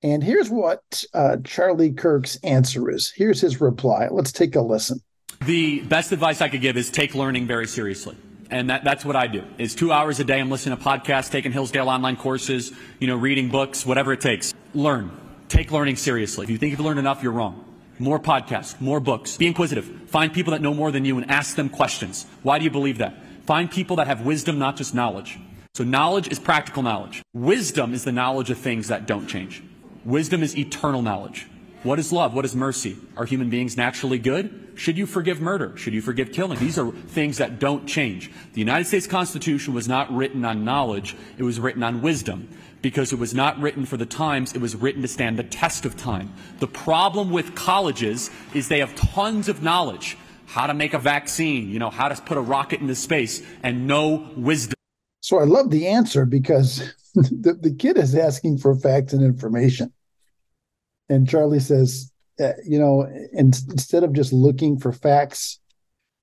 And 0.02 0.24
here's 0.24 0.50
what 0.50 1.04
uh, 1.14 1.38
Charlie 1.44 1.94
Kirk's 1.94 2.36
answer 2.38 2.90
is. 2.90 3.14
Here's 3.16 3.40
his 3.40 3.62
reply. 3.62 4.08
Let's 4.10 4.32
take 4.32 4.56
a 4.56 4.62
listen. 4.62 5.00
The 5.46 5.82
best 5.82 6.12
advice 6.12 6.42
I 6.42 6.50
could 6.50 6.62
give 6.62 6.78
is 6.78 6.90
take 6.90 7.16
learning 7.16 7.48
very 7.48 7.68
seriously. 7.68 8.16
And 8.50 8.70
that, 8.70 8.84
that's 8.84 9.04
what 9.06 9.16
I 9.16 9.28
do. 9.28 9.44
Is 9.58 9.76
two 9.76 9.92
hours 9.92 10.20
a 10.20 10.24
day. 10.24 10.40
I'm 10.40 10.50
listening 10.50 10.78
to 10.78 10.84
podcasts, 10.84 11.32
taking 11.32 11.52
Hillsdale 11.52 11.90
online 11.90 12.18
courses, 12.18 12.72
you 13.00 13.08
know, 13.08 13.16
reading 13.16 13.50
books, 13.50 13.86
whatever 13.86 14.14
it 14.14 14.22
takes. 14.22 14.54
Learn. 14.74 15.12
Take 15.50 15.72
learning 15.72 15.98
seriously. 15.98 16.46
If 16.46 16.50
you 16.50 16.58
think 16.58 16.72
you've 16.72 16.80
learned 16.80 17.00
enough, 17.00 17.22
you're 17.22 17.32
wrong. 17.32 17.64
More 18.00 18.20
podcasts, 18.20 18.80
more 18.82 19.00
books. 19.00 19.38
Be 19.38 19.48
inquisitive. 19.48 19.86
Find 20.08 20.34
people 20.34 20.52
that 20.52 20.62
know 20.62 20.74
more 20.74 20.92
than 20.92 21.06
you 21.06 21.18
and 21.18 21.30
ask 21.30 21.56
them 21.56 21.70
questions. 21.70 22.26
Why 22.42 22.58
do 22.58 22.66
you 22.66 22.72
believe 22.72 22.98
that? 22.98 23.16
Find 23.46 23.70
people 23.70 23.98
that 23.98 24.08
have 24.08 24.22
wisdom, 24.22 24.58
not 24.58 24.78
just 24.78 24.96
knowledge. 24.96 25.38
So 25.76 25.84
knowledge 25.84 26.28
is 26.28 26.40
practical 26.40 26.84
knowledge. 26.84 27.22
Wisdom 27.34 27.94
is 27.94 28.04
the 28.04 28.12
knowledge 28.12 28.50
of 28.50 28.58
things 28.58 28.88
that 28.88 29.06
don't 29.06 29.28
change. 29.28 29.64
Wisdom 30.06 30.44
is 30.44 30.58
eternal 30.58 31.02
knowledge. 31.02 31.48
What 31.84 32.00
is 32.00 32.14
love? 32.14 32.34
What 32.34 32.46
is 32.46 32.56
mercy? 32.56 32.96
Are 33.18 33.26
human 33.26 33.50
beings 33.50 33.76
naturally 33.76 34.18
good? 34.18 34.72
Should 34.76 34.98
you 34.98 35.06
forgive 35.06 35.42
murder? 35.42 35.76
Should 35.76 35.94
you 35.94 36.02
forgive 36.02 36.32
killing? 36.32 36.58
These 36.58 36.78
are 36.78 36.90
things 36.90 37.40
that 37.40 37.60
don't 37.60 37.86
change. 37.86 38.32
The 38.54 38.62
United 38.62 38.86
States 38.86 39.06
Constitution 39.06 39.74
was 39.74 39.86
not 39.86 40.10
written 40.10 40.46
on 40.46 40.64
knowledge, 40.64 41.18
it 41.38 41.44
was 41.44 41.60
written 41.60 41.84
on 41.84 42.02
wisdom. 42.02 42.48
Because 42.82 43.12
it 43.12 43.20
was 43.20 43.34
not 43.34 43.60
written 43.60 43.86
for 43.86 43.98
the 43.98 44.06
times, 44.06 44.54
it 44.54 44.62
was 44.62 44.78
written 44.78 45.02
to 45.02 45.08
stand 45.10 45.38
the 45.38 45.44
test 45.44 45.86
of 45.86 45.98
time. 45.98 46.34
The 46.60 46.68
problem 46.68 47.32
with 47.32 47.54
colleges 47.54 48.30
is 48.54 48.70
they 48.70 48.80
have 48.80 48.96
tons 48.96 49.50
of 49.50 49.62
knowledge. 49.62 50.18
How 50.46 50.68
to 50.68 50.74
make 50.74 50.94
a 50.94 51.00
vaccine, 51.00 51.70
you 51.70 51.80
know, 51.80 51.90
how 51.90 52.08
to 52.08 52.22
put 52.22 52.38
a 52.38 52.42
rocket 52.42 52.80
into 52.80 52.96
space, 52.96 53.42
and 53.62 53.88
no 53.88 54.30
wisdom. 54.38 54.76
So 55.20 55.40
I 55.40 55.44
love 55.44 55.70
the 55.70 55.88
answer 55.88 56.26
because 56.26 56.94
the, 57.14 57.58
the 57.60 57.74
kid 57.74 57.98
is 57.98 58.16
asking 58.16 58.60
for 58.60 58.74
facts 58.76 59.12
and 59.12 59.24
information. 59.24 59.92
And 61.14 61.30
Charlie 61.30 61.60
says, 61.60 62.12
uh, 62.40 62.54
you 62.66 62.80
know, 62.80 63.04
and 63.04 63.56
instead 63.70 64.04
of 64.04 64.14
just 64.14 64.34
looking 64.34 64.80
for 64.80 64.92
facts, 64.92 65.60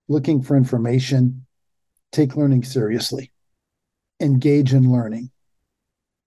looking 0.09 0.43
for 0.43 0.57
information, 0.57 1.47
take 2.11 2.35
learning 2.35 2.65
seriously, 2.65 3.31
engage 4.19 4.75
in 4.75 4.91
learning. 4.91 5.31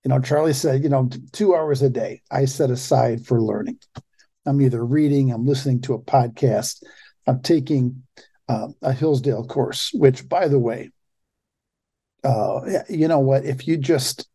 You 0.06 0.10
know, 0.10 0.22
Charlie 0.22 0.54
said, 0.54 0.82
you 0.82 0.88
know, 0.88 1.10
two 1.34 1.56
hours 1.56 1.82
a 1.82 1.90
day 1.90 2.22
I 2.32 2.46
set 2.46 2.70
aside 2.70 3.26
for 3.26 3.42
learning. 3.42 3.80
I'm 4.46 4.62
either 4.62 4.86
reading, 4.86 5.32
I'm 5.32 5.46
listening 5.46 5.82
to 5.82 5.94
a 5.96 6.00
podcast, 6.00 6.84
I'm 7.28 7.42
taking 7.42 8.04
uh, 8.48 8.70
a 8.82 8.94
Hillsdale 8.94 9.46
course, 9.46 9.92
which, 9.94 10.30
by 10.30 10.48
the 10.48 10.60
way, 10.60 10.92
uh, 12.24 12.62
you 12.90 13.10
know 13.10 13.20
what? 13.20 13.44
If 13.44 13.68
you 13.68 13.76
just 13.76 14.30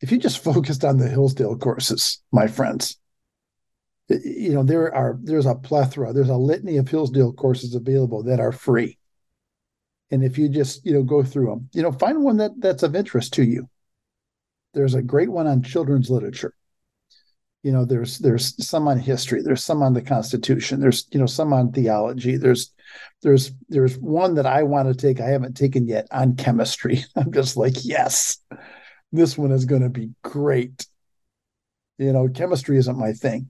if 0.00 0.12
you 0.12 0.18
just 0.18 0.44
focused 0.44 0.84
on 0.84 0.98
the 0.98 1.08
Hillsdale 1.08 1.56
courses, 1.56 2.22
my 2.30 2.46
friends, 2.46 2.98
you 4.08 4.52
know 4.52 4.62
there 4.62 4.94
are 4.94 5.18
there's 5.22 5.46
a 5.46 5.54
plethora 5.54 6.12
there's 6.12 6.28
a 6.28 6.36
litany 6.36 6.76
of 6.76 6.88
hillsdale 6.88 7.32
courses 7.32 7.74
available 7.74 8.22
that 8.22 8.40
are 8.40 8.52
free. 8.52 8.98
And 10.10 10.22
if 10.22 10.38
you 10.38 10.48
just 10.48 10.84
you 10.84 10.92
know 10.92 11.02
go 11.02 11.22
through 11.22 11.46
them 11.46 11.68
you 11.72 11.82
know 11.82 11.92
find 11.92 12.22
one 12.22 12.36
that 12.38 12.52
that's 12.58 12.82
of 12.82 12.94
interest 12.94 13.34
to 13.34 13.44
you. 13.44 13.68
There's 14.74 14.94
a 14.94 15.02
great 15.02 15.30
one 15.30 15.46
on 15.46 15.62
children's 15.62 16.10
literature. 16.10 16.54
You 17.62 17.72
know 17.72 17.86
there's 17.86 18.18
there's 18.18 18.66
some 18.66 18.88
on 18.88 18.98
history 18.98 19.40
there's 19.42 19.64
some 19.64 19.82
on 19.82 19.94
the 19.94 20.02
constitution 20.02 20.80
there's 20.80 21.06
you 21.10 21.18
know 21.18 21.26
some 21.26 21.54
on 21.54 21.72
theology 21.72 22.36
there's 22.36 22.72
there's 23.22 23.52
there's 23.70 23.96
one 23.96 24.34
that 24.34 24.44
i 24.44 24.62
want 24.62 24.86
to 24.86 24.94
take 24.94 25.18
i 25.18 25.28
haven't 25.30 25.56
taken 25.56 25.88
yet 25.88 26.06
on 26.10 26.36
chemistry. 26.36 27.02
I'm 27.16 27.32
just 27.32 27.56
like 27.56 27.82
yes 27.82 28.38
this 29.12 29.38
one 29.38 29.52
is 29.52 29.64
going 29.64 29.82
to 29.82 29.88
be 29.88 30.10
great. 30.22 30.86
You 31.96 32.12
know 32.12 32.28
chemistry 32.28 32.76
isn't 32.76 32.98
my 32.98 33.12
thing 33.12 33.48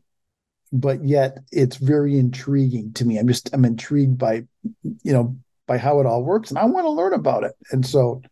but 0.75 1.05
yet 1.05 1.39
it's 1.53 1.77
very 1.77 2.19
intriguing 2.19 2.93
to 2.95 3.05
me. 3.05 3.17
I'm 3.17 3.29
just 3.29 3.49
I'm 3.55 3.65
intrigued 3.65 4.19
by 4.19 4.45
you 4.83 5.13
know 5.13 5.37
by 5.67 5.79
how 5.79 6.01
it 6.01 6.07
all 6.07 6.25
works, 6.25 6.51
and 6.51 6.59
I 6.59 6.65
want 6.65 6.85
to 6.85 6.91
learn 6.91 7.15
about 7.15 7.45
it. 7.45 7.53
And 7.71 7.87
so 7.87 8.23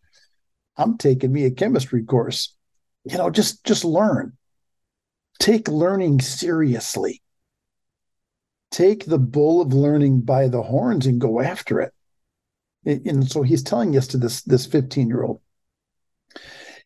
I'm 0.75 0.97
taking 0.97 1.31
me 1.31 1.45
a 1.45 1.51
chemistry 1.51 2.03
course. 2.03 2.53
You 3.05 3.17
know, 3.17 3.29
just 3.29 3.63
just 3.63 3.85
learn. 3.85 4.33
Take 5.39 5.69
learning 5.69 6.19
seriously. 6.19 7.21
Take 8.71 9.05
the 9.05 9.19
bull 9.19 9.61
of 9.61 9.73
learning 9.73 10.21
by 10.21 10.49
the 10.49 10.63
horns 10.63 11.05
and 11.05 11.21
go 11.21 11.39
after 11.39 11.79
it. 11.79 11.93
And 12.85 13.29
so 13.29 13.41
he's 13.43 13.63
telling 13.63 13.95
us 13.95 14.07
to 14.07 14.17
this 14.17 14.41
this 14.41 14.65
15 14.65 15.07
year 15.07 15.23
old. 15.23 15.39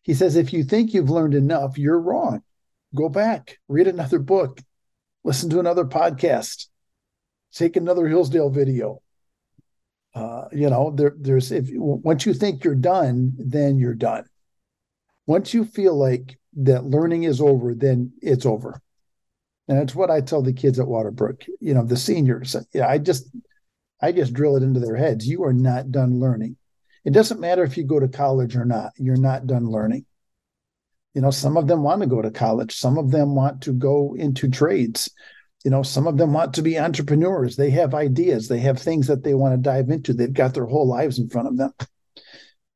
He 0.02 0.14
says, 0.14 0.36
if 0.36 0.52
you 0.52 0.62
think 0.62 0.94
you've 0.94 1.10
learned 1.10 1.34
enough, 1.34 1.76
you're 1.76 2.00
wrong. 2.00 2.42
Go 2.94 3.08
back, 3.08 3.58
read 3.68 3.88
another 3.88 4.18
book, 4.18 4.62
listen 5.28 5.50
to 5.50 5.60
another 5.60 5.84
podcast, 5.84 6.68
take 7.52 7.76
another 7.76 8.08
Hillsdale 8.08 8.48
video. 8.48 9.02
Uh, 10.14 10.44
you 10.52 10.70
know, 10.70 10.90
there, 10.90 11.14
there's 11.18 11.52
if 11.52 11.68
once 11.70 12.24
you 12.24 12.32
think 12.32 12.64
you're 12.64 12.74
done, 12.74 13.34
then 13.36 13.76
you're 13.76 13.94
done. 13.94 14.24
Once 15.26 15.52
you 15.52 15.66
feel 15.66 15.94
like 15.94 16.38
that 16.54 16.86
learning 16.86 17.24
is 17.24 17.42
over, 17.42 17.74
then 17.74 18.10
it's 18.22 18.46
over. 18.46 18.80
And 19.68 19.78
it's 19.80 19.94
what 19.94 20.10
I 20.10 20.22
tell 20.22 20.40
the 20.40 20.54
kids 20.54 20.80
at 20.80 20.86
Waterbrook, 20.86 21.46
you 21.60 21.74
know, 21.74 21.84
the 21.84 21.98
seniors. 21.98 22.56
Yeah, 22.72 22.88
I 22.88 22.96
just 22.96 23.28
I 24.00 24.12
just 24.12 24.32
drill 24.32 24.56
it 24.56 24.62
into 24.62 24.80
their 24.80 24.96
heads. 24.96 25.28
You 25.28 25.44
are 25.44 25.52
not 25.52 25.92
done 25.92 26.18
learning. 26.18 26.56
It 27.04 27.12
doesn't 27.12 27.38
matter 27.38 27.64
if 27.64 27.76
you 27.76 27.84
go 27.84 28.00
to 28.00 28.08
college 28.08 28.56
or 28.56 28.64
not, 28.64 28.92
you're 28.96 29.16
not 29.16 29.46
done 29.46 29.66
learning 29.66 30.06
you 31.18 31.22
know 31.22 31.32
some 31.32 31.56
of 31.56 31.66
them 31.66 31.82
want 31.82 32.00
to 32.00 32.06
go 32.06 32.22
to 32.22 32.30
college. 32.30 32.76
Some 32.76 32.96
of 32.96 33.10
them 33.10 33.34
want 33.34 33.60
to 33.62 33.72
go 33.72 34.14
into 34.16 34.48
trades. 34.48 35.10
You 35.64 35.72
know 35.72 35.82
some 35.82 36.06
of 36.06 36.16
them 36.16 36.32
want 36.32 36.54
to 36.54 36.62
be 36.62 36.78
entrepreneurs. 36.78 37.56
They 37.56 37.70
have 37.70 37.92
ideas. 37.92 38.46
They 38.46 38.60
have 38.60 38.78
things 38.78 39.08
that 39.08 39.24
they 39.24 39.34
want 39.34 39.52
to 39.52 39.60
dive 39.60 39.90
into. 39.90 40.14
They've 40.14 40.32
got 40.32 40.54
their 40.54 40.66
whole 40.66 40.86
lives 40.86 41.18
in 41.18 41.28
front 41.28 41.48
of 41.48 41.56
them. 41.56 41.72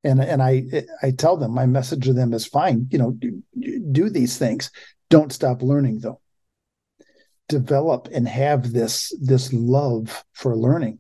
And 0.02 0.20
and 0.20 0.42
i 0.42 0.64
i 1.05 1.12
tell 1.12 1.37
them 1.37 1.55
my 1.55 1.66
message 1.66 2.02
to 2.07 2.12
them 2.12 2.33
is 2.33 2.44
fine. 2.44 2.88
You 2.90 2.98
know 2.98 3.12
do, 3.12 3.40
do 3.92 4.11
these 4.11 4.38
things. 4.38 4.72
Don't 5.09 5.33
stop 5.33 5.62
learning 5.62 6.00
though. 6.00 6.20
Develop 7.48 8.09
and 8.12 8.26
have 8.26 8.72
this 8.72 9.16
this 9.20 9.52
love 9.52 10.24
for 10.33 10.57
learning. 10.57 10.98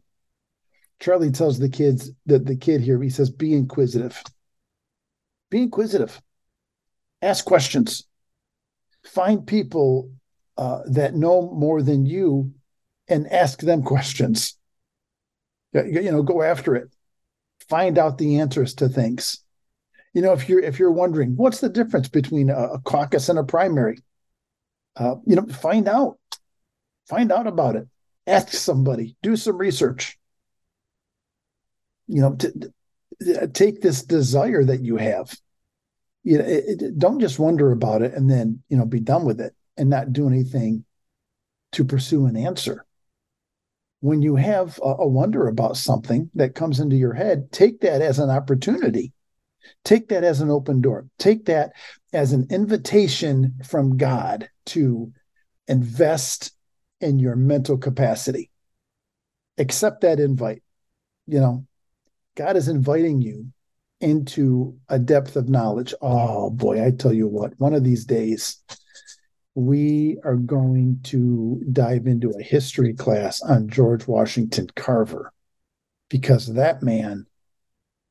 Charlie 1.00 1.32
tells 1.32 1.58
the 1.58 1.68
kids 1.68 2.08
that 2.26 2.46
the 2.46 2.54
kid 2.54 2.82
here 2.82 3.02
he 3.02 3.10
says 3.10 3.30
be 3.30 3.52
inquisitive. 3.52 4.22
Be 5.50 5.62
inquisitive 5.62 6.22
ask 7.22 7.44
questions. 7.44 8.04
Find 9.04 9.46
people 9.46 10.10
uh, 10.58 10.80
that 10.86 11.14
know 11.14 11.50
more 11.52 11.82
than 11.82 12.04
you 12.04 12.52
and 13.08 13.30
ask 13.32 13.60
them 13.60 13.82
questions. 13.94 14.58
You 15.72 16.10
know 16.10 16.22
go 16.22 16.42
after 16.42 16.76
it. 16.76 16.90
Find 17.68 17.96
out 17.96 18.18
the 18.18 18.40
answers 18.40 18.74
to 18.74 18.88
things. 18.88 19.42
You 20.12 20.20
know 20.20 20.32
if 20.32 20.48
you're 20.48 20.60
if 20.60 20.78
you're 20.78 20.92
wondering 20.92 21.34
what's 21.36 21.60
the 21.60 21.70
difference 21.70 22.08
between 22.08 22.50
a, 22.50 22.74
a 22.74 22.78
caucus 22.80 23.30
and 23.30 23.38
a 23.38 23.44
primary? 23.44 23.98
Uh, 24.96 25.14
you 25.26 25.36
know 25.36 25.46
find 25.46 25.88
out. 25.88 26.18
Find 27.08 27.32
out 27.32 27.46
about 27.46 27.76
it. 27.76 27.88
Ask 28.26 28.48
somebody. 28.52 29.16
Do 29.22 29.36
some 29.36 29.56
research. 29.56 30.18
You 32.06 32.20
know 32.20 32.36
take 33.54 33.80
this 33.80 34.02
desire 34.02 34.64
that 34.64 34.82
you 34.82 34.96
have 34.96 35.34
you 36.24 36.38
know, 36.38 36.44
it, 36.44 36.82
it, 36.82 36.98
don't 36.98 37.20
just 37.20 37.38
wonder 37.38 37.72
about 37.72 38.02
it 38.02 38.14
and 38.14 38.30
then 38.30 38.62
you 38.68 38.76
know 38.76 38.84
be 38.84 39.00
done 39.00 39.24
with 39.24 39.40
it 39.40 39.54
and 39.76 39.90
not 39.90 40.12
do 40.12 40.28
anything 40.28 40.84
to 41.72 41.84
pursue 41.84 42.26
an 42.26 42.36
answer. 42.36 42.84
When 44.00 44.22
you 44.22 44.36
have 44.36 44.78
a, 44.82 44.88
a 45.00 45.06
wonder 45.06 45.48
about 45.48 45.76
something 45.76 46.30
that 46.34 46.54
comes 46.54 46.80
into 46.80 46.96
your 46.96 47.14
head, 47.14 47.50
take 47.52 47.80
that 47.80 48.02
as 48.02 48.18
an 48.18 48.30
opportunity. 48.30 49.12
Take 49.84 50.08
that 50.08 50.24
as 50.24 50.40
an 50.40 50.50
open 50.50 50.80
door. 50.80 51.06
Take 51.18 51.46
that 51.46 51.72
as 52.12 52.32
an 52.32 52.48
invitation 52.50 53.60
from 53.64 53.96
God 53.96 54.48
to 54.66 55.12
invest 55.68 56.52
in 57.00 57.18
your 57.18 57.36
mental 57.36 57.78
capacity. 57.78 58.50
Accept 59.58 60.00
that 60.00 60.18
invite. 60.18 60.62
You 61.26 61.40
know, 61.40 61.66
God 62.34 62.56
is 62.56 62.68
inviting 62.68 63.20
you 63.22 63.52
into 64.02 64.76
a 64.88 64.98
depth 64.98 65.36
of 65.36 65.48
knowledge. 65.48 65.94
Oh 66.02 66.50
boy, 66.50 66.84
I 66.84 66.90
tell 66.90 67.12
you 67.12 67.28
what, 67.28 67.58
one 67.58 67.74
of 67.74 67.84
these 67.84 68.04
days 68.04 68.62
we 69.54 70.18
are 70.24 70.36
going 70.36 70.98
to 71.04 71.62
dive 71.72 72.06
into 72.06 72.30
a 72.30 72.42
history 72.42 72.94
class 72.94 73.42
on 73.42 73.68
George 73.68 74.06
Washington 74.06 74.68
Carver 74.74 75.32
because 76.08 76.46
that 76.54 76.82
man, 76.82 77.26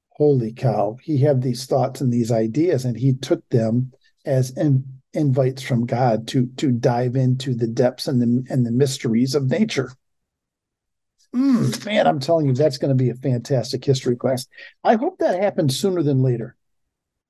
holy 0.10 0.54
cow, 0.54 0.98
he 1.02 1.18
had 1.18 1.42
these 1.42 1.66
thoughts 1.66 2.02
and 2.02 2.12
these 2.12 2.32
ideas 2.32 2.86
and 2.86 2.98
he 2.98 3.14
took 3.14 3.48
them 3.50 3.92
as 4.26 4.52
in, 4.52 4.84
invites 5.14 5.62
from 5.62 5.86
God 5.86 6.28
to 6.30 6.48
to 6.58 6.72
dive 6.72 7.16
into 7.16 7.54
the 7.54 7.68
depths 7.68 8.08
and 8.08 8.22
the 8.22 8.52
and 8.52 8.66
the 8.66 8.72
mysteries 8.72 9.36
of 9.36 9.50
nature. 9.50 9.92
Mm, 11.36 11.86
man, 11.86 12.08
I'm 12.08 12.20
telling 12.20 12.46
you, 12.46 12.54
that's 12.54 12.78
going 12.78 12.90
to 12.90 13.04
be 13.04 13.10
a 13.10 13.16
fantastic 13.16 13.84
history 13.86 14.16
class. 14.16 14.48
I 14.84 14.96
hope 14.96 15.20
that 15.20 15.42
happens 15.42 15.80
sooner 15.80 16.04
than 16.04 16.22
later. 16.22 16.58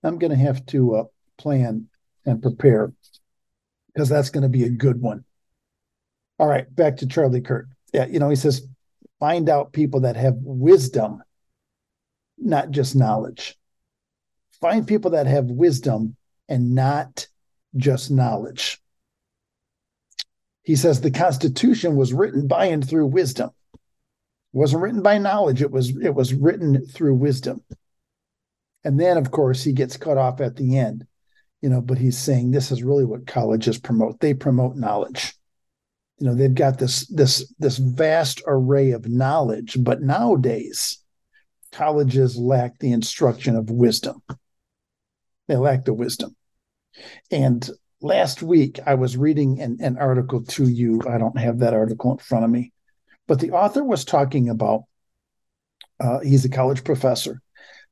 I'm 0.03 0.17
going 0.17 0.31
to 0.31 0.37
have 0.37 0.65
to 0.67 0.95
uh, 0.95 1.03
plan 1.37 1.87
and 2.25 2.41
prepare 2.41 2.93
because 3.93 4.09
that's 4.09 4.31
going 4.31 4.43
to 4.43 4.49
be 4.49 4.63
a 4.63 4.69
good 4.69 4.99
one. 5.01 5.23
All 6.39 6.47
right, 6.47 6.73
back 6.75 6.97
to 6.97 7.07
Charlie 7.07 7.41
Kirk. 7.41 7.67
Yeah, 7.93 8.07
you 8.07 8.17
know, 8.17 8.29
he 8.29 8.35
says, 8.35 8.67
find 9.19 9.49
out 9.49 9.73
people 9.73 9.99
that 10.01 10.15
have 10.15 10.35
wisdom, 10.37 11.21
not 12.39 12.71
just 12.71 12.95
knowledge. 12.95 13.55
Find 14.59 14.87
people 14.87 15.11
that 15.11 15.27
have 15.27 15.45
wisdom 15.45 16.15
and 16.49 16.73
not 16.73 17.27
just 17.77 18.09
knowledge. 18.09 18.81
He 20.63 20.75
says 20.75 21.01
the 21.01 21.11
Constitution 21.11 21.95
was 21.95 22.13
written 22.13 22.47
by 22.47 22.65
and 22.65 22.87
through 22.87 23.07
wisdom 23.07 23.51
wasn't 24.53 24.83
written 24.83 25.01
by 25.01 25.17
knowledge. 25.17 25.61
It 25.61 25.71
was 25.71 25.95
it 25.97 26.13
was 26.13 26.33
written 26.33 26.85
through 26.85 27.15
wisdom. 27.15 27.63
And 28.83 28.99
then 28.99 29.17
of 29.17 29.31
course 29.31 29.63
he 29.63 29.73
gets 29.73 29.97
cut 29.97 30.17
off 30.17 30.41
at 30.41 30.55
the 30.55 30.77
end 30.77 31.05
you 31.61 31.69
know 31.69 31.81
but 31.81 31.97
he's 31.97 32.17
saying 32.17 32.51
this 32.51 32.71
is 32.71 32.83
really 32.83 33.05
what 33.05 33.27
colleges 33.27 33.77
promote. 33.77 34.19
They 34.19 34.33
promote 34.33 34.75
knowledge. 34.75 35.33
You 36.17 36.27
know 36.27 36.35
they've 36.35 36.53
got 36.53 36.79
this 36.79 37.07
this 37.07 37.53
this 37.59 37.77
vast 37.77 38.41
array 38.47 38.91
of 38.91 39.07
knowledge 39.07 39.77
but 39.79 40.01
nowadays 40.01 40.99
colleges 41.71 42.37
lack 42.37 42.77
the 42.79 42.91
instruction 42.91 43.55
of 43.55 43.69
wisdom. 43.69 44.21
They 45.47 45.55
lack 45.55 45.85
the 45.85 45.93
wisdom. 45.93 46.35
And 47.31 47.67
last 48.01 48.41
week 48.41 48.79
i 48.85 48.95
was 48.95 49.15
reading 49.15 49.61
an, 49.61 49.77
an 49.79 49.97
article 49.97 50.43
to 50.43 50.67
you. 50.67 51.01
I 51.07 51.17
don't 51.17 51.37
have 51.37 51.59
that 51.59 51.73
article 51.73 52.11
in 52.11 52.17
front 52.17 52.45
of 52.45 52.51
me 52.51 52.73
but 53.27 53.39
the 53.39 53.51
author 53.51 53.83
was 53.83 54.05
talking 54.05 54.49
about 54.49 54.83
uh, 55.99 56.19
he's 56.19 56.45
a 56.45 56.49
college 56.49 56.83
professor 56.83 57.41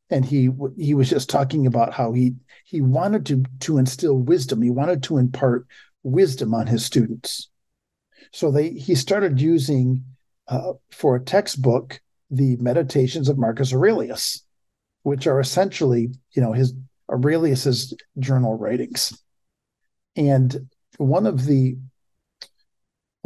and 0.09 0.25
he 0.25 0.49
he 0.77 0.93
was 0.93 1.09
just 1.09 1.29
talking 1.29 1.67
about 1.67 1.93
how 1.93 2.11
he 2.11 2.35
he 2.65 2.81
wanted 2.81 3.25
to 3.27 3.43
to 3.61 3.77
instill 3.77 4.17
wisdom. 4.17 4.61
He 4.61 4.69
wanted 4.69 5.03
to 5.03 5.17
impart 5.17 5.67
wisdom 6.03 6.53
on 6.53 6.67
his 6.67 6.85
students. 6.85 7.49
So 8.31 8.51
they 8.51 8.71
he 8.71 8.95
started 8.95 9.39
using 9.39 10.03
uh, 10.47 10.73
for 10.91 11.15
a 11.15 11.23
textbook 11.23 12.01
the 12.31 12.57
Meditations 12.57 13.29
of 13.29 13.37
Marcus 13.37 13.73
Aurelius, 13.73 14.43
which 15.03 15.27
are 15.27 15.39
essentially 15.39 16.09
you 16.31 16.41
know 16.41 16.53
his 16.53 16.73
Aurelius's 17.09 17.93
journal 18.17 18.55
writings, 18.57 19.17
and 20.15 20.69
one 20.97 21.27
of 21.27 21.45
the 21.45 21.77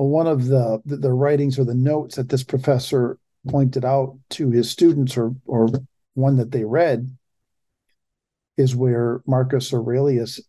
one 0.04 0.28
of 0.28 0.48
the, 0.48 0.82
the 0.86 0.98
the 0.98 1.13
writings 1.13 1.58
or 1.58 1.66
the 1.66 1.74
notes 1.74 2.16
that 2.16 2.30
this 2.30 2.44
professor 2.44 3.18
pointed 3.48 3.84
out 3.84 4.18
to 4.32 4.52
his 4.52 4.70
students 4.70 5.18
or 5.18 5.34
or 5.46 5.70
one 6.13 6.38
that 6.38 6.52
they 6.52 6.63
read 6.63 7.16
is 8.58 8.76
where 8.76 9.22
Marcus 9.26 9.74
Aurelius 9.74 10.39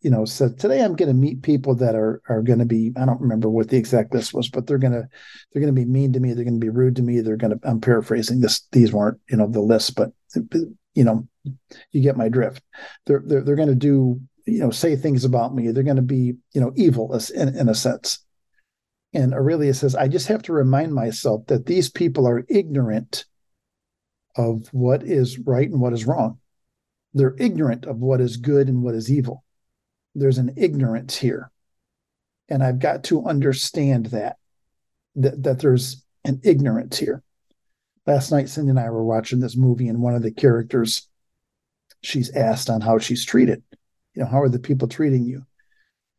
you 0.00 0.10
know 0.10 0.24
said 0.24 0.58
today 0.58 0.82
i'm 0.82 0.96
going 0.96 1.06
to 1.08 1.14
meet 1.14 1.42
people 1.42 1.76
that 1.76 1.94
are 1.94 2.20
are 2.28 2.42
going 2.42 2.58
to 2.58 2.64
be 2.64 2.92
i 2.96 3.04
don't 3.04 3.20
remember 3.20 3.48
what 3.48 3.68
the 3.68 3.76
exact 3.76 4.12
list 4.12 4.34
was 4.34 4.48
but 4.48 4.66
they're 4.66 4.78
going 4.78 4.92
to 4.92 5.08
they're 5.52 5.62
going 5.62 5.72
to 5.72 5.80
be 5.80 5.84
mean 5.84 6.12
to 6.12 6.18
me 6.18 6.32
they're 6.32 6.42
going 6.42 6.58
to 6.58 6.66
be 6.66 6.68
rude 6.68 6.96
to 6.96 7.02
me 7.02 7.20
they're 7.20 7.36
going 7.36 7.56
to 7.56 7.68
i'm 7.68 7.80
paraphrasing 7.80 8.40
this 8.40 8.66
these 8.72 8.92
weren't 8.92 9.20
you 9.30 9.36
know 9.36 9.46
the 9.46 9.60
list 9.60 9.94
but 9.94 10.10
you 10.94 11.04
know 11.04 11.26
you 11.92 12.02
get 12.02 12.16
my 12.16 12.28
drift. 12.28 12.62
They're 13.06 13.22
they're, 13.24 13.42
they're 13.42 13.56
going 13.56 13.68
to 13.68 13.74
do 13.74 14.20
you 14.46 14.60
know 14.60 14.70
say 14.70 14.96
things 14.96 15.24
about 15.24 15.54
me 15.54 15.70
they're 15.70 15.82
going 15.82 15.96
to 15.96 16.02
be 16.02 16.34
you 16.52 16.60
know 16.60 16.72
evil 16.74 17.16
in, 17.34 17.56
in 17.56 17.68
a 17.68 17.74
sense 17.74 18.20
and 19.12 19.34
Aurelius 19.34 19.80
says 19.80 19.94
i 19.94 20.06
just 20.08 20.28
have 20.28 20.42
to 20.42 20.52
remind 20.52 20.94
myself 20.94 21.46
that 21.46 21.66
these 21.66 21.90
people 21.90 22.26
are 22.26 22.44
ignorant 22.48 23.24
of 24.36 24.68
what 24.72 25.02
is 25.02 25.38
right 25.38 25.68
and 25.68 25.80
what 25.80 25.92
is 25.92 26.06
wrong. 26.06 26.38
They're 27.14 27.36
ignorant 27.38 27.86
of 27.86 27.98
what 27.98 28.20
is 28.20 28.36
good 28.36 28.68
and 28.68 28.82
what 28.82 28.94
is 28.94 29.10
evil. 29.10 29.44
There's 30.14 30.38
an 30.38 30.54
ignorance 30.56 31.16
here. 31.16 31.50
And 32.48 32.62
i've 32.62 32.78
got 32.78 33.04
to 33.04 33.26
understand 33.26 34.06
that 34.06 34.36
that, 35.16 35.42
that 35.42 35.58
there's 35.60 36.04
an 36.24 36.40
ignorance 36.44 36.98
here. 36.98 37.22
Last 38.06 38.32
night 38.32 38.48
cindy 38.48 38.70
and 38.70 38.80
i 38.80 38.90
were 38.90 39.04
watching 39.04 39.40
this 39.40 39.56
movie 39.56 39.88
and 39.88 40.00
one 40.00 40.14
of 40.14 40.22
the 40.22 40.32
characters 40.32 41.08
she's 42.02 42.34
asked 42.34 42.70
on 42.70 42.80
how 42.80 42.98
she's 42.98 43.24
treated. 43.24 43.62
You 44.14 44.22
know 44.22 44.28
how 44.28 44.42
are 44.42 44.48
the 44.48 44.58
people 44.58 44.88
treating 44.88 45.24
you 45.24 45.44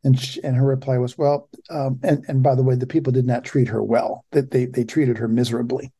and 0.03 0.19
she, 0.19 0.43
and 0.43 0.55
her 0.55 0.65
reply 0.65 0.97
was 0.97 1.17
well 1.17 1.49
um, 1.69 1.99
and 2.03 2.25
and 2.27 2.41
by 2.41 2.55
the 2.55 2.63
way 2.63 2.75
the 2.75 2.87
people 2.87 3.13
did 3.13 3.25
not 3.25 3.43
treat 3.43 3.67
her 3.67 3.83
well. 3.83 4.25
That 4.31 4.51
they 4.51 4.65
they 4.65 4.83
treated 4.83 5.17
her 5.17 5.27
miserably. 5.27 5.91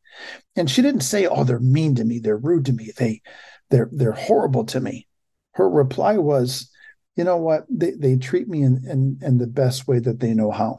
And 0.56 0.70
she 0.70 0.82
didn't 0.82 1.00
say 1.02 1.26
oh 1.26 1.44
they're 1.44 1.60
mean 1.60 1.94
to 1.96 2.04
me. 2.04 2.18
They're 2.18 2.36
rude 2.36 2.66
to 2.66 2.72
me. 2.72 2.90
They 2.96 3.22
they're 3.70 3.88
they're 3.92 4.12
horrible 4.12 4.64
to 4.66 4.80
me. 4.80 5.06
Her 5.52 5.68
reply 5.68 6.18
was 6.18 6.70
you 7.16 7.24
know 7.24 7.36
what? 7.36 7.66
They, 7.68 7.90
they 7.90 8.16
treat 8.16 8.48
me 8.48 8.62
in, 8.62 8.82
in 8.88 9.18
in 9.22 9.38
the 9.38 9.46
best 9.46 9.86
way 9.86 9.98
that 9.98 10.20
they 10.20 10.34
know 10.34 10.50
how 10.50 10.78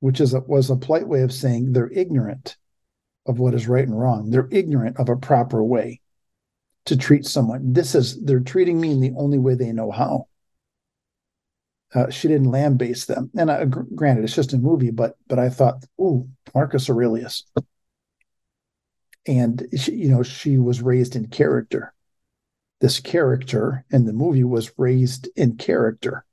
which 0.00 0.20
is 0.20 0.34
a, 0.34 0.40
was 0.40 0.70
a 0.70 0.76
polite 0.76 1.08
way 1.08 1.22
of 1.22 1.32
saying 1.32 1.72
they're 1.72 1.90
ignorant 1.90 2.56
of 3.26 3.38
what 3.38 3.54
is 3.54 3.66
right 3.68 3.86
and 3.86 3.98
wrong. 3.98 4.30
They're 4.30 4.48
ignorant 4.50 4.98
of 4.98 5.08
a 5.08 5.16
proper 5.16 5.62
way 5.62 6.00
to 6.86 6.96
treat 6.96 7.26
someone. 7.26 7.72
This 7.72 7.94
is 7.94 8.22
they're 8.22 8.40
treating 8.40 8.80
me 8.80 8.92
in 8.92 9.00
the 9.00 9.14
only 9.16 9.38
way 9.38 9.54
they 9.54 9.72
know 9.72 9.90
how 9.90 10.28
uh, 11.94 12.10
she 12.10 12.28
didn't 12.28 12.50
lambaste 12.50 13.08
them 13.08 13.30
and 13.36 13.50
I, 13.50 13.64
granted 13.64 14.24
it's 14.24 14.34
just 14.34 14.52
a 14.52 14.58
movie 14.58 14.90
but 14.90 15.16
but 15.28 15.38
i 15.38 15.48
thought 15.48 15.84
oh 15.98 16.28
marcus 16.54 16.90
aurelius 16.90 17.44
and 19.26 19.66
she, 19.76 19.92
you 19.94 20.08
know 20.08 20.22
she 20.22 20.58
was 20.58 20.82
raised 20.82 21.16
in 21.16 21.28
character 21.28 21.94
this 22.80 23.00
character 23.00 23.84
in 23.90 24.04
the 24.04 24.12
movie 24.12 24.44
was 24.44 24.72
raised 24.78 25.28
in 25.34 25.56
character. 25.56 26.24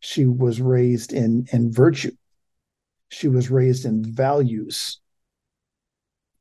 She 0.00 0.26
was 0.26 0.60
raised 0.60 1.12
in, 1.12 1.46
in 1.52 1.72
virtue. 1.72 2.12
She 3.08 3.28
was 3.28 3.50
raised 3.50 3.84
in 3.84 4.04
values, 4.04 5.00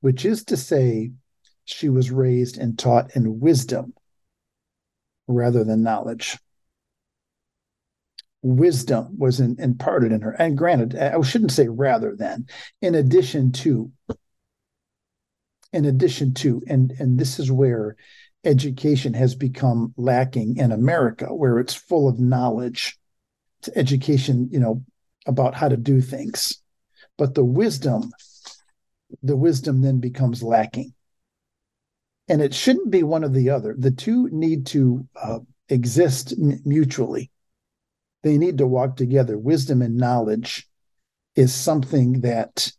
which 0.01 0.25
is 0.25 0.43
to 0.45 0.57
say, 0.57 1.11
she 1.65 1.87
was 1.87 2.11
raised 2.11 2.57
and 2.57 2.77
taught 2.77 3.15
in 3.15 3.39
wisdom 3.39 3.93
rather 5.27 5.63
than 5.63 5.83
knowledge. 5.83 6.37
Wisdom 8.41 9.17
was 9.17 9.39
in, 9.39 9.57
imparted 9.59 10.11
in 10.11 10.21
her. 10.21 10.31
And 10.31 10.57
granted, 10.57 10.95
I 10.95 11.19
shouldn't 11.21 11.51
say 11.51 11.67
rather 11.67 12.15
than, 12.15 12.47
in 12.81 12.95
addition 12.95 13.51
to, 13.53 13.91
in 15.73 15.85
addition 15.85 16.33
to, 16.35 16.61
and, 16.67 16.91
and 16.99 17.19
this 17.19 17.39
is 17.39 17.51
where 17.51 17.95
education 18.45 19.13
has 19.13 19.35
become 19.35 19.93
lacking 19.97 20.57
in 20.57 20.71
America, 20.71 21.25
where 21.33 21.59
it's 21.59 21.73
full 21.73 22.07
of 22.07 22.19
knowledge. 22.19 22.97
It's 23.59 23.69
education, 23.75 24.47
you 24.51 24.59
know, 24.59 24.83
about 25.27 25.53
how 25.53 25.67
to 25.67 25.77
do 25.77 25.99
things. 25.99 26.61
But 27.17 27.35
the 27.35 27.43
wisdom, 27.43 28.11
the 29.21 29.35
wisdom 29.35 29.81
then 29.81 29.99
becomes 29.99 30.41
lacking. 30.41 30.93
And 32.29 32.41
it 32.41 32.53
shouldn't 32.53 32.91
be 32.91 33.03
one 33.03 33.25
or 33.25 33.29
the 33.29 33.49
other. 33.49 33.75
The 33.77 33.91
two 33.91 34.29
need 34.31 34.67
to 34.67 35.05
uh, 35.21 35.39
exist 35.67 36.31
m- 36.31 36.61
mutually. 36.63 37.31
They 38.23 38.37
need 38.37 38.57
to 38.57 38.67
walk 38.67 38.95
together. 38.95 39.37
Wisdom 39.37 39.81
and 39.81 39.97
knowledge 39.97 40.67
is 41.35 41.53
something 41.53 42.21
that 42.21 42.71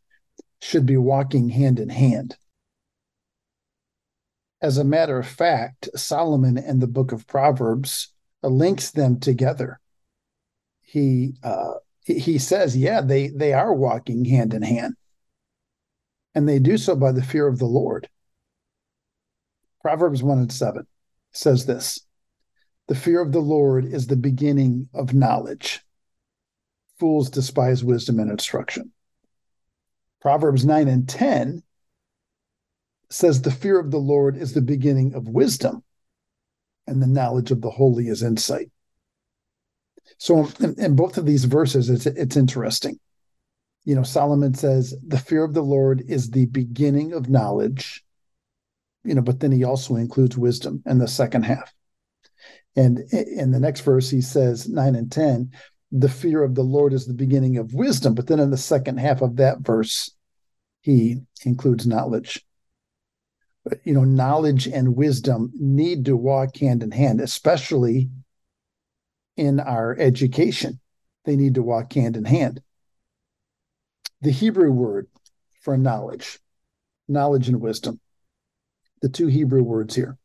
should 0.61 0.85
be 0.85 0.97
walking 0.97 1.49
hand 1.49 1.81
in 1.81 1.89
hand 1.89 2.37
as 4.63 4.77
a 4.77 4.85
matter 4.85 5.19
of 5.19 5.27
fact, 5.27 5.89
Solomon 5.97 6.59
in 6.59 6.81
the 6.81 6.87
book 6.87 7.13
of 7.13 7.27
Proverbs 7.27 8.13
links 8.43 8.91
them 8.91 9.19
together. 9.19 9.81
He 10.83 11.35
uh, 11.43 11.75
he 12.03 12.39
says, 12.39 12.77
yeah, 12.77 13.01
they 13.01 13.29
they 13.29 13.53
are 13.53 13.73
walking 13.73 14.25
hand 14.25 14.53
in 14.53 14.63
hand, 14.63 14.95
and 16.35 16.49
they 16.49 16.59
do 16.59 16.77
so 16.77 16.97
by 16.97 17.13
the 17.13 17.23
fear 17.23 17.47
of 17.47 17.59
the 17.59 17.67
Lord. 17.67 18.09
Proverbs 19.83 20.23
one 20.23 20.39
and 20.39 20.53
seven 20.53 20.87
says 21.33 21.67
this: 21.67 22.01
the 22.91 22.97
fear 22.97 23.21
of 23.21 23.31
the 23.31 23.39
Lord 23.39 23.85
is 23.85 24.09
the 24.09 24.17
beginning 24.17 24.89
of 24.93 25.15
knowledge. 25.15 25.81
Fools 26.99 27.31
despise 27.31 27.85
wisdom 27.85 28.19
and 28.19 28.29
instruction. 28.29 28.91
Proverbs 30.21 30.65
9 30.65 30.89
and 30.89 31.09
10 31.09 31.63
says 33.09 33.43
the 33.43 33.53
fear 33.53 33.79
of 33.79 33.93
the 33.93 33.99
Lord 33.99 34.37
is 34.37 34.55
the 34.55 34.61
beginning 34.61 35.15
of 35.15 35.29
wisdom, 35.29 35.85
and 36.89 37.01
the 37.01 37.07
knowledge 37.07 37.53
of 37.53 37.61
the 37.61 37.71
holy 37.71 38.09
is 38.09 38.25
insight. 38.25 38.73
So 40.19 40.49
in, 40.59 40.75
in, 40.77 40.97
both 40.97 41.17
of 41.17 41.27
these 41.27 41.45
verses, 41.45 41.91
it's 41.91 42.07
it's 42.07 42.37
interesting. 42.37 42.99
You 43.85 43.95
know, 43.95 44.03
Solomon 44.03 44.55
says 44.55 44.97
the 45.07 45.17
fear 45.17 45.45
of 45.45 45.55
the 45.55 45.63
Lord 45.63 46.03
is 46.09 46.31
the 46.31 46.47
beginning 46.47 47.13
of 47.13 47.29
knowledge. 47.29 48.05
You 49.05 49.15
know, 49.15 49.23
but 49.23 49.39
then 49.39 49.53
he 49.53 49.63
also 49.63 49.95
includes 49.95 50.37
wisdom 50.37 50.83
in 50.87 50.99
the 50.99 51.07
second 51.07 51.45
half. 51.45 51.73
And 52.77 53.01
in 53.13 53.51
the 53.51 53.61
next 53.61 53.81
verse, 53.81 54.11
he 54.11 54.21
says 54.21 54.69
nine 54.69 54.95
and 54.95 55.11
ten, 55.11 55.51
the 55.93 56.09
fear 56.09 56.43
of 56.43 56.55
the 56.55 56.63
Lord 56.63 56.93
is 56.93 57.07
the 57.07 57.15
beginning 57.15 57.57
of 57.57 57.75
wisdom. 57.75 58.15
But 58.15 58.29
then 58.29 58.39
in 58.39 58.51
the 58.51 58.57
second 58.57 58.99
half 58.99 59.23
of 59.23 59.37
that 59.37 59.61
verse, 59.61 60.13
he 60.81 61.23
includes 61.45 61.87
knowledge. 61.87 62.45
But, 63.65 63.81
you 63.85 63.93
know 63.93 64.05
knowledge 64.05 64.67
and 64.67 64.97
wisdom 64.97 65.53
need 65.55 66.07
to 66.07 66.17
walk 66.17 66.57
hand 66.57 66.83
in 66.83 66.91
hand 66.93 67.21
especially 67.21 68.09
in 69.37 69.61
our 69.61 69.95
education. 69.99 70.81
They 71.27 71.37
need 71.37 71.57
to 71.57 71.63
walk 71.63 71.93
hand 71.93 72.17
in 72.17 72.25
hand. 72.25 72.63
The 74.23 74.31
hebrew 74.31 74.73
word 74.73 75.09
for 75.61 75.77
knowledge 75.77 76.39
knowledge 77.07 77.49
and 77.49 77.61
wisdom 77.61 78.01
the 79.03 79.09
two 79.09 79.27
hebrew 79.27 79.63
words 79.63 79.95
here 79.95 80.17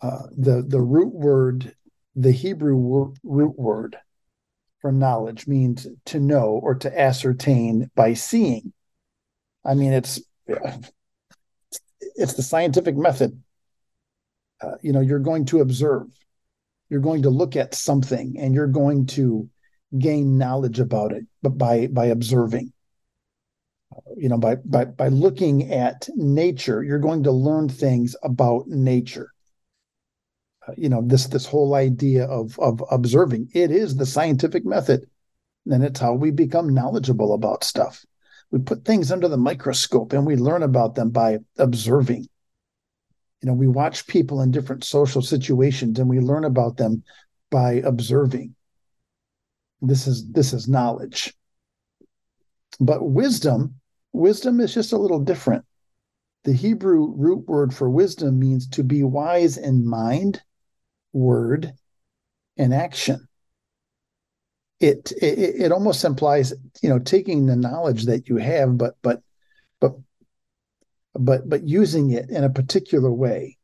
uh, 0.00 0.22
the 0.36 0.62
the 0.66 0.80
root 0.80 1.12
word 1.12 1.74
the 2.14 2.32
hebrew 2.32 2.76
wor- 2.76 3.14
root 3.22 3.58
word 3.58 3.96
for 4.80 4.92
knowledge 4.92 5.46
means 5.46 5.86
to 6.04 6.20
know 6.20 6.60
or 6.62 6.74
to 6.74 7.00
ascertain 7.00 7.90
by 7.94 8.14
seeing 8.14 8.72
i 9.64 9.74
mean 9.74 9.92
it's 9.92 10.20
it's 12.16 12.34
the 12.34 12.42
scientific 12.42 12.96
method. 12.96 13.40
Uh, 14.60 14.74
you 14.82 14.92
know, 14.92 15.00
you're 15.00 15.20
going 15.20 15.44
to 15.46 15.60
observe, 15.60 16.08
you're 16.90 17.00
going 17.00 17.22
to 17.22 17.30
look 17.30 17.54
at 17.56 17.74
something, 17.74 18.36
and 18.38 18.54
you're 18.54 18.66
going 18.66 19.06
to 19.06 19.48
gain 19.98 20.36
knowledge 20.36 20.80
about 20.80 21.12
it, 21.12 21.24
but 21.42 21.56
by 21.56 21.86
by 21.86 22.06
observing. 22.06 22.72
You 24.16 24.28
know, 24.28 24.38
by 24.38 24.56
by 24.56 24.84
by 24.86 25.08
looking 25.08 25.72
at 25.72 26.08
nature, 26.16 26.82
you're 26.82 26.98
going 26.98 27.22
to 27.22 27.32
learn 27.32 27.68
things 27.68 28.16
about 28.22 28.66
nature. 28.66 29.32
You 30.76 30.88
know, 30.88 31.02
this 31.04 31.26
this 31.26 31.46
whole 31.46 31.74
idea 31.74 32.24
of 32.26 32.58
of 32.58 32.82
observing, 32.90 33.50
it 33.54 33.70
is 33.70 33.96
the 33.96 34.06
scientific 34.06 34.64
method, 34.64 35.08
and 35.66 35.82
it's 35.82 36.00
how 36.00 36.14
we 36.14 36.30
become 36.30 36.74
knowledgeable 36.74 37.34
about 37.34 37.64
stuff. 37.64 38.04
We 38.50 38.60
put 38.60 38.84
things 38.84 39.12
under 39.12 39.28
the 39.28 39.36
microscope 39.36 40.12
and 40.12 40.26
we 40.26 40.36
learn 40.36 40.62
about 40.62 40.94
them 40.94 41.10
by 41.10 41.38
observing. 41.58 42.28
You 43.42 43.46
know, 43.46 43.52
we 43.52 43.68
watch 43.68 44.06
people 44.06 44.40
in 44.40 44.50
different 44.50 44.84
social 44.84 45.20
situations 45.20 45.98
and 45.98 46.08
we 46.08 46.18
learn 46.18 46.44
about 46.44 46.78
them 46.78 47.04
by 47.50 47.74
observing 47.74 48.54
this 49.80 50.06
is 50.06 50.28
this 50.30 50.52
is 50.52 50.68
knowledge 50.68 51.34
but 52.80 53.08
wisdom 53.08 53.74
wisdom 54.12 54.60
is 54.60 54.74
just 54.74 54.92
a 54.92 54.98
little 54.98 55.20
different 55.20 55.64
the 56.44 56.52
hebrew 56.52 57.12
root 57.16 57.46
word 57.46 57.72
for 57.72 57.88
wisdom 57.88 58.38
means 58.38 58.66
to 58.66 58.82
be 58.82 59.02
wise 59.02 59.56
in 59.56 59.86
mind 59.86 60.42
word 61.12 61.72
and 62.56 62.74
action 62.74 63.26
it, 64.80 65.12
it 65.20 65.62
it 65.62 65.72
almost 65.72 66.04
implies 66.04 66.52
you 66.82 66.88
know 66.88 66.98
taking 66.98 67.46
the 67.46 67.56
knowledge 67.56 68.04
that 68.04 68.28
you 68.28 68.36
have 68.36 68.78
but 68.78 68.94
but 69.02 69.20
but 69.80 69.92
but 71.14 71.48
but 71.48 71.66
using 71.66 72.10
it 72.10 72.30
in 72.30 72.44
a 72.44 72.50
particular 72.50 73.12
way 73.12 73.56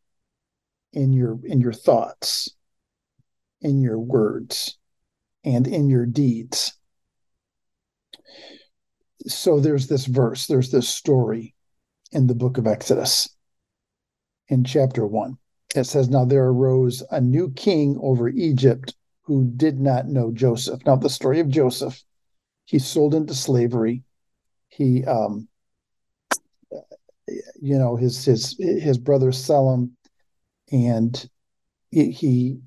in 0.92 1.12
your 1.12 1.38
in 1.44 1.60
your 1.60 1.72
thoughts 1.72 2.48
in 3.64 3.80
your 3.80 3.98
words 3.98 4.78
and 5.44 5.66
in 5.66 5.88
your 5.88 6.06
deeds. 6.06 6.74
So 9.26 9.58
there's 9.58 9.86
this 9.86 10.06
verse, 10.06 10.46
there's 10.46 10.70
this 10.70 10.88
story 10.88 11.54
in 12.12 12.26
the 12.26 12.34
book 12.34 12.58
of 12.58 12.66
Exodus 12.66 13.28
in 14.48 14.64
chapter 14.64 15.06
1. 15.06 15.38
It 15.74 15.84
says, 15.84 16.08
Now 16.08 16.24
there 16.24 16.46
arose 16.46 17.02
a 17.10 17.20
new 17.20 17.50
king 17.50 17.98
over 18.00 18.28
Egypt 18.28 18.94
who 19.22 19.44
did 19.44 19.80
not 19.80 20.06
know 20.06 20.30
Joseph. 20.30 20.84
Now, 20.86 20.96
the 20.96 21.08
story 21.10 21.40
of 21.40 21.48
Joseph, 21.48 22.02
he's 22.64 22.86
sold 22.86 23.14
into 23.14 23.34
slavery. 23.34 24.02
He, 24.68 25.04
um, 25.04 25.48
you 27.60 27.78
know, 27.78 27.96
his 27.96 28.24
his 28.24 28.56
his 28.58 28.98
brothers 28.98 29.42
sell 29.42 29.72
him, 29.72 29.96
and 30.70 31.28
he, 31.90 32.10
he 32.10 32.58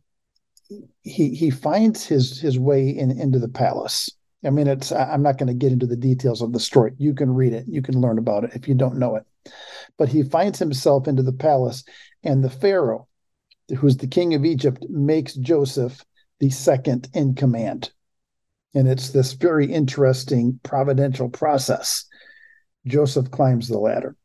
he 1.04 1.36
he 1.36 1.50
finds 1.50 2.06
his 2.06 2.40
his 2.40 2.58
way 2.58 2.90
in 2.90 3.12
into 3.12 3.40
the 3.40 3.50
palace. 3.50 4.10
I 4.44 4.50
mean, 4.50 4.68
it's 4.68 4.92
I'm 4.92 5.22
not 5.22 5.38
going 5.38 5.48
to 5.48 5.54
get 5.54 5.72
into 5.72 5.86
the 5.86 5.96
details 5.96 6.42
of 6.42 6.54
the 6.54 6.60
story. 6.60 6.94
You 6.98 7.14
can 7.14 7.34
read 7.34 7.54
it. 7.54 7.66
You 7.68 7.82
can 7.82 8.00
learn 8.02 8.18
about 8.18 8.46
it 8.46 8.52
if 8.56 8.68
you 8.68 8.74
don't 8.74 8.98
know 8.98 9.16
it. 9.16 9.26
But 9.98 10.10
he 10.10 10.24
finds 10.24 10.60
himself 10.60 11.08
into 11.08 11.24
the 11.24 11.34
palace, 11.34 11.84
and 12.28 12.44
the 12.44 12.50
Pharaoh, 12.50 13.08
who's 13.78 13.98
the 13.98 14.08
king 14.08 14.36
of 14.36 14.46
Egypt, 14.46 14.86
makes 14.90 15.34
Joseph 15.34 16.06
the 16.40 16.52
second 16.52 17.10
in 17.14 17.34
command. 17.34 17.92
And 18.76 18.88
it's 18.88 19.10
this 19.10 19.34
very 19.34 19.72
interesting 19.72 20.60
providential 20.62 21.30
process. 21.30 22.06
Joseph 22.86 23.32
climbs 23.32 23.68
the 23.68 23.80
ladder 23.80 24.16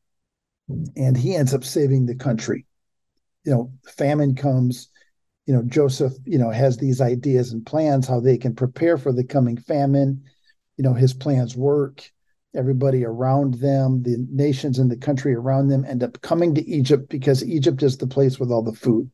and 0.97 1.17
he 1.17 1.35
ends 1.35 1.55
up 1.55 1.65
saving 1.65 2.05
the 2.05 2.15
country. 2.15 2.67
You 3.45 3.53
know, 3.53 3.73
famine 3.87 4.35
comes, 4.35 4.89
you 5.47 5.55
know 5.55 5.63
joseph 5.63 6.13
you 6.25 6.39
know 6.39 6.51
has 6.51 6.77
these 6.77 7.01
ideas 7.01 7.53
and 7.53 7.67
plans 7.67 8.07
how 8.07 8.21
they 8.21 8.39
can 8.39 8.55
prepare 8.55 8.97
for 8.97 9.13
the 9.13 9.25
coming 9.25 9.57
famine 9.57 10.23
you 10.77 10.85
know 10.85 10.95
his 10.95 11.13
plans 11.13 11.57
work 11.57 12.09
everybody 12.55 13.05
around 13.05 13.55
them 13.55 14.03
the 14.03 14.27
nations 14.31 14.79
in 14.79 14.89
the 14.89 14.97
country 14.97 15.35
around 15.35 15.69
them 15.69 15.85
end 15.85 16.03
up 16.03 16.21
coming 16.21 16.55
to 16.55 16.69
egypt 16.69 17.09
because 17.09 17.45
egypt 17.45 17.83
is 17.83 17.97
the 17.97 18.07
place 18.07 18.39
with 18.39 18.51
all 18.51 18.63
the 18.63 18.73
food. 18.73 19.11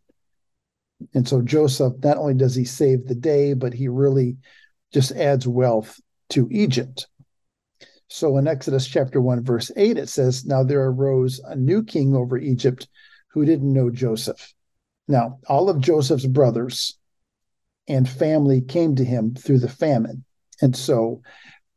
And 1.14 1.27
so 1.27 1.40
joseph 1.42 1.94
not 2.03 2.16
only 2.16 2.35
does 2.35 2.55
he 2.55 2.64
save 2.64 3.07
the 3.07 3.14
day 3.14 3.55
but 3.55 3.72
he 3.72 3.88
really 3.88 4.37
just 4.92 5.12
adds 5.12 5.46
wealth 5.46 6.01
to 6.31 6.48
egypt. 6.51 7.07
So 8.09 8.38
in 8.38 8.48
exodus 8.48 8.87
chapter 8.87 9.20
1 9.20 9.44
verse 9.44 9.70
8 9.77 9.98
it 9.98 10.09
says 10.09 10.44
now 10.44 10.64
there 10.64 10.85
arose 10.85 11.40
a 11.44 11.55
new 11.55 11.85
king 11.85 12.14
over 12.14 12.38
egypt 12.38 12.88
who 13.33 13.44
didn't 13.44 13.72
know 13.72 13.90
joseph. 13.90 14.55
Now, 15.09 15.38
all 15.48 15.70
of 15.70 15.81
Joseph's 15.81 16.27
brothers 16.27 16.98
and 17.88 18.07
family 18.07 18.61
came 18.61 18.94
to 18.96 19.05
him 19.05 19.35
through 19.35 19.61
the 19.61 19.68
famine. 19.68 20.24
And 20.61 20.77
so 20.77 21.22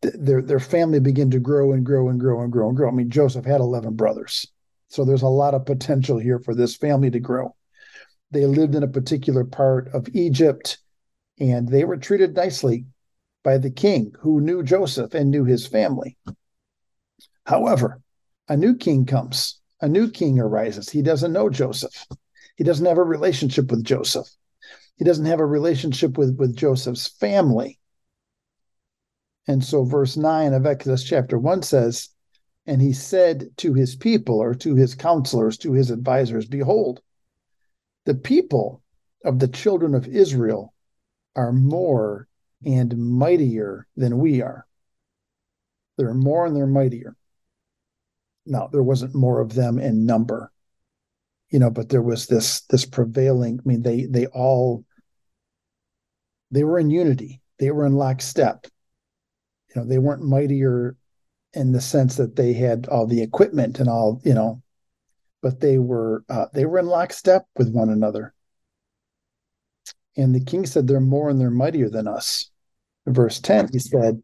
th- 0.02 0.16
their 0.18 0.42
their 0.42 0.60
family 0.60 1.00
began 1.00 1.32
to 1.32 1.40
grow 1.40 1.72
and 1.72 1.86
grow 1.86 2.10
and 2.10 2.20
grow 2.20 2.42
and 2.42 2.52
grow 2.52 2.68
and 2.68 2.78
grow. 2.78 2.90
I 2.90 2.92
mean, 2.92 3.10
Joseph 3.10 3.46
had 3.46 3.62
11 3.62 3.96
brothers. 3.96 4.46
So 4.90 5.06
there's 5.06 5.22
a 5.22 5.28
lot 5.28 5.54
of 5.54 5.66
potential 5.66 6.18
here 6.18 6.40
for 6.40 6.54
this 6.54 6.76
family 6.76 7.10
to 7.12 7.20
grow. 7.20 7.56
They 8.32 8.46
lived 8.46 8.76
in 8.76 8.84
a 8.84 8.88
particular 8.88 9.44
part 9.44 9.90
of 9.94 10.08
Egypt 10.14 10.80
and 11.40 11.68
they 11.68 11.86
were 11.86 11.98
treated 11.98 12.36
nicely 12.36 12.86
by 13.44 13.58
the 13.58 13.72
king 13.72 14.14
who 14.20 14.42
knew 14.42 14.64
Joseph 14.64 15.14
and 15.14 15.32
knew 15.32 15.44
his 15.44 15.66
family. 15.66 16.18
However, 17.46 18.02
a 18.48 18.56
new 18.56 18.76
king 18.76 19.06
comes, 19.06 19.60
a 19.82 19.88
new 19.88 20.10
king 20.10 20.40
arises. 20.40 20.90
He 20.90 21.02
doesn't 21.02 21.34
know 21.34 21.50
Joseph. 21.50 22.06
He 22.56 22.64
doesn't 22.64 22.86
have 22.86 23.00
a 23.00 23.04
relationship 23.04 23.72
with 23.72 23.84
Joseph. 23.84 24.28
He 24.98 25.06
doesn't 25.06 25.26
have 25.26 25.40
a 25.40 25.46
relationship 25.46 26.18
with, 26.18 26.38
with 26.38 26.56
Joseph's 26.56 27.08
family. 27.08 27.80
And 29.48 29.64
so, 29.64 29.84
verse 29.84 30.18
9 30.18 30.54
of 30.54 30.66
Exodus 30.66 31.04
chapter 31.04 31.38
1 31.38 31.64
says, 31.64 32.10
And 32.66 32.82
he 32.82 32.94
said 32.94 33.50
to 33.58 33.74
his 33.74 33.96
people, 33.96 34.36
or 34.36 34.54
to 34.56 34.76
his 34.76 34.96
counselors, 34.96 35.58
to 35.60 35.74
his 35.74 35.92
advisors, 35.92 36.46
Behold, 36.46 37.02
the 38.06 38.16
people 38.16 38.82
of 39.26 39.40
the 39.40 39.48
children 39.48 39.96
of 39.96 40.08
Israel 40.08 40.74
are 41.36 41.52
more 41.52 42.28
and 42.66 42.96
mightier 42.98 43.88
than 43.96 44.20
we 44.20 44.42
are. 44.42 44.68
They're 45.98 46.14
more 46.14 46.46
and 46.46 46.56
they're 46.56 46.68
mightier. 46.68 47.16
Now, 48.46 48.68
there 48.68 48.84
wasn't 48.84 49.16
more 49.16 49.40
of 49.40 49.54
them 49.54 49.80
in 49.80 50.06
number, 50.06 50.52
you 51.52 51.60
know 51.60 51.70
but 51.70 51.90
there 51.90 52.02
was 52.02 52.28
this 52.28 52.62
this 52.62 52.86
prevailing 52.86 53.60
i 53.60 53.68
mean 53.68 53.84
they 53.84 54.06
they 54.06 54.26
all 54.28 54.84
they 56.50 56.64
were 56.64 56.80
in 56.80 56.90
unity 56.90 57.42
they 57.60 57.70
were 57.70 57.86
in 57.86 57.94
lockstep 57.94 58.66
you 59.74 59.82
know 59.82 59.88
they 59.88 59.98
weren't 59.98 60.24
mightier 60.24 60.96
in 61.54 61.72
the 61.72 61.82
sense 61.82 62.16
that 62.16 62.36
they 62.36 62.54
had 62.54 62.88
all 62.88 63.06
the 63.06 63.22
equipment 63.22 63.80
and 63.80 63.90
all 63.90 64.22
you 64.24 64.34
know 64.34 64.62
but 65.42 65.60
they 65.60 65.80
were 65.80 66.24
uh, 66.30 66.46
they 66.54 66.66
were 66.66 66.80
in 66.80 66.88
lockstep 66.88 67.46
with 67.58 67.72
one 67.72 67.90
another 67.90 68.34
and 70.18 70.36
the 70.36 70.44
king 70.44 70.66
said 70.66 70.88
they're 70.88 71.00
more 71.00 71.30
and 71.30 71.40
they're 71.40 71.50
mightier 71.52 71.90
than 71.90 72.08
us 72.08 72.50
verse 73.08 73.40
10 73.40 73.70
he 73.72 73.80
said 73.80 74.22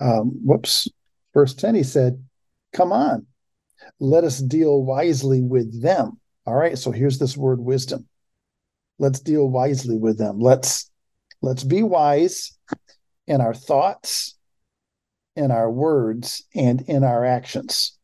um, 0.00 0.32
whoops 0.44 0.88
verse 1.34 1.54
10 1.54 1.74
he 1.74 1.82
said 1.82 2.22
come 2.72 2.92
on 2.92 3.26
let 3.98 4.24
us 4.24 4.38
deal 4.38 4.82
wisely 4.82 5.42
with 5.42 5.82
them. 5.82 6.18
All 6.46 6.54
right, 6.54 6.78
so 6.78 6.90
here's 6.90 7.18
this 7.18 7.36
word 7.36 7.60
wisdom. 7.60 8.06
Let's 8.98 9.20
deal 9.20 9.48
wisely 9.48 9.96
with 9.96 10.18
them. 10.18 10.38
Let's 10.38 10.90
let's 11.42 11.64
be 11.64 11.82
wise 11.82 12.56
in 13.30 13.40
our 13.40 13.54
thoughts, 13.54 14.34
in 15.36 15.52
our 15.52 15.70
words, 15.70 16.42
and 16.52 16.80
in 16.82 17.04
our 17.04 17.24
actions. 17.24 17.96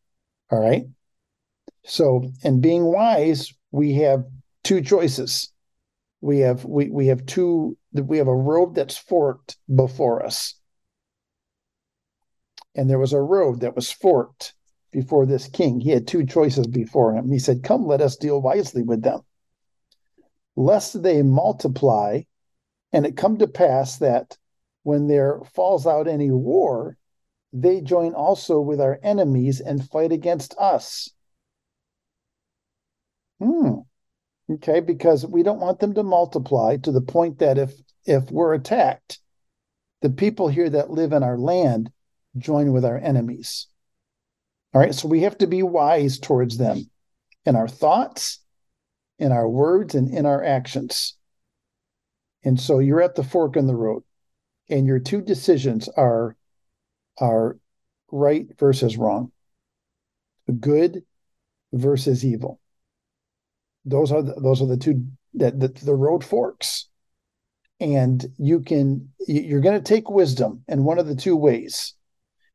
All 0.52 0.60
right. 0.60 0.84
So, 1.84 2.30
in 2.44 2.60
being 2.60 2.84
wise, 2.84 3.52
we 3.72 3.94
have 3.94 4.24
two 4.62 4.80
choices. 4.80 5.52
We 6.20 6.38
have 6.40 6.64
we 6.64 6.90
we 6.90 7.08
have 7.08 7.26
two 7.26 7.76
we 7.92 8.18
have 8.18 8.28
a 8.28 8.34
road 8.36 8.76
that's 8.76 8.96
forked 8.96 9.56
before 9.74 10.24
us. 10.24 10.54
And 12.76 12.88
there 12.88 13.00
was 13.00 13.12
a 13.12 13.20
road 13.20 13.60
that 13.62 13.74
was 13.74 13.90
forked 13.90 14.54
before 14.92 15.26
this 15.26 15.48
king. 15.48 15.80
He 15.80 15.90
had 15.90 16.06
two 16.06 16.24
choices 16.24 16.68
before 16.68 17.14
him. 17.14 17.32
He 17.32 17.40
said, 17.40 17.64
Come, 17.64 17.84
let 17.84 18.00
us 18.00 18.16
deal 18.16 18.40
wisely 18.40 18.82
with 18.84 19.02
them, 19.02 19.22
lest 20.54 21.02
they 21.02 21.22
multiply, 21.22 22.22
and 22.92 23.04
it 23.04 23.16
come 23.16 23.38
to 23.38 23.48
pass 23.48 23.96
that 23.96 24.36
when 24.86 25.08
there 25.08 25.40
falls 25.52 25.84
out 25.84 26.06
any 26.06 26.30
war, 26.30 26.96
they 27.52 27.80
join 27.80 28.14
also 28.14 28.60
with 28.60 28.80
our 28.80 29.00
enemies 29.02 29.60
and 29.60 29.90
fight 29.90 30.12
against 30.12 30.54
us. 30.60 31.10
Hmm. 33.40 33.80
Okay, 34.48 34.78
because 34.78 35.26
we 35.26 35.42
don't 35.42 35.58
want 35.58 35.80
them 35.80 35.92
to 35.94 36.04
multiply 36.04 36.76
to 36.76 36.92
the 36.92 37.00
point 37.00 37.40
that 37.40 37.58
if 37.58 37.72
if 38.04 38.30
we're 38.30 38.54
attacked, 38.54 39.18
the 40.02 40.10
people 40.10 40.46
here 40.46 40.70
that 40.70 40.92
live 40.92 41.12
in 41.12 41.24
our 41.24 41.36
land 41.36 41.90
join 42.38 42.72
with 42.72 42.84
our 42.84 42.96
enemies. 42.96 43.66
All 44.72 44.80
right. 44.80 44.94
So 44.94 45.08
we 45.08 45.22
have 45.22 45.38
to 45.38 45.48
be 45.48 45.64
wise 45.64 46.20
towards 46.20 46.58
them 46.58 46.88
in 47.44 47.56
our 47.56 47.66
thoughts, 47.66 48.38
in 49.18 49.32
our 49.32 49.48
words, 49.48 49.96
and 49.96 50.14
in 50.14 50.26
our 50.26 50.44
actions. 50.44 51.16
And 52.44 52.60
so 52.60 52.78
you're 52.78 53.02
at 53.02 53.16
the 53.16 53.24
fork 53.24 53.56
in 53.56 53.66
the 53.66 53.74
road. 53.74 54.04
And 54.68 54.86
your 54.86 54.98
two 54.98 55.20
decisions 55.20 55.88
are 55.96 56.36
are 57.18 57.58
right 58.10 58.46
versus 58.58 58.96
wrong, 58.96 59.32
good 60.60 61.02
versus 61.72 62.24
evil. 62.24 62.60
Those 63.84 64.12
are 64.12 64.22
the, 64.22 64.34
those 64.34 64.60
are 64.60 64.66
the 64.66 64.76
two 64.76 65.06
that 65.34 65.58
the, 65.60 65.68
the 65.68 65.94
road 65.94 66.24
forks, 66.24 66.88
and 67.80 68.24
you 68.38 68.60
can 68.60 69.10
you're 69.26 69.60
going 69.60 69.80
to 69.80 69.94
take 69.94 70.10
wisdom 70.10 70.64
in 70.68 70.84
one 70.84 70.98
of 70.98 71.06
the 71.06 71.16
two 71.16 71.36
ways. 71.36 71.94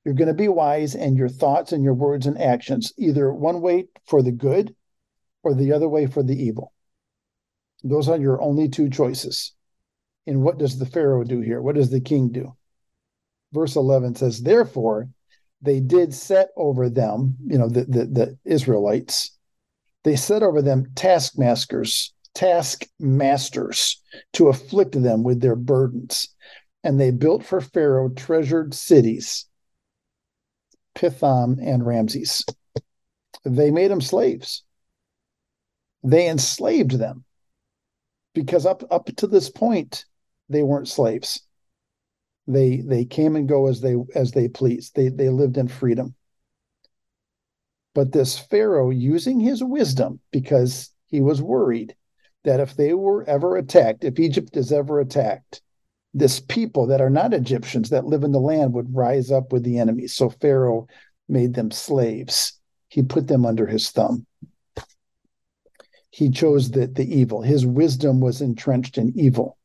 You're 0.03 0.15
going 0.15 0.27
to 0.29 0.33
be 0.33 0.47
wise, 0.47 0.95
in 0.95 1.15
your 1.15 1.29
thoughts 1.29 1.71
and 1.71 1.83
your 1.83 1.93
words 1.93 2.25
and 2.25 2.41
actions 2.41 2.91
either 2.97 3.31
one 3.31 3.61
way 3.61 3.85
for 4.07 4.23
the 4.23 4.31
good, 4.31 4.75
or 5.43 5.53
the 5.53 5.73
other 5.73 5.87
way 5.87 6.07
for 6.07 6.23
the 6.23 6.35
evil. 6.35 6.73
Those 7.83 8.09
are 8.09 8.17
your 8.17 8.41
only 8.41 8.67
two 8.67 8.89
choices. 8.89 9.53
And 10.27 10.43
what 10.43 10.57
does 10.57 10.77
the 10.77 10.85
Pharaoh 10.85 11.23
do 11.23 11.41
here? 11.41 11.61
What 11.61 11.75
does 11.75 11.89
the 11.89 12.01
king 12.01 12.31
do? 12.31 12.55
Verse 13.53 13.75
11 13.75 14.15
says, 14.15 14.41
Therefore, 14.41 15.09
they 15.61 15.79
did 15.79 16.13
set 16.13 16.49
over 16.55 16.89
them, 16.89 17.35
you 17.45 17.57
know, 17.57 17.67
the, 17.67 17.85
the, 17.85 18.05
the 18.05 18.37
Israelites, 18.45 19.37
they 20.03 20.15
set 20.15 20.41
over 20.41 20.61
them 20.61 20.91
taskmasters, 20.95 22.13
taskmasters 22.33 24.01
to 24.33 24.47
afflict 24.47 24.99
them 24.99 25.23
with 25.23 25.41
their 25.41 25.55
burdens. 25.55 26.29
And 26.83 26.99
they 26.99 27.11
built 27.11 27.43
for 27.43 27.61
Pharaoh 27.61 28.09
treasured 28.09 28.73
cities, 28.73 29.45
Pithom 30.95 31.59
and 31.61 31.85
Ramses. 31.85 32.43
They 33.43 33.69
made 33.69 33.91
them 33.91 34.01
slaves. 34.01 34.63
They 36.03 36.27
enslaved 36.27 36.91
them 36.91 37.23
because 38.33 38.65
up 38.65 38.83
up 38.89 39.05
to 39.17 39.27
this 39.27 39.49
point 39.49 40.05
they 40.51 40.63
weren't 40.63 40.87
slaves. 40.87 41.41
They 42.47 42.77
they 42.77 43.05
came 43.05 43.35
and 43.35 43.47
go 43.47 43.67
as 43.67 43.81
they 43.81 43.95
as 44.15 44.31
they 44.31 44.47
pleased. 44.47 44.95
They 44.95 45.09
they 45.09 45.29
lived 45.29 45.57
in 45.57 45.67
freedom. 45.67 46.15
But 47.93 48.11
this 48.11 48.37
pharaoh 48.37 48.89
using 48.89 49.39
his 49.39 49.63
wisdom 49.63 50.19
because 50.31 50.91
he 51.07 51.21
was 51.21 51.41
worried 51.41 51.95
that 52.43 52.59
if 52.59 52.75
they 52.75 52.93
were 52.93 53.23
ever 53.25 53.57
attacked 53.57 54.03
if 54.03 54.17
egypt 54.17 54.55
is 54.57 54.71
ever 54.71 54.99
attacked 54.99 55.61
this 56.13 56.39
people 56.39 56.87
that 56.87 57.01
are 57.01 57.09
not 57.09 57.33
egyptians 57.33 57.89
that 57.89 58.05
live 58.05 58.23
in 58.23 58.31
the 58.31 58.39
land 58.39 58.73
would 58.73 58.95
rise 58.95 59.29
up 59.29 59.51
with 59.51 59.63
the 59.63 59.77
enemy. 59.77 60.07
so 60.07 60.29
pharaoh 60.29 60.87
made 61.29 61.53
them 61.53 61.71
slaves. 61.71 62.59
He 62.89 63.01
put 63.01 63.27
them 63.27 63.45
under 63.45 63.65
his 63.65 63.89
thumb. 63.89 64.25
He 66.09 66.29
chose 66.29 66.71
the, 66.71 66.87
the 66.87 67.05
evil. 67.05 67.41
His 67.41 67.65
wisdom 67.65 68.19
was 68.19 68.41
entrenched 68.41 68.97
in 68.97 69.17
evil 69.17 69.57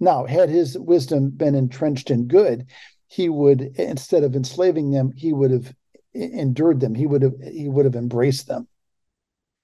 now, 0.00 0.26
had 0.26 0.48
his 0.48 0.78
wisdom 0.78 1.30
been 1.30 1.54
entrenched 1.54 2.10
in 2.10 2.26
good, 2.26 2.66
he 3.06 3.28
would 3.28 3.60
instead 3.76 4.24
of 4.24 4.34
enslaving 4.34 4.90
them, 4.90 5.12
he 5.16 5.32
would 5.32 5.50
have 5.50 5.74
endured 6.14 6.80
them. 6.80 6.94
He 6.94 7.06
would 7.06 7.22
have 7.22 7.34
he 7.42 7.68
would 7.68 7.84
have 7.84 7.96
embraced 7.96 8.46
them. 8.46 8.68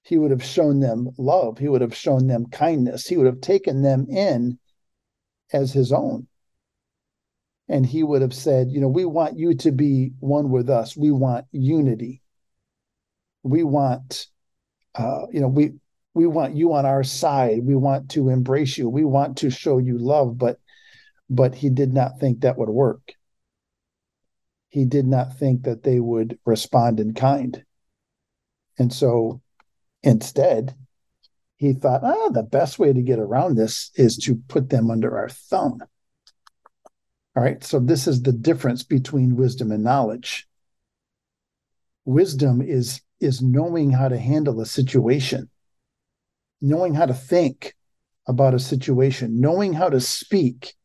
He 0.03 0.17
would 0.17 0.31
have 0.31 0.43
shown 0.43 0.79
them 0.79 1.09
love. 1.17 1.57
He 1.57 1.67
would 1.67 1.81
have 1.81 1.95
shown 1.95 2.27
them 2.27 2.47
kindness. 2.47 3.07
He 3.07 3.17
would 3.17 3.27
have 3.27 3.41
taken 3.41 3.81
them 3.81 4.07
in 4.09 4.57
as 5.53 5.73
his 5.73 5.91
own. 5.91 6.27
And 7.67 7.85
he 7.85 8.03
would 8.03 8.21
have 8.21 8.33
said, 8.33 8.71
you 8.71 8.81
know, 8.81 8.87
we 8.87 9.05
want 9.05 9.37
you 9.37 9.53
to 9.55 9.71
be 9.71 10.11
one 10.19 10.49
with 10.49 10.69
us. 10.69 10.97
We 10.97 11.11
want 11.11 11.45
unity. 11.51 12.21
We 13.43 13.63
want 13.63 14.27
uh, 14.95 15.27
you 15.31 15.39
know, 15.39 15.47
we 15.47 15.73
we 16.13 16.27
want 16.27 16.55
you 16.55 16.73
on 16.73 16.85
our 16.85 17.03
side. 17.03 17.65
We 17.65 17.75
want 17.75 18.11
to 18.11 18.29
embrace 18.29 18.77
you. 18.77 18.89
We 18.89 19.05
want 19.05 19.37
to 19.37 19.49
show 19.49 19.77
you 19.77 19.97
love 19.97 20.37
but 20.37 20.59
but 21.29 21.55
he 21.55 21.69
did 21.69 21.93
not 21.93 22.19
think 22.19 22.41
that 22.41 22.57
would 22.57 22.67
work. 22.67 23.13
He 24.67 24.83
did 24.83 25.07
not 25.07 25.37
think 25.37 25.63
that 25.63 25.83
they 25.83 25.97
would 25.97 26.37
respond 26.45 26.99
in 26.99 27.13
kind. 27.13 27.63
And 28.77 28.91
so 28.91 29.41
instead 30.03 30.75
he 31.55 31.73
thought 31.73 32.03
ah 32.03 32.29
the 32.29 32.43
best 32.43 32.79
way 32.79 32.91
to 32.91 33.01
get 33.01 33.19
around 33.19 33.55
this 33.55 33.91
is 33.95 34.17
to 34.17 34.35
put 34.47 34.69
them 34.69 34.91
under 34.91 35.17
our 35.17 35.29
thumb. 35.29 35.79
All 37.35 37.43
right 37.43 37.63
so 37.63 37.79
this 37.79 38.07
is 38.07 38.21
the 38.21 38.33
difference 38.33 38.83
between 38.83 39.37
wisdom 39.37 39.71
and 39.71 39.83
knowledge. 39.83 40.47
Wisdom 42.03 42.61
is 42.61 43.01
is 43.21 43.41
knowing 43.41 43.91
how 43.91 44.09
to 44.09 44.17
handle 44.17 44.59
a 44.59 44.65
situation 44.65 45.50
knowing 46.61 46.93
how 46.93 47.05
to 47.05 47.13
think 47.13 47.75
about 48.27 48.53
a 48.53 48.59
situation, 48.59 49.41
knowing 49.41 49.73
how 49.73 49.89
to 49.89 49.99
speak 49.99 50.75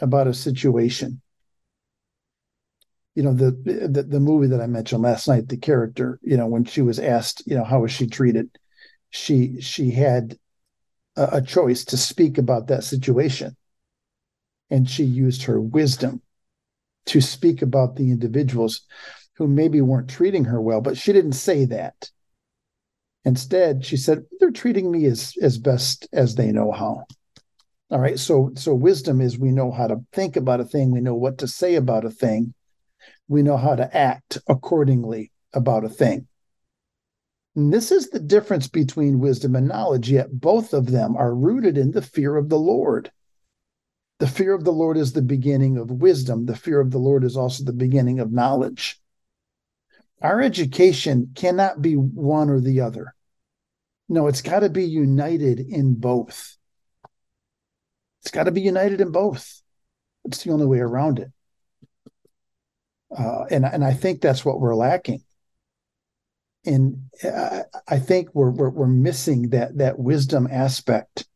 about 0.00 0.26
a 0.26 0.34
situation. 0.34 1.22
You 3.14 3.22
know, 3.22 3.32
the, 3.32 3.50
the 3.88 4.02
the 4.02 4.20
movie 4.20 4.48
that 4.48 4.60
I 4.60 4.66
mentioned 4.66 5.02
last 5.02 5.26
night, 5.26 5.48
the 5.48 5.56
character, 5.56 6.18
you 6.22 6.36
know, 6.36 6.46
when 6.46 6.64
she 6.64 6.82
was 6.82 6.98
asked, 6.98 7.42
you 7.46 7.56
know, 7.56 7.64
how 7.64 7.80
was 7.80 7.90
she 7.90 8.06
treated, 8.06 8.50
she 9.10 9.60
she 9.60 9.90
had 9.90 10.38
a, 11.16 11.38
a 11.38 11.42
choice 11.42 11.84
to 11.86 11.96
speak 11.96 12.36
about 12.36 12.66
that 12.66 12.84
situation. 12.84 13.56
And 14.68 14.90
she 14.90 15.04
used 15.04 15.44
her 15.44 15.60
wisdom 15.60 16.20
to 17.06 17.20
speak 17.20 17.62
about 17.62 17.96
the 17.96 18.10
individuals 18.10 18.82
who 19.36 19.46
maybe 19.46 19.80
weren't 19.80 20.10
treating 20.10 20.46
her 20.46 20.60
well, 20.60 20.80
but 20.80 20.98
she 20.98 21.12
didn't 21.12 21.32
say 21.32 21.64
that 21.66 22.10
Instead, 23.26 23.84
she 23.84 23.96
said, 23.96 24.24
treating 24.56 24.90
me 24.90 25.04
as, 25.04 25.34
as 25.40 25.58
best 25.58 26.08
as 26.12 26.34
they 26.34 26.50
know 26.50 26.72
how. 26.72 27.04
All 27.90 28.00
right. 28.00 28.18
So, 28.18 28.50
so 28.56 28.74
wisdom 28.74 29.20
is 29.20 29.38
we 29.38 29.52
know 29.52 29.70
how 29.70 29.86
to 29.86 30.04
think 30.12 30.36
about 30.36 30.60
a 30.60 30.64
thing, 30.64 30.90
we 30.90 31.00
know 31.00 31.14
what 31.14 31.38
to 31.38 31.48
say 31.48 31.76
about 31.76 32.04
a 32.04 32.10
thing, 32.10 32.52
we 33.28 33.42
know 33.42 33.56
how 33.56 33.76
to 33.76 33.96
act 33.96 34.38
accordingly 34.48 35.30
about 35.52 35.84
a 35.84 35.88
thing. 35.88 36.26
And 37.54 37.72
this 37.72 37.90
is 37.90 38.10
the 38.10 38.20
difference 38.20 38.68
between 38.68 39.20
wisdom 39.20 39.56
and 39.56 39.68
knowledge, 39.68 40.10
yet 40.10 40.40
both 40.40 40.74
of 40.74 40.90
them 40.90 41.16
are 41.16 41.34
rooted 41.34 41.78
in 41.78 41.92
the 41.92 42.02
fear 42.02 42.36
of 42.36 42.48
the 42.48 42.58
Lord. 42.58 43.10
The 44.18 44.26
fear 44.26 44.52
of 44.54 44.64
the 44.64 44.72
Lord 44.72 44.96
is 44.96 45.12
the 45.12 45.22
beginning 45.22 45.78
of 45.78 45.90
wisdom. 45.90 46.46
The 46.46 46.56
fear 46.56 46.80
of 46.80 46.90
the 46.90 46.98
Lord 46.98 47.24
is 47.24 47.36
also 47.36 47.64
the 47.64 47.72
beginning 47.72 48.20
of 48.20 48.32
knowledge. 48.32 49.00
Our 50.20 50.40
education 50.40 51.32
cannot 51.34 51.82
be 51.82 51.94
one 51.94 52.50
or 52.50 52.60
the 52.60 52.80
other. 52.80 53.14
No, 54.08 54.28
it's 54.28 54.42
got 54.42 54.60
to 54.60 54.68
be 54.68 54.84
united 54.84 55.60
in 55.60 55.94
both. 55.94 56.56
It's 58.22 58.30
got 58.30 58.44
to 58.44 58.52
be 58.52 58.60
united 58.60 59.00
in 59.00 59.10
both. 59.10 59.62
It's 60.24 60.42
the 60.44 60.50
only 60.50 60.66
way 60.66 60.78
around 60.78 61.18
it. 61.18 61.30
Uh, 63.16 63.44
and 63.50 63.64
and 63.64 63.84
I 63.84 63.94
think 63.94 64.20
that's 64.20 64.44
what 64.44 64.60
we're 64.60 64.74
lacking. 64.74 65.22
And 66.64 67.08
I, 67.22 67.62
I 67.86 67.98
think 67.98 68.30
we're, 68.34 68.50
we're 68.50 68.70
we're 68.70 68.86
missing 68.88 69.50
that 69.50 69.78
that 69.78 69.98
wisdom 69.98 70.48
aspect. 70.50 71.26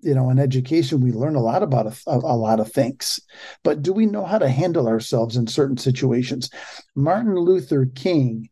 You 0.00 0.16
know, 0.16 0.30
in 0.30 0.40
education, 0.40 1.00
we 1.00 1.12
learn 1.12 1.36
a 1.36 1.40
lot 1.40 1.62
about 1.62 1.86
a, 1.86 2.10
a, 2.10 2.16
a 2.16 2.36
lot 2.36 2.58
of 2.58 2.72
things, 2.72 3.20
but 3.62 3.82
do 3.82 3.92
we 3.92 4.04
know 4.04 4.24
how 4.24 4.38
to 4.38 4.48
handle 4.48 4.88
ourselves 4.88 5.36
in 5.36 5.46
certain 5.46 5.76
situations? 5.76 6.50
Martin 6.96 7.36
Luther 7.36 7.86
King 7.86 8.50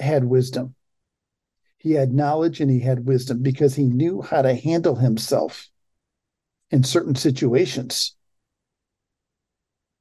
had 0.00 0.24
wisdom 0.24 0.74
he 1.82 1.92
had 1.92 2.12
knowledge 2.12 2.60
and 2.60 2.70
he 2.70 2.78
had 2.78 3.06
wisdom 3.06 3.42
because 3.42 3.74
he 3.74 3.84
knew 3.84 4.22
how 4.22 4.40
to 4.40 4.54
handle 4.54 4.94
himself 4.94 5.68
in 6.70 6.84
certain 6.84 7.16
situations. 7.16 8.14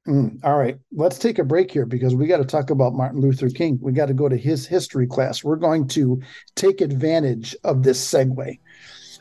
Mm, 0.07 0.39
all 0.43 0.57
right, 0.57 0.77
let's 0.91 1.17
take 1.17 1.39
a 1.39 1.43
break 1.43 1.71
here 1.71 1.87
because 1.87 2.13
we 2.13 2.27
got 2.27 2.37
to 2.37 2.45
talk 2.45 2.69
about 2.69 2.93
Martin 2.93 3.19
Luther 3.19 3.49
King. 3.49 3.79
We 3.81 3.93
got 3.93 4.07
to 4.07 4.13
go 4.13 4.29
to 4.29 4.37
his 4.37 4.67
history 4.67 5.07
class. 5.07 5.43
We're 5.43 5.55
going 5.55 5.87
to 5.89 6.21
take 6.55 6.81
advantage 6.81 7.55
of 7.63 7.81
this 7.81 7.99
segue. 7.99 8.59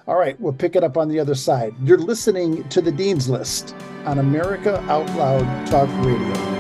All 0.06 0.16
right, 0.16 0.38
we'll 0.38 0.52
pick 0.52 0.76
it 0.76 0.84
up 0.84 0.98
on 0.98 1.08
the 1.08 1.18
other 1.18 1.34
side. 1.34 1.74
You're 1.82 1.98
listening 1.98 2.68
to 2.68 2.82
the 2.82 2.92
Dean's 2.92 3.28
List 3.28 3.74
on 4.04 4.18
America 4.18 4.80
Out 4.88 5.06
Loud 5.16 5.66
Talk 5.66 5.88
Radio. 6.04 6.59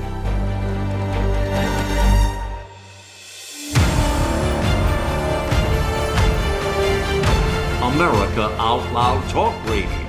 America 7.82 8.55
Out 8.59 8.93
Loud 8.93 9.28
Talk 9.32 9.55
Radio 9.67 10.05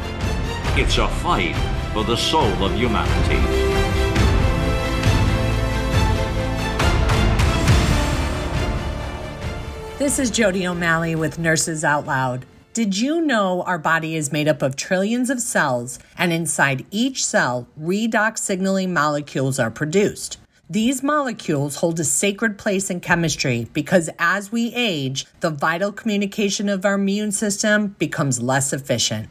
It's 0.79 0.99
a 0.99 1.09
fight 1.09 1.57
for 1.95 2.05
the 2.05 2.19
soul 2.19 2.53
of 2.63 2.75
humanity. 2.75 3.41
This 9.99 10.19
is 10.19 10.31
Jody 10.31 10.67
O'Malley 10.67 11.15
with 11.15 11.39
Nurses 11.39 11.83
Out 11.83 12.05
Loud. 12.05 12.45
Did 12.75 12.99
you 12.99 13.23
know 13.23 13.63
our 13.63 13.79
body 13.79 14.17
is 14.17 14.31
made 14.31 14.49
up 14.49 14.61
of 14.61 14.77
trillions 14.77 15.31
of 15.31 15.41
cells, 15.41 15.99
and 16.19 16.31
inside 16.31 16.85
each 16.91 17.25
cell, 17.25 17.67
redox 17.81 18.41
signaling 18.41 18.93
molecules 18.93 19.59
are 19.59 19.71
produced? 19.71 20.37
These 20.69 21.03
molecules 21.03 21.77
hold 21.77 21.99
a 22.01 22.05
sacred 22.05 22.59
place 22.59 22.91
in 22.91 23.01
chemistry 23.01 23.67
because 23.73 24.11
as 24.19 24.53
we 24.53 24.75
age, 24.75 25.25
the 25.41 25.49
vital 25.49 25.91
communication 25.91 26.69
of 26.69 26.85
our 26.85 26.97
immune 26.97 27.33
system 27.33 27.97
becomes 27.99 28.43
less 28.43 28.75
efficient. 28.75 29.31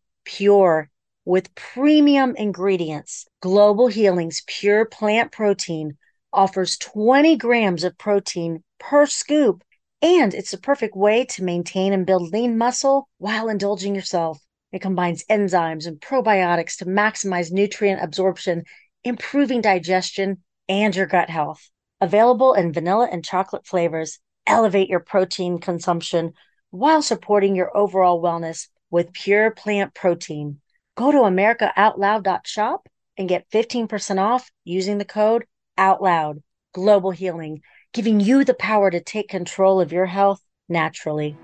pure, 0.23 0.89
with 1.25 1.53
premium 1.55 2.35
ingredients. 2.35 3.27
Global 3.41 3.87
Healing's 3.87 4.43
pure 4.47 4.85
plant 4.85 5.31
protein 5.31 5.97
offers 6.33 6.77
20 6.77 7.37
grams 7.37 7.83
of 7.83 7.97
protein 7.97 8.63
per 8.79 9.05
scoop, 9.05 9.63
and 10.01 10.33
it's 10.33 10.51
the 10.51 10.57
perfect 10.57 10.95
way 10.95 11.25
to 11.25 11.43
maintain 11.43 11.93
and 11.93 12.05
build 12.05 12.31
lean 12.31 12.57
muscle 12.57 13.07
while 13.17 13.49
indulging 13.49 13.93
yourself. 13.95 14.39
It 14.71 14.81
combines 14.81 15.25
enzymes 15.29 15.85
and 15.85 15.99
probiotics 15.99 16.77
to 16.77 16.85
maximize 16.85 17.51
nutrient 17.51 18.01
absorption, 18.01 18.63
improving 19.03 19.61
digestion 19.61 20.43
and 20.69 20.95
your 20.95 21.05
gut 21.05 21.29
health. 21.29 21.69
Available 21.99 22.53
in 22.53 22.71
vanilla 22.71 23.09
and 23.11 23.23
chocolate 23.23 23.67
flavors, 23.67 24.19
elevate 24.47 24.89
your 24.89 25.01
protein 25.01 25.59
consumption 25.59 26.33
while 26.71 27.01
supporting 27.01 27.55
your 27.55 27.75
overall 27.75 28.21
wellness 28.21 28.67
with 28.91 29.13
pure 29.13 29.49
plant 29.49 29.95
protein. 29.95 30.59
Go 30.95 31.11
to 31.11 31.19
AmericaOutloud.shop 31.19 32.87
and 33.17 33.29
get 33.29 33.49
15% 33.49 34.19
off 34.19 34.51
using 34.63 34.99
the 34.99 35.05
code 35.05 35.45
OUTLOUD. 35.77 36.43
Global 36.73 37.11
Healing, 37.11 37.61
giving 37.91 38.21
you 38.21 38.45
the 38.45 38.53
power 38.53 38.89
to 38.89 39.01
take 39.01 39.27
control 39.27 39.81
of 39.81 39.91
your 39.91 40.05
health 40.05 40.41
naturally. 40.69 41.35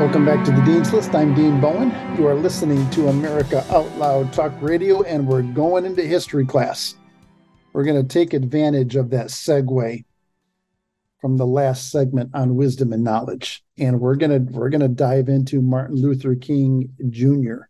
Welcome 0.00 0.24
back 0.24 0.44
to 0.46 0.50
the 0.50 0.62
Dean's 0.64 0.92
List. 0.92 1.14
I'm 1.14 1.34
Dean 1.34 1.60
Bowen. 1.60 1.90
You 2.18 2.26
are 2.26 2.34
listening 2.34 2.88
to 2.90 3.08
America 3.08 3.64
Out 3.70 3.94
Loud 3.98 4.32
Talk 4.32 4.52
Radio, 4.60 5.02
and 5.02 5.26
we're 5.28 5.42
going 5.42 5.84
into 5.84 6.02
history 6.02 6.44
class. 6.44 6.96
We're 7.72 7.84
going 7.84 8.02
to 8.02 8.08
take 8.08 8.32
advantage 8.32 8.96
of 8.96 9.10
that 9.10 9.26
segue 9.26 10.04
from 11.20 11.36
the 11.36 11.46
last 11.46 11.90
segment 11.90 12.30
on 12.34 12.56
wisdom 12.56 12.92
and 12.92 13.04
knowledge, 13.04 13.62
and 13.78 14.00
we're 14.00 14.16
gonna 14.16 14.38
we're 14.38 14.70
gonna 14.70 14.88
dive 14.88 15.28
into 15.28 15.60
Martin 15.60 15.96
Luther 15.96 16.34
King 16.34 16.88
Jr. 17.10 17.68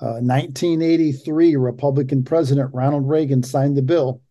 Uh, 0.00 0.16
1983, 0.22 1.56
Republican 1.56 2.24
President 2.24 2.72
Ronald 2.72 3.06
Reagan 3.06 3.42
signed 3.42 3.76
the 3.76 3.82
bill, 3.82 4.22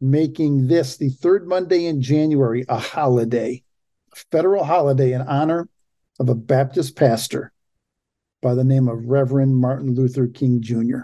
making 0.00 0.68
this 0.68 0.96
the 0.96 1.08
third 1.08 1.48
Monday 1.48 1.86
in 1.86 2.00
January 2.00 2.64
a 2.68 2.78
holiday, 2.78 3.62
a 4.12 4.16
federal 4.30 4.62
holiday 4.62 5.12
in 5.12 5.22
honor 5.22 5.68
of 6.20 6.28
a 6.28 6.34
Baptist 6.34 6.94
pastor 6.94 7.52
by 8.40 8.54
the 8.54 8.64
name 8.64 8.88
of 8.88 9.06
Reverend 9.06 9.56
Martin 9.56 9.94
Luther 9.94 10.28
King 10.28 10.60
Jr., 10.60 11.00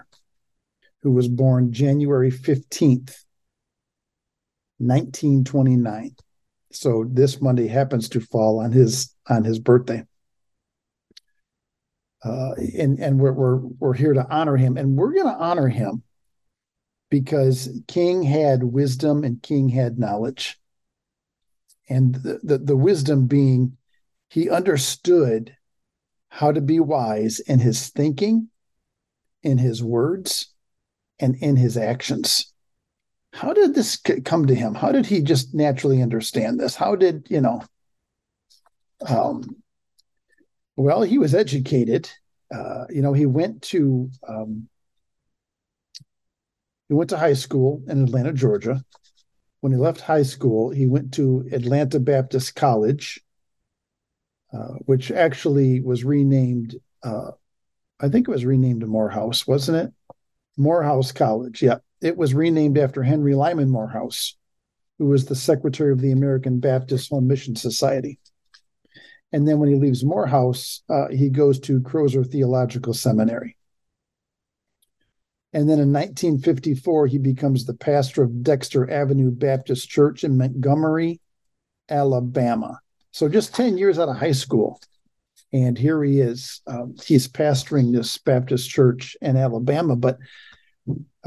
who 1.01 1.11
was 1.11 1.27
born 1.27 1.73
January 1.73 2.31
15th, 2.31 3.24
1929. 4.77 6.15
So 6.71 7.05
this 7.09 7.41
Monday 7.41 7.67
happens 7.67 8.09
to 8.09 8.19
fall 8.19 8.59
on 8.59 8.71
his 8.71 9.13
on 9.29 9.43
his 9.43 9.59
birthday. 9.59 10.03
Uh, 12.23 12.53
and 12.77 12.99
and 12.99 13.19
we're, 13.19 13.31
we're 13.31 13.57
we're 13.57 13.93
here 13.93 14.13
to 14.13 14.27
honor 14.29 14.57
him, 14.57 14.77
and 14.77 14.97
we're 14.97 15.13
going 15.13 15.27
to 15.27 15.41
honor 15.41 15.67
him 15.67 16.03
because 17.09 17.69
King 17.87 18.23
had 18.23 18.63
wisdom 18.63 19.23
and 19.23 19.41
King 19.41 19.69
had 19.69 19.99
knowledge, 19.99 20.59
and 21.87 22.15
the, 22.15 22.39
the, 22.43 22.57
the 22.57 22.75
wisdom 22.75 23.27
being 23.27 23.77
he 24.29 24.49
understood 24.49 25.55
how 26.29 26.51
to 26.51 26.61
be 26.61 26.79
wise 26.79 27.39
in 27.39 27.59
his 27.59 27.89
thinking, 27.89 28.49
in 29.43 29.57
his 29.57 29.83
words, 29.83 30.51
and 31.19 31.35
in 31.37 31.55
his 31.55 31.77
actions. 31.77 32.51
How 33.35 33.51
did 33.51 33.75
this 33.75 33.97
come 34.23 34.45
to 34.47 34.55
him? 34.55 34.75
How 34.75 34.93
did 34.93 35.05
he 35.05 35.21
just 35.21 35.53
naturally 35.53 36.01
understand 36.01 36.57
this? 36.57 36.73
How 36.73 36.95
did, 36.95 37.27
you 37.29 37.41
know, 37.41 37.61
um, 39.05 39.43
well, 40.77 41.01
he 41.01 41.17
was 41.17 41.35
educated. 41.35 42.09
Uh, 42.49 42.85
you 42.89 43.01
know, 43.01 43.11
he 43.11 43.25
went 43.25 43.61
to 43.63 44.09
um, 44.25 44.69
he 46.87 46.93
went 46.93 47.09
to 47.09 47.17
high 47.17 47.33
school 47.33 47.83
in 47.89 48.03
Atlanta, 48.03 48.31
Georgia. 48.31 48.81
When 49.59 49.73
he 49.73 49.77
left 49.77 49.99
high 49.99 50.23
school, 50.23 50.69
he 50.69 50.85
went 50.85 51.13
to 51.15 51.45
Atlanta 51.51 51.99
Baptist 51.99 52.55
College, 52.55 53.19
uh, 54.53 54.75
which 54.85 55.11
actually 55.11 55.81
was 55.81 56.05
renamed, 56.05 56.79
uh, 57.03 57.31
I 57.99 58.07
think 58.07 58.29
it 58.29 58.31
was 58.31 58.45
renamed 58.45 58.87
Morehouse, 58.87 59.45
wasn't 59.45 59.87
it? 59.87 59.93
Morehouse 60.57 61.11
College. 61.11 61.61
Yeah, 61.61 61.77
it 62.01 62.17
was 62.17 62.33
renamed 62.33 62.77
after 62.77 63.03
Henry 63.03 63.35
Lyman 63.35 63.69
Morehouse, 63.69 64.37
who 64.99 65.07
was 65.07 65.25
the 65.25 65.35
secretary 65.35 65.91
of 65.91 66.01
the 66.01 66.11
American 66.11 66.59
Baptist 66.59 67.09
Home 67.09 67.27
Mission 67.27 67.55
Society. 67.55 68.19
And 69.31 69.47
then 69.47 69.59
when 69.59 69.69
he 69.69 69.75
leaves 69.75 70.03
Morehouse, 70.03 70.81
uh, 70.89 71.07
he 71.09 71.29
goes 71.29 71.59
to 71.61 71.81
Crozer 71.81 72.23
Theological 72.23 72.93
Seminary. 72.93 73.57
And 75.51 75.69
then 75.69 75.79
in 75.79 75.91
1954, 75.93 77.07
he 77.07 77.17
becomes 77.17 77.65
the 77.65 77.73
pastor 77.73 78.23
of 78.23 78.43
Dexter 78.43 78.89
Avenue 78.89 79.31
Baptist 79.31 79.89
Church 79.89 80.23
in 80.23 80.37
Montgomery, 80.37 81.21
Alabama. 81.89 82.79
So 83.11 83.29
just 83.29 83.55
10 83.55 83.77
years 83.77 83.97
out 83.97 84.09
of 84.09 84.17
high 84.17 84.33
school. 84.33 84.81
And 85.53 85.77
here 85.77 86.03
he 86.03 86.19
is. 86.19 86.61
Um, 86.67 86.95
he's 87.05 87.29
pastoring 87.29 87.93
this 87.93 88.17
Baptist 88.17 88.69
church 88.69 89.15
in 89.21 89.37
Alabama, 89.37 89.95
but, 89.95 90.17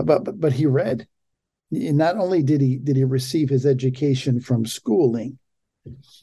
but, 0.05 0.40
but, 0.40 0.53
he 0.53 0.66
read. 0.66 1.07
Not 1.70 2.16
only 2.16 2.42
did 2.42 2.61
he 2.61 2.78
did 2.78 2.96
he 2.96 3.05
receive 3.05 3.49
his 3.51 3.66
education 3.66 4.40
from 4.40 4.64
schooling, 4.64 5.38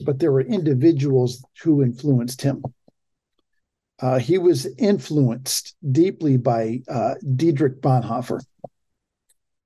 but 0.02 0.20
there 0.20 0.32
were 0.32 0.42
individuals 0.42 1.44
who 1.62 1.84
influenced 1.84 2.42
him. 2.42 2.64
Uh, 4.00 4.20
he 4.20 4.38
was 4.38 4.68
influenced 4.78 5.76
deeply 5.92 6.38
by 6.38 6.82
uh, 6.90 7.16
Dietrich 7.36 7.82
Bonhoeffer, 7.82 8.42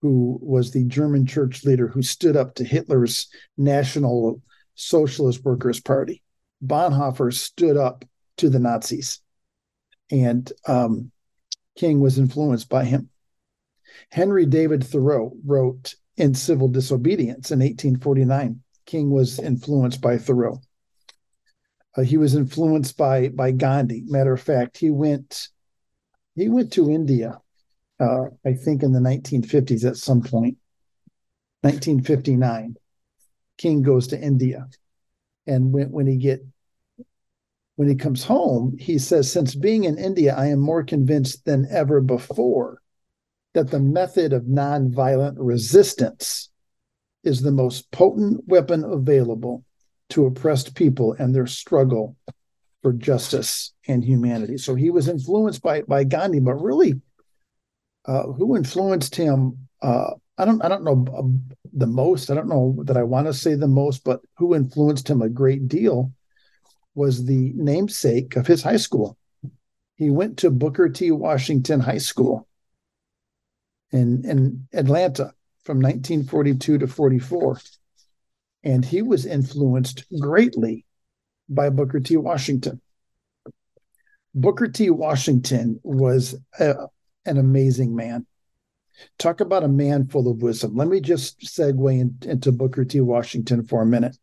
who 0.01 0.37
was 0.41 0.71
the 0.71 0.83
German 0.85 1.25
church 1.25 1.63
leader 1.63 1.87
who 1.87 2.01
stood 2.01 2.35
up 2.35 2.55
to 2.55 2.63
Hitler's 2.63 3.27
national 3.57 4.41
Socialist 4.75 5.43
Workers' 5.43 5.79
Party. 5.79 6.21
Bonhoeffer 6.63 7.33
stood 7.33 7.77
up 7.77 8.05
to 8.37 8.49
the 8.49 8.59
Nazis, 8.59 9.19
and 10.11 10.51
um, 10.67 11.11
King 11.77 11.99
was 11.99 12.19
influenced 12.19 12.69
by 12.69 12.85
him. 12.85 13.09
Henry 14.09 14.45
David 14.45 14.83
Thoreau 14.83 15.33
wrote 15.45 15.95
in 16.17 16.33
Civil 16.33 16.67
Disobedience 16.67 17.51
in 17.51 17.59
1849. 17.59 18.61
King 18.85 19.09
was 19.09 19.39
influenced 19.39 20.01
by 20.01 20.17
Thoreau. 20.17 20.61
Uh, 21.97 22.01
he 22.01 22.17
was 22.17 22.35
influenced 22.35 22.97
by 22.97 23.29
by 23.29 23.51
Gandhi. 23.51 24.03
Matter 24.05 24.33
of 24.33 24.41
fact, 24.41 24.77
he 24.77 24.89
went 24.89 25.49
he 26.35 26.49
went 26.49 26.71
to 26.73 26.89
India, 26.89 27.39
uh, 27.99 28.25
I 28.45 28.53
think 28.53 28.83
in 28.83 28.93
the 28.93 28.99
1950s 28.99 29.85
at 29.85 29.97
some 29.97 30.21
point, 30.21 30.57
1959, 31.61 32.75
King 33.57 33.81
goes 33.81 34.07
to 34.07 34.19
India. 34.19 34.67
And 35.45 35.73
when, 35.73 35.91
when 35.91 36.07
he 36.07 36.17
get 36.17 36.45
when 37.75 37.87
he 37.87 37.95
comes 37.95 38.23
home, 38.23 38.77
he 38.77 38.97
says, 38.99 39.31
Since 39.31 39.55
being 39.55 39.85
in 39.85 39.97
India, 39.97 40.35
I 40.35 40.47
am 40.47 40.59
more 40.59 40.83
convinced 40.83 41.45
than 41.45 41.67
ever 41.71 42.01
before 42.01 42.81
that 43.53 43.71
the 43.71 43.79
method 43.79 44.33
of 44.33 44.43
nonviolent 44.43 45.35
resistance 45.37 46.49
is 47.23 47.41
the 47.41 47.51
most 47.51 47.91
potent 47.91 48.47
weapon 48.47 48.83
available 48.83 49.63
to 50.09 50.25
oppressed 50.25 50.75
people 50.75 51.15
and 51.19 51.33
their 51.33 51.47
struggle 51.47 52.15
for 52.81 52.93
justice 52.93 53.73
and 53.87 54.03
humanity. 54.03 54.57
So 54.57 54.75
he 54.75 54.89
was 54.89 55.07
influenced 55.07 55.61
by 55.61 55.81
by 55.81 56.03
Gandhi, 56.03 56.39
but 56.39 56.53
really, 56.53 57.01
uh, 58.05 58.23
who 58.23 58.55
influenced 58.55 59.15
him? 59.15 59.67
Uh, 59.81 60.11
I 60.37 60.45
don't 60.45 60.63
I 60.63 60.69
don't 60.69 60.83
know 60.83 61.05
uh, 61.15 61.51
the 61.73 61.87
most. 61.87 62.31
I 62.31 62.35
don't 62.35 62.47
know 62.47 62.81
that 62.85 62.97
I 62.97 63.03
want 63.03 63.27
to 63.27 63.33
say 63.33 63.55
the 63.55 63.67
most, 63.67 64.03
but 64.03 64.21
who 64.37 64.55
influenced 64.55 65.09
him 65.09 65.21
a 65.21 65.29
great 65.29 65.67
deal 65.67 66.13
was 66.95 67.25
the 67.25 67.53
namesake 67.55 68.35
of 68.35 68.47
his 68.47 68.63
high 68.63 68.77
school. 68.77 69.17
He 69.95 70.09
went 70.09 70.37
to 70.39 70.49
Booker 70.49 70.89
T. 70.89 71.11
Washington 71.11 71.81
High 71.81 71.97
School 71.97 72.47
in 73.91 74.25
in 74.25 74.67
Atlanta 74.73 75.33
from 75.63 75.77
1942 75.77 76.79
to 76.79 76.87
44, 76.87 77.59
and 78.63 78.83
he 78.85 79.01
was 79.01 79.25
influenced 79.25 80.05
greatly 80.19 80.85
by 81.47 81.69
Booker 81.69 81.99
T. 81.99 82.17
Washington. 82.17 82.81
Booker 84.35 84.67
T. 84.67 84.89
Washington 84.89 85.79
was 85.83 86.35
a, 86.59 86.75
an 87.25 87.37
amazing 87.37 87.95
man. 87.95 88.25
Talk 89.17 89.41
about 89.41 89.63
a 89.63 89.69
man 89.69 90.07
full 90.07 90.29
of 90.29 90.41
wisdom. 90.41 90.75
Let 90.75 90.87
me 90.87 90.99
just 90.99 91.39
segue 91.41 91.99
in, 91.99 92.17
into 92.29 92.51
Booker 92.51 92.85
T. 92.85 92.99
Washington 93.01 93.65
for 93.65 93.81
a 93.81 93.85
minute. 93.85 94.17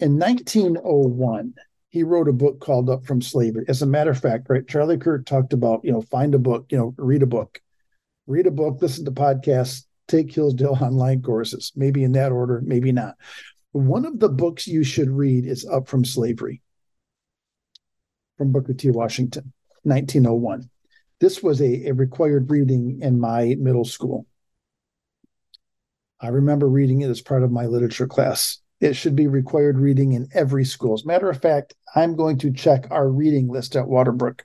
In 0.00 0.18
1901, 0.18 1.54
he 1.90 2.02
wrote 2.02 2.28
a 2.28 2.32
book 2.32 2.60
called 2.60 2.88
Up 2.88 3.04
from 3.04 3.20
Slavery. 3.20 3.64
As 3.68 3.82
a 3.82 3.86
matter 3.86 4.10
of 4.10 4.18
fact, 4.18 4.48
right, 4.48 4.66
Charlie 4.66 4.96
Kirk 4.96 5.26
talked 5.26 5.52
about, 5.52 5.84
you 5.84 5.92
know, 5.92 6.00
find 6.00 6.34
a 6.34 6.38
book, 6.38 6.66
you 6.70 6.78
know, 6.78 6.94
read 6.96 7.22
a 7.22 7.26
book, 7.26 7.60
read 8.30 8.46
a 8.46 8.50
book, 8.50 8.78
listen 8.80 9.04
to 9.04 9.10
podcasts, 9.10 9.84
take 10.06 10.32
Hillsdale 10.32 10.78
online 10.80 11.20
courses, 11.20 11.72
maybe 11.74 12.04
in 12.04 12.12
that 12.12 12.32
order, 12.32 12.62
maybe 12.64 12.92
not. 12.92 13.16
One 13.72 14.04
of 14.04 14.18
the 14.18 14.28
books 14.28 14.66
you 14.66 14.84
should 14.84 15.10
read 15.10 15.46
is 15.46 15.66
Up 15.66 15.88
from 15.88 16.04
Slavery 16.04 16.62
from 18.38 18.52
Booker 18.52 18.72
T. 18.72 18.90
Washington, 18.90 19.52
1901. 19.82 20.70
This 21.20 21.42
was 21.42 21.60
a, 21.60 21.88
a 21.88 21.92
required 21.92 22.50
reading 22.50 23.00
in 23.02 23.20
my 23.20 23.54
middle 23.58 23.84
school. 23.84 24.26
I 26.20 26.28
remember 26.28 26.68
reading 26.68 27.02
it 27.02 27.10
as 27.10 27.20
part 27.20 27.42
of 27.42 27.52
my 27.52 27.66
literature 27.66 28.06
class. 28.06 28.58
It 28.80 28.94
should 28.94 29.14
be 29.14 29.26
required 29.26 29.78
reading 29.78 30.12
in 30.14 30.28
every 30.32 30.64
school. 30.64 30.94
As 30.94 31.04
a 31.04 31.06
matter 31.06 31.28
of 31.28 31.42
fact, 31.42 31.74
I'm 31.94 32.16
going 32.16 32.38
to 32.38 32.52
check 32.52 32.86
our 32.90 33.08
reading 33.08 33.48
list 33.48 33.76
at 33.76 33.84
Waterbrook 33.84 34.40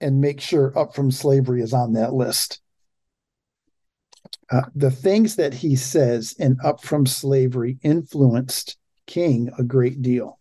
and 0.00 0.20
make 0.20 0.40
sure 0.40 0.78
Up 0.78 0.94
from 0.94 1.10
Slavery 1.10 1.62
is 1.62 1.72
on 1.72 1.94
that 1.94 2.12
list. 2.12 2.60
Uh, 4.50 4.62
the 4.74 4.90
things 4.90 5.36
that 5.36 5.54
he 5.54 5.76
says 5.76 6.34
in 6.38 6.58
Up 6.62 6.82
from 6.82 7.06
Slavery 7.06 7.78
influenced 7.82 8.76
King 9.06 9.50
a 9.58 9.62
great 9.62 10.02
deal. 10.02 10.38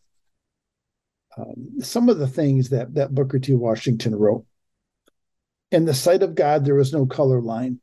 Um, 1.37 1.81
some 1.81 2.09
of 2.09 2.19
the 2.19 2.27
things 2.27 2.69
that, 2.69 2.93
that 2.93 3.13
Booker 3.13 3.39
T. 3.39 3.53
Washington 3.53 4.15
wrote. 4.15 4.45
In 5.71 5.85
the 5.85 5.93
sight 5.93 6.21
of 6.21 6.35
God, 6.35 6.65
there 6.65 6.79
is 6.79 6.93
no 6.93 7.05
color 7.05 7.41
line. 7.41 7.79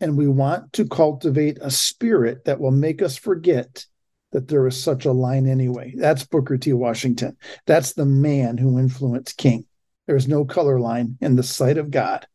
And 0.00 0.16
we 0.16 0.28
want 0.28 0.74
to 0.74 0.86
cultivate 0.86 1.58
a 1.62 1.70
spirit 1.70 2.44
that 2.44 2.60
will 2.60 2.70
make 2.70 3.00
us 3.00 3.16
forget 3.16 3.86
that 4.32 4.48
there 4.48 4.66
is 4.66 4.80
such 4.80 5.06
a 5.06 5.12
line 5.12 5.48
anyway. 5.48 5.94
That's 5.96 6.26
Booker 6.26 6.58
T. 6.58 6.74
Washington. 6.74 7.36
That's 7.64 7.94
the 7.94 8.04
man 8.04 8.58
who 8.58 8.78
influenced 8.78 9.38
King. 9.38 9.64
There 10.06 10.16
is 10.16 10.28
no 10.28 10.44
color 10.44 10.78
line 10.78 11.16
in 11.22 11.36
the 11.36 11.42
sight 11.42 11.78
of 11.78 11.90
God. 11.90 12.26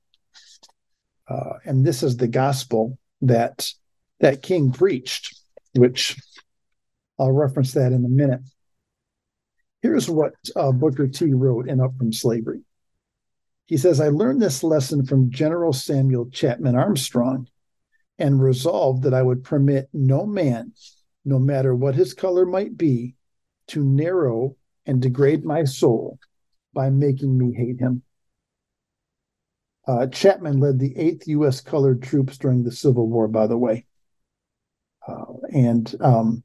Uh, 1.32 1.54
and 1.66 1.86
this 1.86 2.04
is 2.04 2.18
the 2.18 2.28
gospel 2.28 2.98
that 3.22 3.70
that 4.20 4.42
King 4.42 4.72
preached, 4.72 5.36
which 5.76 6.18
I'll 7.18 7.32
reference 7.32 7.74
that 7.74 7.92
in 7.92 8.06
a 8.06 8.10
minute. 8.10 8.42
Here's 9.82 10.10
what 10.10 10.34
uh, 10.56 10.72
Booker 10.72 11.08
T 11.08 11.34
wrote 11.34 11.68
in 11.68 11.80
Up 11.80 11.98
from 11.98 12.12
Slavery. 12.14 12.62
He 13.66 13.78
says, 13.78 14.02
I 14.02 14.10
learned 14.10 14.42
this 14.42 14.64
lesson 14.64 15.06
from 15.06 15.32
General 15.32 15.74
Samuel 15.74 16.30
Chapman 16.30 16.76
Armstrong 16.76 17.48
and 18.20 18.42
resolved 18.42 19.04
that 19.04 19.14
I 19.14 19.24
would 19.24 19.44
permit 19.44 19.90
no 19.94 20.26
man, 20.26 20.74
no 21.24 21.40
matter 21.40 21.74
what 21.74 21.96
his 21.96 22.14
color 22.14 22.46
might 22.46 22.78
be, 22.78 23.16
to 23.68 23.84
narrow 23.84 24.56
and 24.86 25.02
degrade 25.02 25.46
my 25.46 25.64
soul 25.64 26.20
by 26.74 26.90
making 26.90 27.38
me 27.38 27.54
hate 27.54 27.80
him. 27.80 28.04
Uh, 29.88 30.08
Chapman 30.08 30.60
led 30.60 30.80
the 30.80 30.94
8th 30.94 31.28
U.S. 31.28 31.62
Colored 31.62 32.04
Troops 32.04 32.38
during 32.38 32.64
the 32.64 32.72
Civil 32.72 33.08
War, 33.08 33.28
by 33.28 33.48
the 33.48 33.58
way. 33.58 33.86
Uh, 35.08 35.26
and 35.52 35.96
um, 36.00 36.44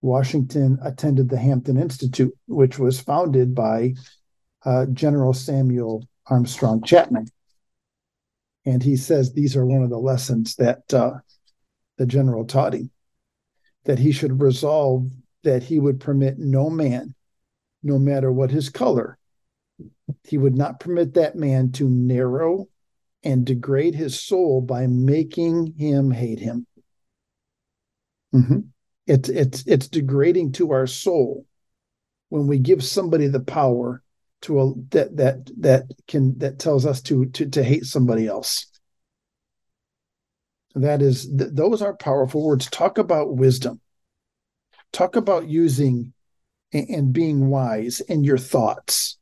Washington 0.00 0.78
attended 0.82 1.28
the 1.28 1.38
Hampton 1.38 1.76
Institute, 1.76 2.34
which 2.46 2.78
was 2.78 3.00
founded 3.00 3.54
by 3.54 3.94
uh, 4.64 4.86
General 4.86 5.34
Samuel 5.34 6.08
Armstrong 6.26 6.82
Chapman. 6.82 7.26
And 8.64 8.82
he 8.82 8.96
says 8.96 9.32
these 9.32 9.56
are 9.56 9.66
one 9.66 9.82
of 9.82 9.90
the 9.90 9.98
lessons 9.98 10.56
that 10.56 10.92
uh, 10.92 11.12
the 11.98 12.06
general 12.06 12.44
taught 12.44 12.74
him 12.74 12.90
that 13.84 13.98
he 13.98 14.12
should 14.12 14.42
resolve 14.42 15.08
that 15.44 15.62
he 15.62 15.78
would 15.78 16.00
permit 16.00 16.38
no 16.38 16.68
man, 16.68 17.14
no 17.82 17.98
matter 17.98 18.32
what 18.32 18.50
his 18.50 18.68
color, 18.68 19.16
he 20.24 20.38
would 20.38 20.56
not 20.56 20.80
permit 20.80 21.14
that 21.14 21.36
man 21.36 21.72
to 21.72 21.88
narrow 21.88 22.68
and 23.24 23.44
degrade 23.44 23.94
his 23.94 24.20
soul 24.20 24.60
by 24.60 24.86
making 24.86 25.74
him 25.76 26.10
hate 26.10 26.38
him. 26.38 26.66
Mm-hmm. 28.34 28.60
It's 29.06 29.28
it's 29.28 29.64
it's 29.66 29.88
degrading 29.88 30.52
to 30.52 30.72
our 30.72 30.86
soul 30.86 31.46
when 32.28 32.46
we 32.46 32.58
give 32.58 32.84
somebody 32.84 33.28
the 33.28 33.40
power 33.40 34.02
to 34.42 34.60
a 34.60 34.72
that 34.90 35.16
that 35.16 35.50
that 35.60 35.84
can 36.06 36.38
that 36.38 36.58
tells 36.58 36.86
us 36.86 37.00
to 37.02 37.26
to 37.26 37.48
to 37.50 37.62
hate 37.62 37.84
somebody 37.84 38.26
else. 38.26 38.66
That 40.74 41.02
is 41.02 41.26
th- 41.26 41.50
those 41.52 41.82
are 41.82 41.96
powerful 41.96 42.44
words. 42.44 42.68
Talk 42.68 42.98
about 42.98 43.36
wisdom. 43.36 43.80
Talk 44.92 45.16
about 45.16 45.48
using 45.48 46.12
and, 46.72 46.88
and 46.88 47.12
being 47.12 47.48
wise 47.48 48.00
in 48.00 48.24
your 48.24 48.38
thoughts 48.38 49.18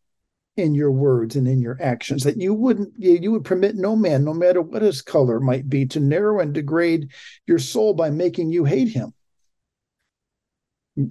in 0.56 0.74
your 0.74 0.92
words 0.92 1.36
and 1.36 1.48
in 1.48 1.60
your 1.60 1.76
actions 1.80 2.22
that 2.22 2.40
you 2.40 2.54
wouldn't 2.54 2.92
you 2.96 3.32
would 3.32 3.44
permit 3.44 3.74
no 3.74 3.96
man 3.96 4.24
no 4.24 4.32
matter 4.32 4.62
what 4.62 4.82
his 4.82 5.02
color 5.02 5.40
might 5.40 5.68
be 5.68 5.84
to 5.86 5.98
narrow 5.98 6.40
and 6.40 6.54
degrade 6.54 7.10
your 7.46 7.58
soul 7.58 7.92
by 7.92 8.10
making 8.10 8.50
you 8.50 8.64
hate 8.64 8.88
him. 8.88 9.12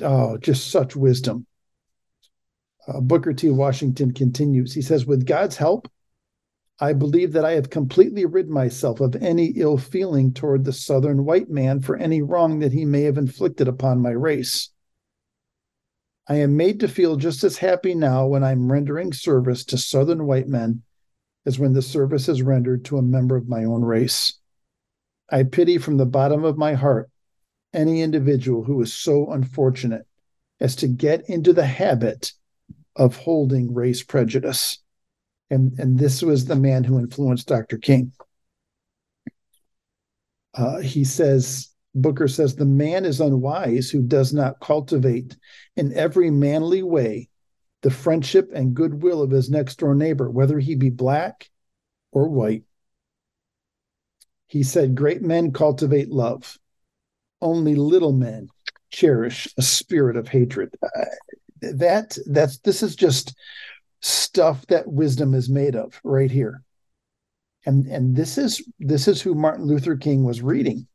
Oh 0.02 0.38
just 0.38 0.72
such 0.72 0.96
wisdom. 0.96 1.46
Uh, 2.88 3.02
booker 3.02 3.34
t. 3.34 3.50
Washington 3.50 4.14
continues. 4.14 4.74
He 4.74 4.82
says 4.82 5.06
with 5.06 5.26
god's 5.26 5.58
help 5.58 5.90
i 6.80 6.92
believe 6.92 7.34
that 7.34 7.46
i 7.46 7.52
have 7.52 7.70
completely 7.70 8.26
rid 8.26 8.50
myself 8.50 9.00
of 9.00 9.16
any 9.18 9.48
ill 9.58 9.78
feeling 9.78 10.34
toward 10.34 10.64
the 10.64 10.74
southern 10.74 11.24
white 11.24 11.50
man 11.50 11.80
for 11.80 11.96
any 11.98 12.22
wrong 12.22 12.60
that 12.60 12.72
he 12.72 12.84
may 12.84 13.04
have 13.04 13.18
inflicted 13.18 13.68
upon 13.68 14.02
my 14.02 14.10
race 14.10 14.73
I 16.28 16.36
am 16.36 16.56
made 16.56 16.80
to 16.80 16.88
feel 16.88 17.18
just 17.18 17.44
as 17.44 17.58
happy 17.58 17.94
now 17.94 18.28
when 18.28 18.44
I'm 18.44 18.72
rendering 18.72 19.12
service 19.12 19.66
to 19.66 19.78
Southern 19.78 20.26
white 20.26 20.48
men 20.48 20.84
as 21.46 21.60
when 21.60 21.74
the 21.74 21.82
service 21.82 22.30
is 22.30 22.42
rendered 22.42 22.86
to 22.86 22.98
a 22.98 23.02
member 23.02 23.36
of 23.36 23.50
my 23.50 23.66
own 23.66 23.84
race. 23.84 24.40
I 25.30 25.44
pity 25.44 25.78
from 25.78 25.98
the 25.98 26.06
bottom 26.06 26.46
of 26.46 26.58
my 26.58 26.74
heart 26.74 27.10
any 27.74 28.02
individual 28.02 28.64
who 28.64 28.82
is 28.82 28.94
so 28.94 29.32
unfortunate 29.32 30.06
as 30.60 30.76
to 30.78 30.88
get 30.88 31.30
into 31.30 31.52
the 31.52 31.66
habit 31.66 32.32
of 32.96 33.18
holding 33.18 33.74
race 33.74 34.04
prejudice. 34.04 34.80
And, 35.50 35.78
and 35.78 36.00
this 36.00 36.22
was 36.22 36.46
the 36.46 36.56
man 36.56 36.84
who 36.84 37.00
influenced 37.00 37.48
Dr. 37.48 37.78
King. 37.78 38.14
Uh, 40.54 40.80
he 40.80 41.04
says, 41.04 41.73
Booker 41.96 42.28
says, 42.28 42.56
the 42.56 42.66
man 42.66 43.06
is 43.06 43.22
unwise 43.22 43.90
who 43.90 44.02
does 44.02 44.34
not 44.34 44.60
cultivate 44.60 45.36
in 45.76 45.94
every 45.94 46.32
manly 46.32 46.82
way 46.82 47.30
the 47.82 47.92
friendship 47.92 48.50
and 48.54 48.74
goodwill 48.74 49.22
of 49.22 49.32
his 49.32 49.50
next 49.50 49.78
door 49.80 49.94
neighbor, 49.94 50.30
whether 50.30 50.58
he 50.58 50.76
be 50.76 50.90
black 50.90 51.50
or 52.12 52.30
white. 52.30 52.64
He 54.48 54.64
said, 54.64 54.96
Great 54.96 55.22
men 55.22 55.52
cultivate 55.52 56.10
love, 56.10 56.58
only 57.42 57.76
little 57.76 58.14
men 58.14 58.50
cherish 58.92 59.48
a 59.58 59.62
spirit 59.62 60.16
of 60.16 60.28
hatred. 60.28 60.70
Uh, 60.82 61.06
that 61.72 62.18
that's 62.28 62.60
this 62.60 62.84
is 62.84 62.96
just 62.96 63.36
stuff 64.02 64.66
that 64.68 64.88
wisdom 64.88 65.34
is 65.34 65.50
made 65.50 65.76
of 65.76 66.00
right 66.04 66.30
here 66.30 66.62
and 67.66 67.88
and 67.88 68.16
this 68.16 68.38
is 68.38 68.62
this 68.80 69.08
is 69.08 69.22
who 69.22 69.34
martin 69.34 69.66
luther 69.66 69.96
king 69.96 70.24
was 70.24 70.42
reading 70.42 70.86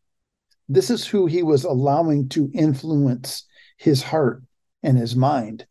this 0.68 0.90
is 0.90 1.06
who 1.06 1.26
he 1.26 1.42
was 1.42 1.64
allowing 1.64 2.28
to 2.30 2.50
influence 2.54 3.44
his 3.76 4.02
heart 4.02 4.42
and 4.82 4.98
his 4.98 5.16
mind 5.16 5.66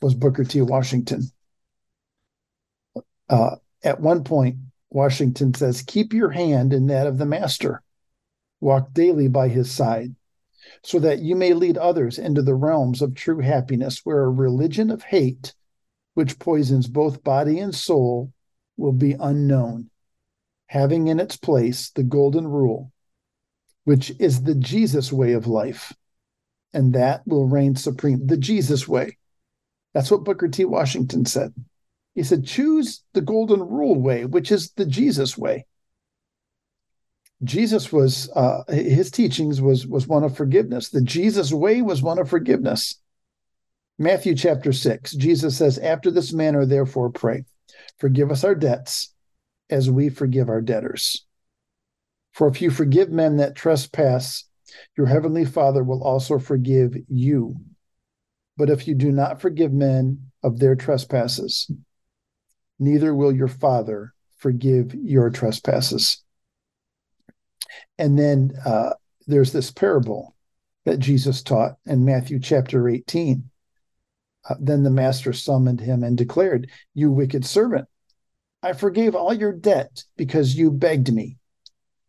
was 0.00 0.14
Booker 0.14 0.44
T. 0.44 0.60
Washington. 0.60 1.22
Uh, 3.28 3.56
at 3.82 4.00
one 4.00 4.24
point, 4.24 4.56
Washington 4.90 5.54
says, 5.54 5.82
Keep 5.82 6.12
your 6.12 6.30
hand 6.30 6.72
in 6.72 6.86
that 6.86 7.06
of 7.06 7.18
the 7.18 7.26
master. 7.26 7.82
Walk 8.60 8.92
daily 8.92 9.28
by 9.28 9.48
his 9.48 9.70
side. 9.70 10.14
so 10.82 10.98
that 10.98 11.20
you 11.20 11.34
may 11.36 11.52
lead 11.54 11.78
others 11.78 12.18
into 12.18 12.42
the 12.42 12.54
realms 12.54 13.02
of 13.02 13.14
true 13.14 13.40
happiness, 13.40 14.00
where 14.04 14.22
a 14.24 14.30
religion 14.30 14.90
of 14.90 15.02
hate, 15.02 15.54
which 16.14 16.38
poisons 16.38 16.86
both 16.86 17.24
body 17.24 17.58
and 17.58 17.74
soul, 17.74 18.32
will 18.76 18.92
be 18.92 19.14
unknown, 19.18 19.90
having 20.66 21.08
in 21.08 21.20
its 21.20 21.36
place 21.36 21.90
the 21.90 22.02
golden 22.02 22.46
rule, 22.46 22.92
which 23.88 24.12
is 24.18 24.42
the 24.42 24.54
Jesus 24.54 25.10
way 25.10 25.32
of 25.32 25.46
life. 25.46 25.94
And 26.74 26.92
that 26.92 27.26
will 27.26 27.48
reign 27.48 27.74
supreme, 27.74 28.26
the 28.26 28.36
Jesus 28.36 28.86
way. 28.86 29.16
That's 29.94 30.10
what 30.10 30.24
Booker 30.24 30.46
T. 30.46 30.66
Washington 30.66 31.24
said. 31.24 31.54
He 32.14 32.22
said, 32.22 32.44
choose 32.44 33.02
the 33.14 33.22
golden 33.22 33.60
rule 33.60 33.98
way, 33.98 34.26
which 34.26 34.52
is 34.52 34.72
the 34.72 34.84
Jesus 34.84 35.38
way. 35.38 35.64
Jesus 37.42 37.90
was 37.90 38.28
uh, 38.36 38.64
his 38.68 39.10
teachings 39.10 39.62
was 39.62 39.86
was 39.86 40.06
one 40.06 40.22
of 40.22 40.36
forgiveness. 40.36 40.90
The 40.90 41.00
Jesus 41.00 41.50
way 41.50 41.80
was 41.80 42.02
one 42.02 42.18
of 42.18 42.28
forgiveness. 42.28 43.00
Matthew 43.98 44.34
chapter 44.34 44.74
6, 44.74 45.12
Jesus 45.12 45.56
says, 45.56 45.78
After 45.78 46.10
this 46.10 46.30
manner, 46.34 46.66
therefore, 46.66 47.08
pray, 47.08 47.46
forgive 47.98 48.30
us 48.30 48.44
our 48.44 48.54
debts 48.54 49.14
as 49.70 49.90
we 49.90 50.10
forgive 50.10 50.50
our 50.50 50.60
debtors. 50.60 51.24
For 52.38 52.46
if 52.46 52.62
you 52.62 52.70
forgive 52.70 53.10
men 53.10 53.38
that 53.38 53.56
trespass, 53.56 54.44
your 54.96 55.08
heavenly 55.08 55.44
Father 55.44 55.82
will 55.82 56.04
also 56.04 56.38
forgive 56.38 56.94
you. 57.08 57.56
But 58.56 58.70
if 58.70 58.86
you 58.86 58.94
do 58.94 59.10
not 59.10 59.40
forgive 59.40 59.72
men 59.72 60.30
of 60.44 60.60
their 60.60 60.76
trespasses, 60.76 61.68
neither 62.78 63.12
will 63.12 63.32
your 63.34 63.48
Father 63.48 64.14
forgive 64.36 64.94
your 64.94 65.30
trespasses. 65.30 66.22
And 67.98 68.16
then 68.16 68.52
uh, 68.64 68.90
there's 69.26 69.52
this 69.52 69.72
parable 69.72 70.36
that 70.84 71.00
Jesus 71.00 71.42
taught 71.42 71.74
in 71.86 72.04
Matthew 72.04 72.38
chapter 72.38 72.88
18. 72.88 73.50
Uh, 74.48 74.54
then 74.60 74.84
the 74.84 74.90
master 74.90 75.32
summoned 75.32 75.80
him 75.80 76.04
and 76.04 76.16
declared, 76.16 76.70
You 76.94 77.10
wicked 77.10 77.44
servant, 77.44 77.88
I 78.62 78.74
forgave 78.74 79.16
all 79.16 79.34
your 79.34 79.52
debt 79.52 80.04
because 80.16 80.54
you 80.54 80.70
begged 80.70 81.12
me. 81.12 81.38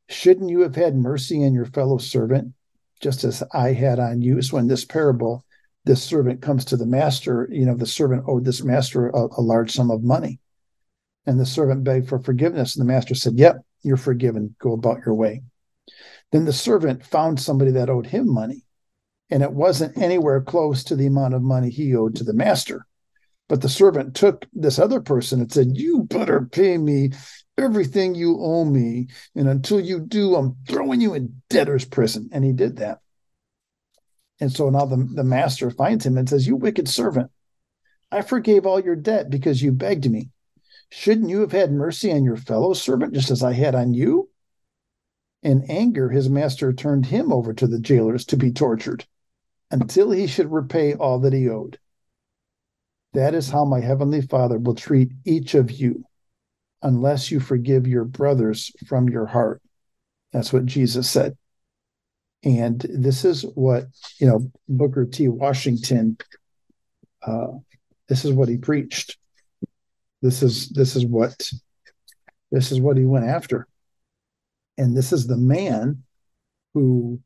Shouldn't 0.10 0.50
you 0.50 0.62
have 0.62 0.76
had 0.76 0.96
mercy 0.96 1.46
on 1.46 1.54
your 1.54 1.66
fellow 1.66 2.00
servant, 2.00 2.54
just 3.00 3.24
as 3.24 3.44
I 3.54 3.74
had 3.74 4.00
on 4.00 4.22
you? 4.22 4.42
So 4.42 4.58
in 4.58 4.68
this 4.68 4.84
parable, 4.84 5.46
this 5.86 6.04
servant 6.04 6.42
comes 6.42 6.66
to 6.66 6.78
the 6.78 6.86
master. 6.86 7.48
You 7.52 7.66
know, 7.66 7.76
the 7.76 7.86
servant 7.86 8.26
owed 8.28 8.44
this 8.44 8.64
master 8.64 9.08
a, 9.10 9.28
a 9.38 9.42
large 9.42 9.72
sum 9.72 9.92
of 9.92 10.04
money. 10.04 10.40
And 11.26 11.40
the 11.40 11.46
servant 11.46 11.84
begged 11.84 12.10
for 12.10 12.20
forgiveness. 12.20 12.76
And 12.76 12.82
the 12.82 12.92
master 12.92 13.14
said, 13.14 13.38
Yep, 13.38 13.58
you're 13.84 13.98
forgiven. 13.98 14.56
Go 14.60 14.74
about 14.74 15.06
your 15.06 15.14
way. 15.14 15.44
Then 16.32 16.46
the 16.46 16.54
servant 16.54 17.06
found 17.06 17.40
somebody 17.40 17.72
that 17.72 17.90
owed 17.90 18.08
him 18.08 18.32
money, 18.32 18.66
and 19.30 19.42
it 19.44 19.52
wasn't 19.52 19.98
anywhere 19.98 20.42
close 20.42 20.84
to 20.86 20.96
the 20.96 21.08
amount 21.08 21.34
of 21.34 21.42
money 21.42 21.70
he 21.70 21.96
owed 21.96 22.16
to 22.16 22.24
the 22.24 22.34
master. 22.34 22.86
But 23.48 23.62
the 23.62 23.70
servant 23.70 24.16
took 24.16 24.46
this 24.54 24.78
other 24.78 25.02
person 25.02 25.42
and 25.42 25.52
said, 25.52 25.78
You 25.78 26.04
better 26.04 26.46
pay 26.46 26.78
me 26.78 27.12
everything 27.60 28.16
you 28.16 28.38
owe 28.40 28.66
me. 28.66 29.08
And 29.36 29.48
until 29.48 29.80
you 29.80 30.00
do, 30.00 30.36
I'm 30.36 30.58
throwing 30.68 31.02
you 31.02 31.14
in 31.14 31.42
debtor's 31.50 31.86
prison. 31.86 32.30
And 32.32 32.44
he 32.44 32.54
did 32.54 32.78
that. 32.78 33.00
And 34.40 34.52
so 34.52 34.70
now 34.70 34.86
the, 34.86 34.98
the 35.14 35.24
master 35.24 35.70
finds 35.70 36.06
him 36.06 36.18
and 36.18 36.30
says, 36.30 36.48
You 36.48 36.56
wicked 36.56 36.88
servant, 36.88 37.32
I 38.12 38.22
forgave 38.22 38.66
all 38.66 38.80
your 38.80 38.96
debt 38.96 39.30
because 39.30 39.62
you 39.62 39.72
begged 39.72 40.10
me. 40.10 40.30
Shouldn't 40.90 41.30
you 41.30 41.42
have 41.42 41.52
had 41.52 41.72
mercy 41.72 42.12
on 42.12 42.24
your 42.24 42.38
fellow 42.38 42.74
servant 42.74 43.14
just 43.14 43.30
as 43.30 43.44
I 43.44 43.54
had 43.54 43.76
on 43.76 43.94
you? 43.94 44.30
In 45.44 45.64
anger, 45.70 46.10
his 46.10 46.30
master 46.30 46.74
turned 46.74 47.06
him 47.08 47.32
over 47.32 47.54
to 47.54 47.68
the 47.68 47.80
jailers 47.80 48.26
to 48.26 48.38
be 48.38 48.52
tortured 48.52 49.06
until 49.72 50.12
he 50.12 50.26
should 50.26 50.52
repay 50.52 50.96
all 50.96 51.20
that 51.20 51.34
he 51.34 51.48
owed. 51.48 51.80
That 53.14 53.34
is 53.34 53.50
how 53.50 53.66
my 53.66 53.80
heavenly 53.82 54.22
Father 54.22 54.58
will 54.58 54.76
treat 54.76 55.12
each 55.26 55.54
of 55.54 55.72
you 55.72 56.06
unless 56.82 57.32
you 57.32 57.40
forgive 57.40 57.88
your 57.88 58.06
brothers 58.06 58.72
from 58.88 59.10
your 59.10 59.26
heart. 59.26 59.62
That's 60.32 60.54
what 60.54 60.66
Jesus 60.66 61.10
said. 61.10 61.38
And 62.44 62.80
this 62.90 63.26
is 63.26 63.42
what, 63.56 63.86
you 64.20 64.28
know, 64.28 64.52
Booker 64.70 65.06
T. 65.06 65.28
Washington, 65.28 66.18
uh, 67.26 67.48
this 68.08 68.24
is 68.24 68.32
what 68.32 68.48
he 68.48 68.58
preached. 68.58 69.18
This 70.22 70.42
is 70.44 70.70
this 70.70 70.96
is 70.96 71.06
what 71.06 71.50
this 72.52 72.72
is 72.72 72.82
what 72.82 72.98
he 72.98 73.06
went 73.06 73.26
after 73.26 73.68
and 74.80 74.96
this 74.96 75.12
is 75.12 75.28
the 75.28 75.38
man 75.38 76.04
who 76.74 77.20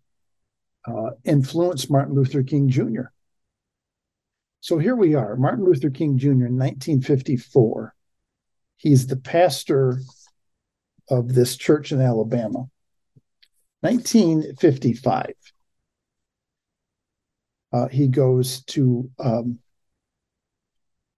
uh, 0.87 1.11
influenced 1.23 1.89
Martin 1.89 2.15
Luther 2.15 2.41
King 2.41 2.67
Jr. 2.67 3.03
So 4.59 4.79
here 4.79 4.95
we 4.95 5.13
are, 5.13 5.35
Martin 5.35 5.63
Luther 5.63 5.91
King 5.91 6.17
Jr. 6.17 6.27
in 6.27 6.57
1954. 6.57 7.93
He's 8.77 9.07
the 9.07 9.17
pastor 9.17 9.99
of 11.09 11.33
this 11.33 11.55
church 11.55 11.91
in 11.91 12.01
Alabama. 12.01 12.69
1955. 13.81 15.33
Uh, 17.71 17.87
he 17.87 18.07
goes 18.07 18.61
to 18.63 19.09
um, 19.19 19.59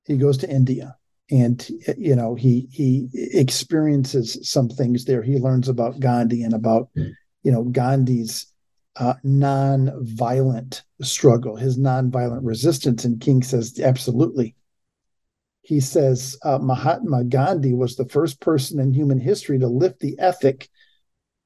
he 0.05 0.17
goes 0.17 0.37
to 0.37 0.49
India 0.49 0.95
and 1.31 1.67
you 1.97 2.15
know 2.15 2.35
he 2.35 2.67
he 2.71 3.09
experiences 3.13 4.37
some 4.47 4.69
things 4.69 5.05
there 5.05 5.23
he 5.23 5.37
learns 5.37 5.67
about 5.67 5.99
gandhi 5.99 6.43
and 6.43 6.53
about 6.53 6.89
you 6.95 7.51
know 7.51 7.63
gandhi's 7.63 8.51
uh, 8.97 9.15
non-violent 9.23 10.83
struggle 11.01 11.55
his 11.55 11.77
non-violent 11.77 12.43
resistance 12.43 13.05
and 13.05 13.19
king 13.21 13.41
says 13.41 13.79
absolutely 13.79 14.55
he 15.65 15.79
says 15.79 16.37
uh, 16.43 16.57
mahatma 16.59 17.23
gandhi 17.23 17.73
was 17.73 17.95
the 17.95 18.07
first 18.07 18.39
person 18.39 18.79
in 18.79 18.93
human 18.93 19.19
history 19.19 19.59
to 19.59 19.67
lift 19.67 19.99
the 19.99 20.15
ethic 20.19 20.69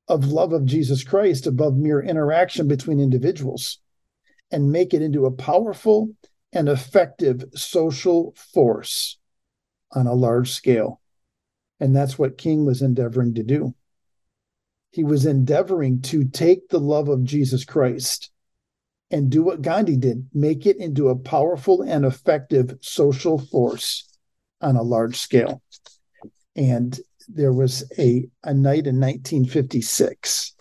of 0.08 0.26
love 0.26 0.54
of 0.54 0.66
jesus 0.66 1.04
christ 1.04 1.48
above 1.48 1.76
mere 1.76 2.02
interaction 2.02 2.68
between 2.68 3.00
individuals 3.00 3.80
and 4.52 4.72
make 4.72 4.94
it 4.94 5.02
into 5.02 5.26
a 5.26 5.32
powerful 5.32 6.10
and 6.52 6.68
effective 6.68 7.44
social 7.54 8.34
force 8.36 9.18
on 9.92 10.08
a 10.08 10.14
large 10.14 10.52
scale. 10.52 11.02
And 11.80 11.96
that's 11.96 12.18
what 12.18 12.38
King 12.38 12.66
was 12.66 12.82
endeavoring 12.82 13.36
to 13.36 13.44
do. 13.44 13.74
He 14.92 15.04
was 15.04 15.26
endeavoring 15.26 16.02
to 16.04 16.26
take 16.26 16.70
the 16.70 16.80
love 16.80 17.10
of 17.10 17.24
Jesus 17.24 17.64
Christ 17.64 18.32
and 19.12 19.30
do 19.30 19.44
what 19.44 19.62
Gandhi 19.62 19.98
did 19.98 20.28
make 20.34 20.66
it 20.66 20.78
into 20.78 21.10
a 21.10 21.16
powerful 21.16 21.82
and 21.82 22.06
effective 22.06 22.78
social 22.82 23.38
force 23.38 24.08
on 24.62 24.76
a 24.76 24.84
large 24.84 25.18
scale. 25.18 25.62
And 26.56 27.00
there 27.28 27.54
was 27.54 27.84
a, 27.98 28.28
a 28.44 28.54
night 28.54 28.88
in 28.88 29.00
1956 29.00 30.56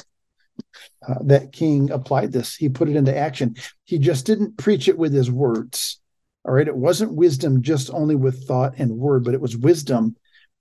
uh, 1.09 1.15
that 1.25 1.53
King 1.53 1.91
applied 1.91 2.33
this. 2.33 2.55
He 2.55 2.69
put 2.69 2.89
it 2.89 2.97
into 2.97 3.17
action. 3.17 3.57
He 3.85 3.99
just 3.99 4.27
didn't 4.27 4.59
preach 4.59 4.89
it 4.89 4.99
with 4.99 5.13
his 5.13 5.31
words. 5.31 6.01
All 6.45 6.55
right. 6.55 6.69
It 6.69 6.77
wasn't 6.77 7.15
wisdom 7.15 7.63
just 7.63 7.91
only 7.93 8.15
with 8.15 8.47
thought 8.47 8.75
and 8.79 8.93
word, 8.93 9.25
but 9.25 9.35
it 9.35 9.41
was 9.41 9.57
wisdom 9.57 10.17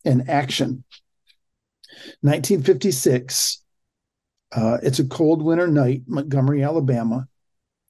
and 0.06 0.30
action. 0.30 0.84
1956. 2.22 3.64
Uh, 4.56 4.78
it's 4.82 5.00
a 5.00 5.06
cold 5.06 5.42
winter 5.42 5.68
night, 5.68 6.04
Montgomery, 6.08 6.64
Alabama. 6.64 7.28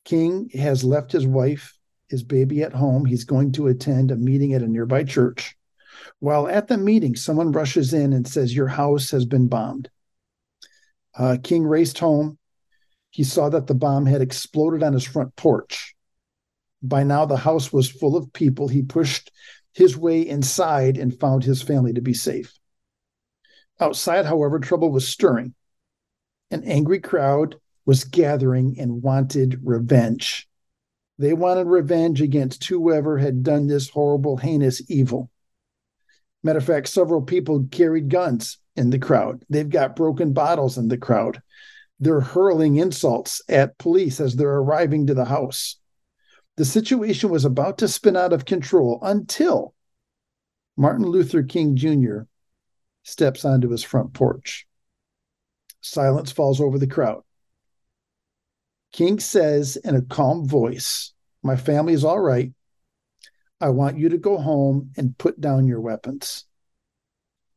King 0.06 0.50
has 0.54 0.84
left 0.84 1.12
his 1.12 1.28
wife, 1.28 1.77
his 2.10 2.24
baby 2.24 2.64
at 2.64 2.74
home. 2.74 3.06
He's 3.06 3.26
going 3.26 3.52
to 3.54 3.68
attend 3.68 4.12
a 4.12 4.16
meeting 4.16 4.54
at 4.54 4.62
a 4.62 4.68
nearby 4.68 5.04
church. 5.04 5.56
While 6.20 6.48
at 6.48 6.68
the 6.68 6.78
meeting, 6.78 7.16
someone 7.16 7.52
rushes 7.52 7.94
in 7.94 8.14
and 8.14 8.28
says, 8.28 8.56
Your 8.56 8.68
house 8.68 9.12
has 9.12 9.26
been 9.26 9.48
bombed. 9.48 9.90
Uh, 11.18 11.38
King 11.42 11.66
raced 11.66 12.00
home. 12.00 12.38
He 13.10 13.24
saw 13.24 13.50
that 13.50 13.68
the 13.68 13.76
bomb 13.76 14.06
had 14.06 14.22
exploded 14.22 14.84
on 14.84 14.94
his 14.94 15.04
front 15.04 15.36
porch. 15.36 15.96
By 16.82 17.04
now, 17.04 17.26
the 17.26 17.38
house 17.38 17.74
was 17.74 17.90
full 17.90 18.16
of 18.16 18.32
people. 18.34 18.68
He 18.68 18.84
pushed 18.84 19.32
his 19.74 19.98
way 19.98 20.22
inside 20.22 20.98
and 20.98 21.20
found 21.20 21.44
his 21.44 21.62
family 21.62 21.94
to 21.94 22.02
be 22.02 22.14
safe. 22.14 22.54
Outside, 23.80 24.26
however, 24.26 24.60
trouble 24.60 24.92
was 24.92 25.08
stirring. 25.08 25.54
An 26.50 26.64
angry 26.64 27.00
crowd 27.00 27.56
was 27.86 28.04
gathering 28.04 28.78
and 28.80 29.02
wanted 29.02 29.60
revenge. 29.64 30.47
They 31.20 31.34
wanted 31.34 31.68
revenge 31.68 32.22
against 32.22 32.64
whoever 32.66 33.18
had 33.18 33.44
done 33.44 33.68
this 33.68 33.90
horrible, 33.90 34.38
heinous 34.38 34.82
evil. 34.90 35.32
Matter 36.44 36.60
of 36.60 36.66
fact, 36.66 36.88
several 36.88 37.22
people 37.22 37.68
carried 37.72 38.10
guns 38.10 38.60
in 38.76 38.92
the 38.92 39.00
crowd. 39.00 39.44
They've 39.50 39.70
got 39.70 39.96
broken 39.96 40.34
bottles 40.34 40.78
in 40.78 40.88
the 40.88 40.98
crowd. 40.98 41.42
They're 42.00 42.22
hurling 42.22 42.78
insults 42.78 43.42
at 43.50 43.78
police 43.80 44.20
as 44.20 44.36
they're 44.36 44.58
arriving 44.58 45.08
to 45.08 45.16
the 45.16 45.26
house. 45.26 45.78
The 46.56 46.66
situation 46.66 47.30
was 47.30 47.46
about 47.46 47.80
to 47.80 47.88
spin 47.88 48.16
out 48.16 48.34
of 48.34 48.46
control 48.46 49.00
until 49.02 49.74
Martin 50.76 51.06
Luther 51.06 51.42
King 51.42 51.76
Jr. 51.76 52.22
steps 53.04 53.44
onto 53.44 53.70
his 53.70 53.84
front 53.84 54.14
porch. 54.14 54.68
Silence 55.82 56.32
falls 56.32 56.62
over 56.62 56.78
the 56.78 56.88
crowd. 56.88 57.24
King 58.92 59.20
says 59.20 59.76
in 59.78 59.96
a 59.96 60.02
calm 60.02 60.48
voice, 60.48 61.14
My 61.44 61.56
family 61.56 61.94
is 61.94 62.04
all 62.04 62.20
right. 62.20 62.52
I 63.60 63.70
want 63.70 63.98
you 63.98 64.10
to 64.10 64.18
go 64.18 64.38
home 64.38 64.92
and 64.98 65.18
put 65.18 65.42
down 65.42 65.68
your 65.68 65.82
weapons. 65.82 66.46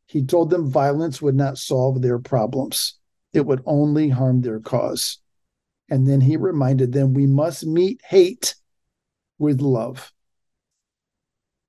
He 0.07 0.25
told 0.25 0.51
them 0.51 0.71
violence 0.71 1.23
would 1.23 1.37
not 1.37 1.59
solve 1.59 2.03
their 2.03 2.19
problems, 2.19 2.99
it 3.33 3.47
would 3.47 3.63
only 3.65 4.09
harm 4.09 4.41
their 4.41 4.61
cause. 4.61 5.19
And 5.89 6.07
then 6.07 6.21
he 6.21 6.37
reminded 6.37 6.93
them 6.93 7.15
we 7.15 7.27
must 7.27 7.67
meet 7.67 8.01
hate 8.05 8.55
with 9.39 9.61
love. 9.61 10.13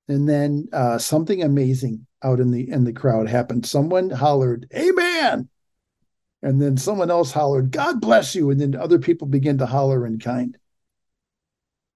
And 0.08 0.28
then 0.28 0.68
uh, 0.74 0.98
something 0.98 1.42
amazing 1.44 2.08
out 2.24 2.40
in 2.40 2.52
the 2.52 2.70
in 2.70 2.84
the 2.84 2.94
crowd 2.94 3.28
happened. 3.28 3.66
Someone 3.66 4.10
hollered, 4.10 4.68
"Amen!" 4.76 5.50
And 6.42 6.62
then 6.62 6.76
someone 6.78 7.12
else 7.12 7.32
hollered, 7.32 7.72
"God 7.72 8.02
bless 8.02 8.34
you!" 8.34 8.50
And 8.50 8.60
then 8.60 8.76
other 8.76 9.00
people 9.00 9.28
began 9.28 9.58
to 9.60 9.66
holler 9.66 10.06
in 10.06 10.18
kind. 10.18 10.58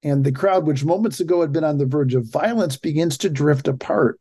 And 0.04 0.24
the 0.24 0.32
crowd, 0.32 0.68
which 0.68 0.86
moments 0.86 1.20
ago 1.20 1.42
had 1.42 1.52
been 1.52 1.64
on 1.64 1.80
the 1.80 1.88
verge 1.88 2.14
of 2.14 2.26
violence, 2.26 2.78
begins 2.78 3.18
to 3.20 3.30
drift 3.30 3.68
apart. 3.68 4.20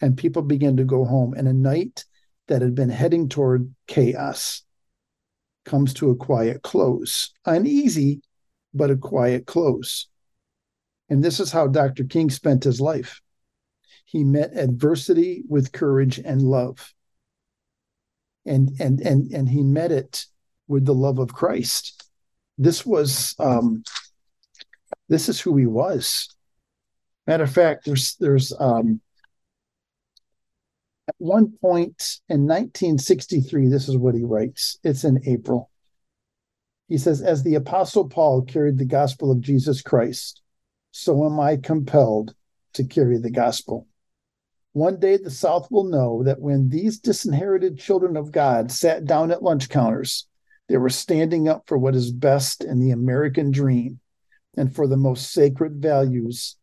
And 0.00 0.16
people 0.16 0.40
begin 0.40 0.78
to 0.78 0.84
go 0.84 1.04
home. 1.04 1.34
And 1.34 1.46
a 1.46 1.52
night 1.52 2.06
that 2.48 2.62
had 2.62 2.74
been 2.74 2.88
heading 2.88 3.28
toward 3.28 3.74
chaos 3.86 4.62
comes 5.66 5.92
to 5.94 6.10
a 6.10 6.16
quiet 6.16 6.62
close. 6.62 7.32
Uneasy, 7.44 8.22
but 8.72 8.90
a 8.90 8.96
quiet 8.96 9.46
close. 9.46 10.08
And 11.10 11.22
this 11.22 11.40
is 11.40 11.52
how 11.52 11.66
Dr. 11.66 12.04
King 12.04 12.30
spent 12.30 12.64
his 12.64 12.80
life. 12.80 13.20
He 14.06 14.24
met 14.24 14.56
adversity 14.56 15.44
with 15.46 15.72
courage 15.72 16.18
and 16.18 16.40
love. 16.40 16.93
And 18.46 18.70
and 18.80 19.00
and 19.00 19.32
and 19.32 19.48
he 19.48 19.62
met 19.62 19.90
it 19.90 20.26
with 20.68 20.84
the 20.84 20.94
love 20.94 21.18
of 21.18 21.32
Christ. 21.32 22.08
This 22.58 22.84
was 22.84 23.34
um 23.38 23.82
this 25.08 25.28
is 25.28 25.40
who 25.40 25.56
he 25.56 25.66
was. 25.66 26.28
Matter 27.26 27.44
of 27.44 27.52
fact, 27.52 27.86
there's 27.86 28.16
there's 28.16 28.52
um 28.58 29.00
at 31.08 31.14
one 31.18 31.52
point 31.60 32.20
in 32.28 32.46
1963, 32.46 33.68
this 33.68 33.88
is 33.88 33.96
what 33.96 34.14
he 34.14 34.22
writes. 34.22 34.78
It's 34.82 35.04
in 35.04 35.20
April. 35.26 35.70
He 36.88 36.96
says, 36.96 37.20
As 37.20 37.42
the 37.42 37.56
Apostle 37.56 38.08
Paul 38.08 38.42
carried 38.42 38.78
the 38.78 38.86
gospel 38.86 39.30
of 39.30 39.40
Jesus 39.40 39.82
Christ, 39.82 40.40
so 40.92 41.26
am 41.26 41.38
I 41.38 41.56
compelled 41.56 42.34
to 42.74 42.84
carry 42.84 43.18
the 43.18 43.30
gospel. 43.30 43.86
One 44.74 44.98
day 44.98 45.16
the 45.16 45.30
South 45.30 45.70
will 45.70 45.84
know 45.84 46.24
that 46.24 46.40
when 46.40 46.68
these 46.68 46.98
disinherited 46.98 47.78
children 47.78 48.16
of 48.16 48.32
God 48.32 48.72
sat 48.72 49.04
down 49.04 49.30
at 49.30 49.42
lunch 49.42 49.68
counters, 49.68 50.26
they 50.68 50.76
were 50.76 50.90
standing 50.90 51.48
up 51.48 51.62
for 51.66 51.78
what 51.78 51.94
is 51.94 52.10
best 52.10 52.64
in 52.64 52.80
the 52.80 52.90
American 52.90 53.52
dream 53.52 54.00
and 54.56 54.74
for 54.74 54.88
the 54.88 54.96
most 54.96 55.32
sacred 55.32 55.80
values 55.80 56.56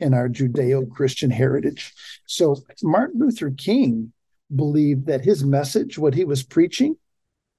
in 0.00 0.14
our 0.14 0.30
Judeo 0.30 0.90
Christian 0.90 1.30
heritage. 1.30 1.92
So, 2.26 2.56
Martin 2.82 3.20
Luther 3.20 3.50
King 3.50 4.14
believed 4.54 5.04
that 5.06 5.26
his 5.26 5.44
message, 5.44 5.98
what 5.98 6.14
he 6.14 6.24
was 6.24 6.42
preaching, 6.42 6.96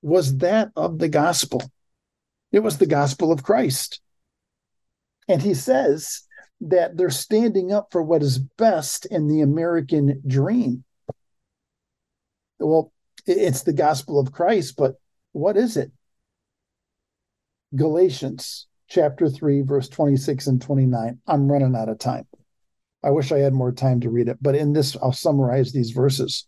was 0.01 0.37
that 0.37 0.71
of 0.75 0.97
the 0.97 1.09
gospel. 1.09 1.61
It 2.51 2.61
was 2.61 2.79
the 2.79 2.87
gospel 2.87 3.31
of 3.31 3.43
Christ. 3.43 4.01
And 5.27 5.43
he 5.43 5.53
says 5.53 6.23
that 6.61 6.97
they're 6.97 7.09
standing 7.09 7.71
up 7.71 7.89
for 7.91 8.01
what 8.01 8.21
is 8.21 8.37
best 8.37 9.05
in 9.05 9.27
the 9.27 9.41
American 9.41 10.21
dream. 10.27 10.83
Well, 12.59 12.91
it's 13.25 13.63
the 13.63 13.73
gospel 13.73 14.19
of 14.19 14.31
Christ, 14.31 14.75
but 14.77 14.95
what 15.31 15.55
is 15.55 15.77
it? 15.77 15.91
Galatians 17.75 18.67
chapter 18.87 19.29
3, 19.29 19.61
verse 19.61 19.87
26 19.87 20.47
and 20.47 20.61
29. 20.61 21.19
I'm 21.27 21.51
running 21.51 21.75
out 21.75 21.89
of 21.89 21.99
time. 21.99 22.27
I 23.03 23.11
wish 23.11 23.31
I 23.31 23.39
had 23.39 23.53
more 23.53 23.71
time 23.71 24.01
to 24.01 24.09
read 24.09 24.27
it, 24.27 24.37
but 24.41 24.55
in 24.55 24.73
this, 24.73 24.97
I'll 25.01 25.13
summarize 25.13 25.71
these 25.71 25.91
verses. 25.91 26.47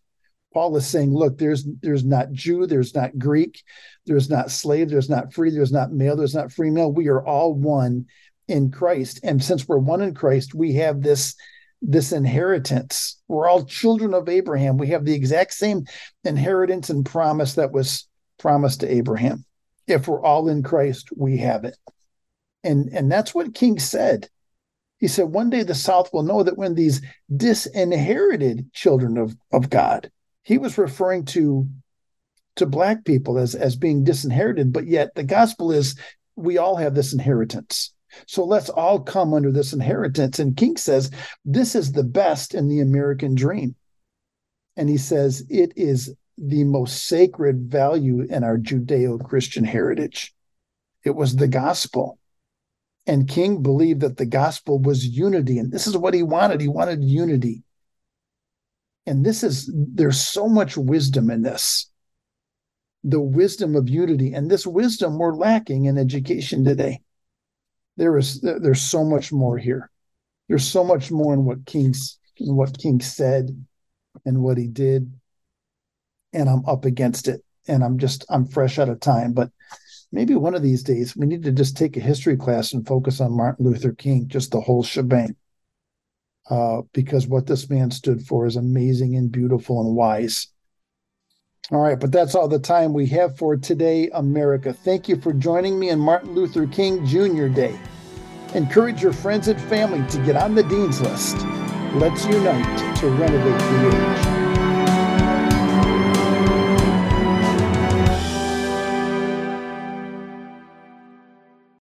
Paul 0.53 0.75
is 0.75 0.85
saying, 0.85 1.13
look, 1.13 1.37
there's 1.37 1.65
there's 1.81 2.03
not 2.03 2.33
Jew, 2.33 2.67
there's 2.67 2.93
not 2.93 3.17
Greek, 3.17 3.63
there's 4.05 4.29
not 4.29 4.51
slave, 4.51 4.89
there's 4.89 5.09
not 5.09 5.33
free, 5.33 5.49
there's 5.49 5.71
not 5.71 5.93
male, 5.93 6.17
there's 6.17 6.35
not 6.35 6.51
female. 6.51 6.91
We 6.91 7.07
are 7.07 7.25
all 7.25 7.53
one 7.53 8.07
in 8.47 8.71
Christ. 8.71 9.19
And 9.23 9.43
since 9.43 9.67
we're 9.67 9.77
one 9.77 10.01
in 10.01 10.13
Christ, 10.13 10.53
we 10.53 10.73
have 10.75 11.01
this 11.01 11.35
this 11.81 12.11
inheritance. 12.11 13.19
We're 13.27 13.49
all 13.49 13.65
children 13.65 14.13
of 14.13 14.29
Abraham. 14.29 14.77
We 14.77 14.87
have 14.89 15.03
the 15.03 15.15
exact 15.15 15.53
same 15.53 15.85
inheritance 16.23 16.91
and 16.91 17.03
promise 17.03 17.55
that 17.55 17.71
was 17.71 18.07
promised 18.37 18.81
to 18.81 18.91
Abraham. 18.93 19.45
If 19.87 20.07
we're 20.07 20.23
all 20.23 20.47
in 20.47 20.61
Christ, 20.61 21.09
we 21.15 21.37
have 21.37 21.65
it. 21.65 21.75
And 22.63 22.89
and 22.93 23.11
that's 23.11 23.33
what 23.33 23.55
King 23.55 23.79
said. 23.79 24.29
He 24.99 25.07
said, 25.07 25.25
one 25.25 25.49
day 25.49 25.63
the 25.63 25.73
South 25.73 26.13
will 26.13 26.21
know 26.21 26.43
that 26.43 26.57
when 26.57 26.75
these 26.75 27.01
disinherited 27.35 28.71
children 28.71 29.17
of, 29.17 29.35
of 29.51 29.71
God, 29.71 30.11
he 30.43 30.59
was 30.59 30.77
referring 30.77 31.25
to 31.25 31.67
to 32.57 32.65
black 32.67 33.03
people 33.05 33.39
as 33.39 33.55
as 33.55 33.75
being 33.75 34.03
disinherited, 34.03 34.71
but 34.71 34.85
yet 34.85 35.15
the 35.15 35.23
gospel 35.23 35.71
is 35.71 35.95
we 36.35 36.59
all 36.59 36.75
have 36.75 36.93
this 36.93 37.13
inheritance. 37.13 37.93
So 38.27 38.43
let's 38.43 38.69
all 38.69 38.99
come 38.99 39.33
under 39.33 39.51
this 39.51 39.73
inheritance. 39.73 40.39
And 40.39 40.57
King 40.57 40.77
says, 40.77 41.11
this 41.45 41.75
is 41.75 41.91
the 41.91 42.03
best 42.03 42.53
in 42.53 42.67
the 42.67 42.79
American 42.79 43.35
dream. 43.35 43.75
And 44.77 44.89
he 44.89 44.97
says, 44.97 45.45
it 45.49 45.73
is 45.75 46.15
the 46.37 46.63
most 46.63 47.07
sacred 47.07 47.69
value 47.69 48.21
in 48.29 48.43
our 48.43 48.57
Judeo 48.57 49.23
Christian 49.23 49.63
heritage. 49.63 50.33
It 51.03 51.11
was 51.11 51.35
the 51.35 51.47
gospel. 51.47 52.17
And 53.07 53.27
King 53.27 53.61
believed 53.61 54.01
that 54.01 54.17
the 54.17 54.25
gospel 54.25 54.79
was 54.79 55.05
unity. 55.05 55.57
And 55.57 55.71
this 55.71 55.87
is 55.87 55.97
what 55.97 56.13
he 56.13 56.23
wanted. 56.23 56.61
He 56.61 56.67
wanted 56.67 57.03
unity. 57.03 57.63
And 59.05 59.25
this 59.25 59.43
is, 59.43 59.71
there's 59.73 60.21
so 60.21 60.47
much 60.47 60.77
wisdom 60.77 61.29
in 61.29 61.41
this 61.41 61.87
the 63.03 63.19
wisdom 63.19 63.75
of 63.75 63.89
unity. 63.89 64.31
And 64.33 64.49
this 64.49 64.67
wisdom 64.67 65.17
we're 65.17 65.35
lacking 65.35 65.85
in 65.85 65.97
education 65.97 66.63
today 66.63 67.01
there 67.97 68.17
is 68.17 68.41
there's 68.41 68.81
so 68.81 69.03
much 69.03 69.31
more 69.31 69.57
here. 69.57 69.89
There's 70.47 70.67
so 70.67 70.83
much 70.83 71.11
more 71.11 71.33
in 71.33 71.45
what 71.45 71.65
King's 71.65 72.19
in 72.37 72.55
what 72.55 72.77
King 72.77 72.99
said 72.99 73.65
and 74.25 74.41
what 74.41 74.57
he 74.57 74.67
did. 74.67 75.11
And 76.33 76.49
I'm 76.49 76.65
up 76.65 76.85
against 76.85 77.27
it. 77.27 77.41
And 77.67 77.83
I'm 77.83 77.97
just 77.97 78.25
I'm 78.29 78.45
fresh 78.45 78.79
out 78.79 78.89
of 78.89 78.99
time. 78.99 79.33
But 79.33 79.51
maybe 80.11 80.35
one 80.35 80.55
of 80.55 80.61
these 80.61 80.83
days 80.83 81.15
we 81.15 81.25
need 81.25 81.43
to 81.43 81.51
just 81.51 81.77
take 81.77 81.95
a 81.97 82.01
history 82.01 82.37
class 82.37 82.73
and 82.73 82.87
focus 82.87 83.21
on 83.21 83.35
Martin 83.35 83.65
Luther 83.65 83.93
King, 83.93 84.27
just 84.27 84.51
the 84.51 84.61
whole 84.61 84.83
shebang. 84.83 85.35
Uh, 86.49 86.81
because 86.91 87.27
what 87.27 87.45
this 87.45 87.69
man 87.69 87.91
stood 87.91 88.25
for 88.25 88.45
is 88.45 88.55
amazing 88.55 89.15
and 89.15 89.31
beautiful 89.31 89.79
and 89.79 89.95
wise. 89.95 90.47
All 91.69 91.79
right, 91.79 91.99
but 91.99 92.11
that's 92.11 92.33
all 92.35 92.47
the 92.47 92.59
time 92.59 92.91
we 92.91 93.05
have 93.07 93.37
for 93.37 93.55
today, 93.55 94.09
America. 94.13 94.73
Thank 94.73 95.07
you 95.07 95.15
for 95.15 95.31
joining 95.31 95.79
me 95.79 95.91
on 95.91 95.99
Martin 95.99 96.33
Luther 96.33 96.65
King 96.65 97.05
Jr. 97.05 97.47
Day. 97.47 97.79
Encourage 98.55 99.01
your 99.01 99.13
friends 99.13 99.47
and 99.47 99.61
family 99.61 100.05
to 100.09 100.17
get 100.25 100.35
on 100.35 100.55
the 100.55 100.63
Dean's 100.63 100.99
List. 100.99 101.37
Let's 101.93 102.25
unite 102.25 102.97
to 102.97 103.09
renovate 103.09 103.59
the 103.59 104.37
age. 104.37 104.40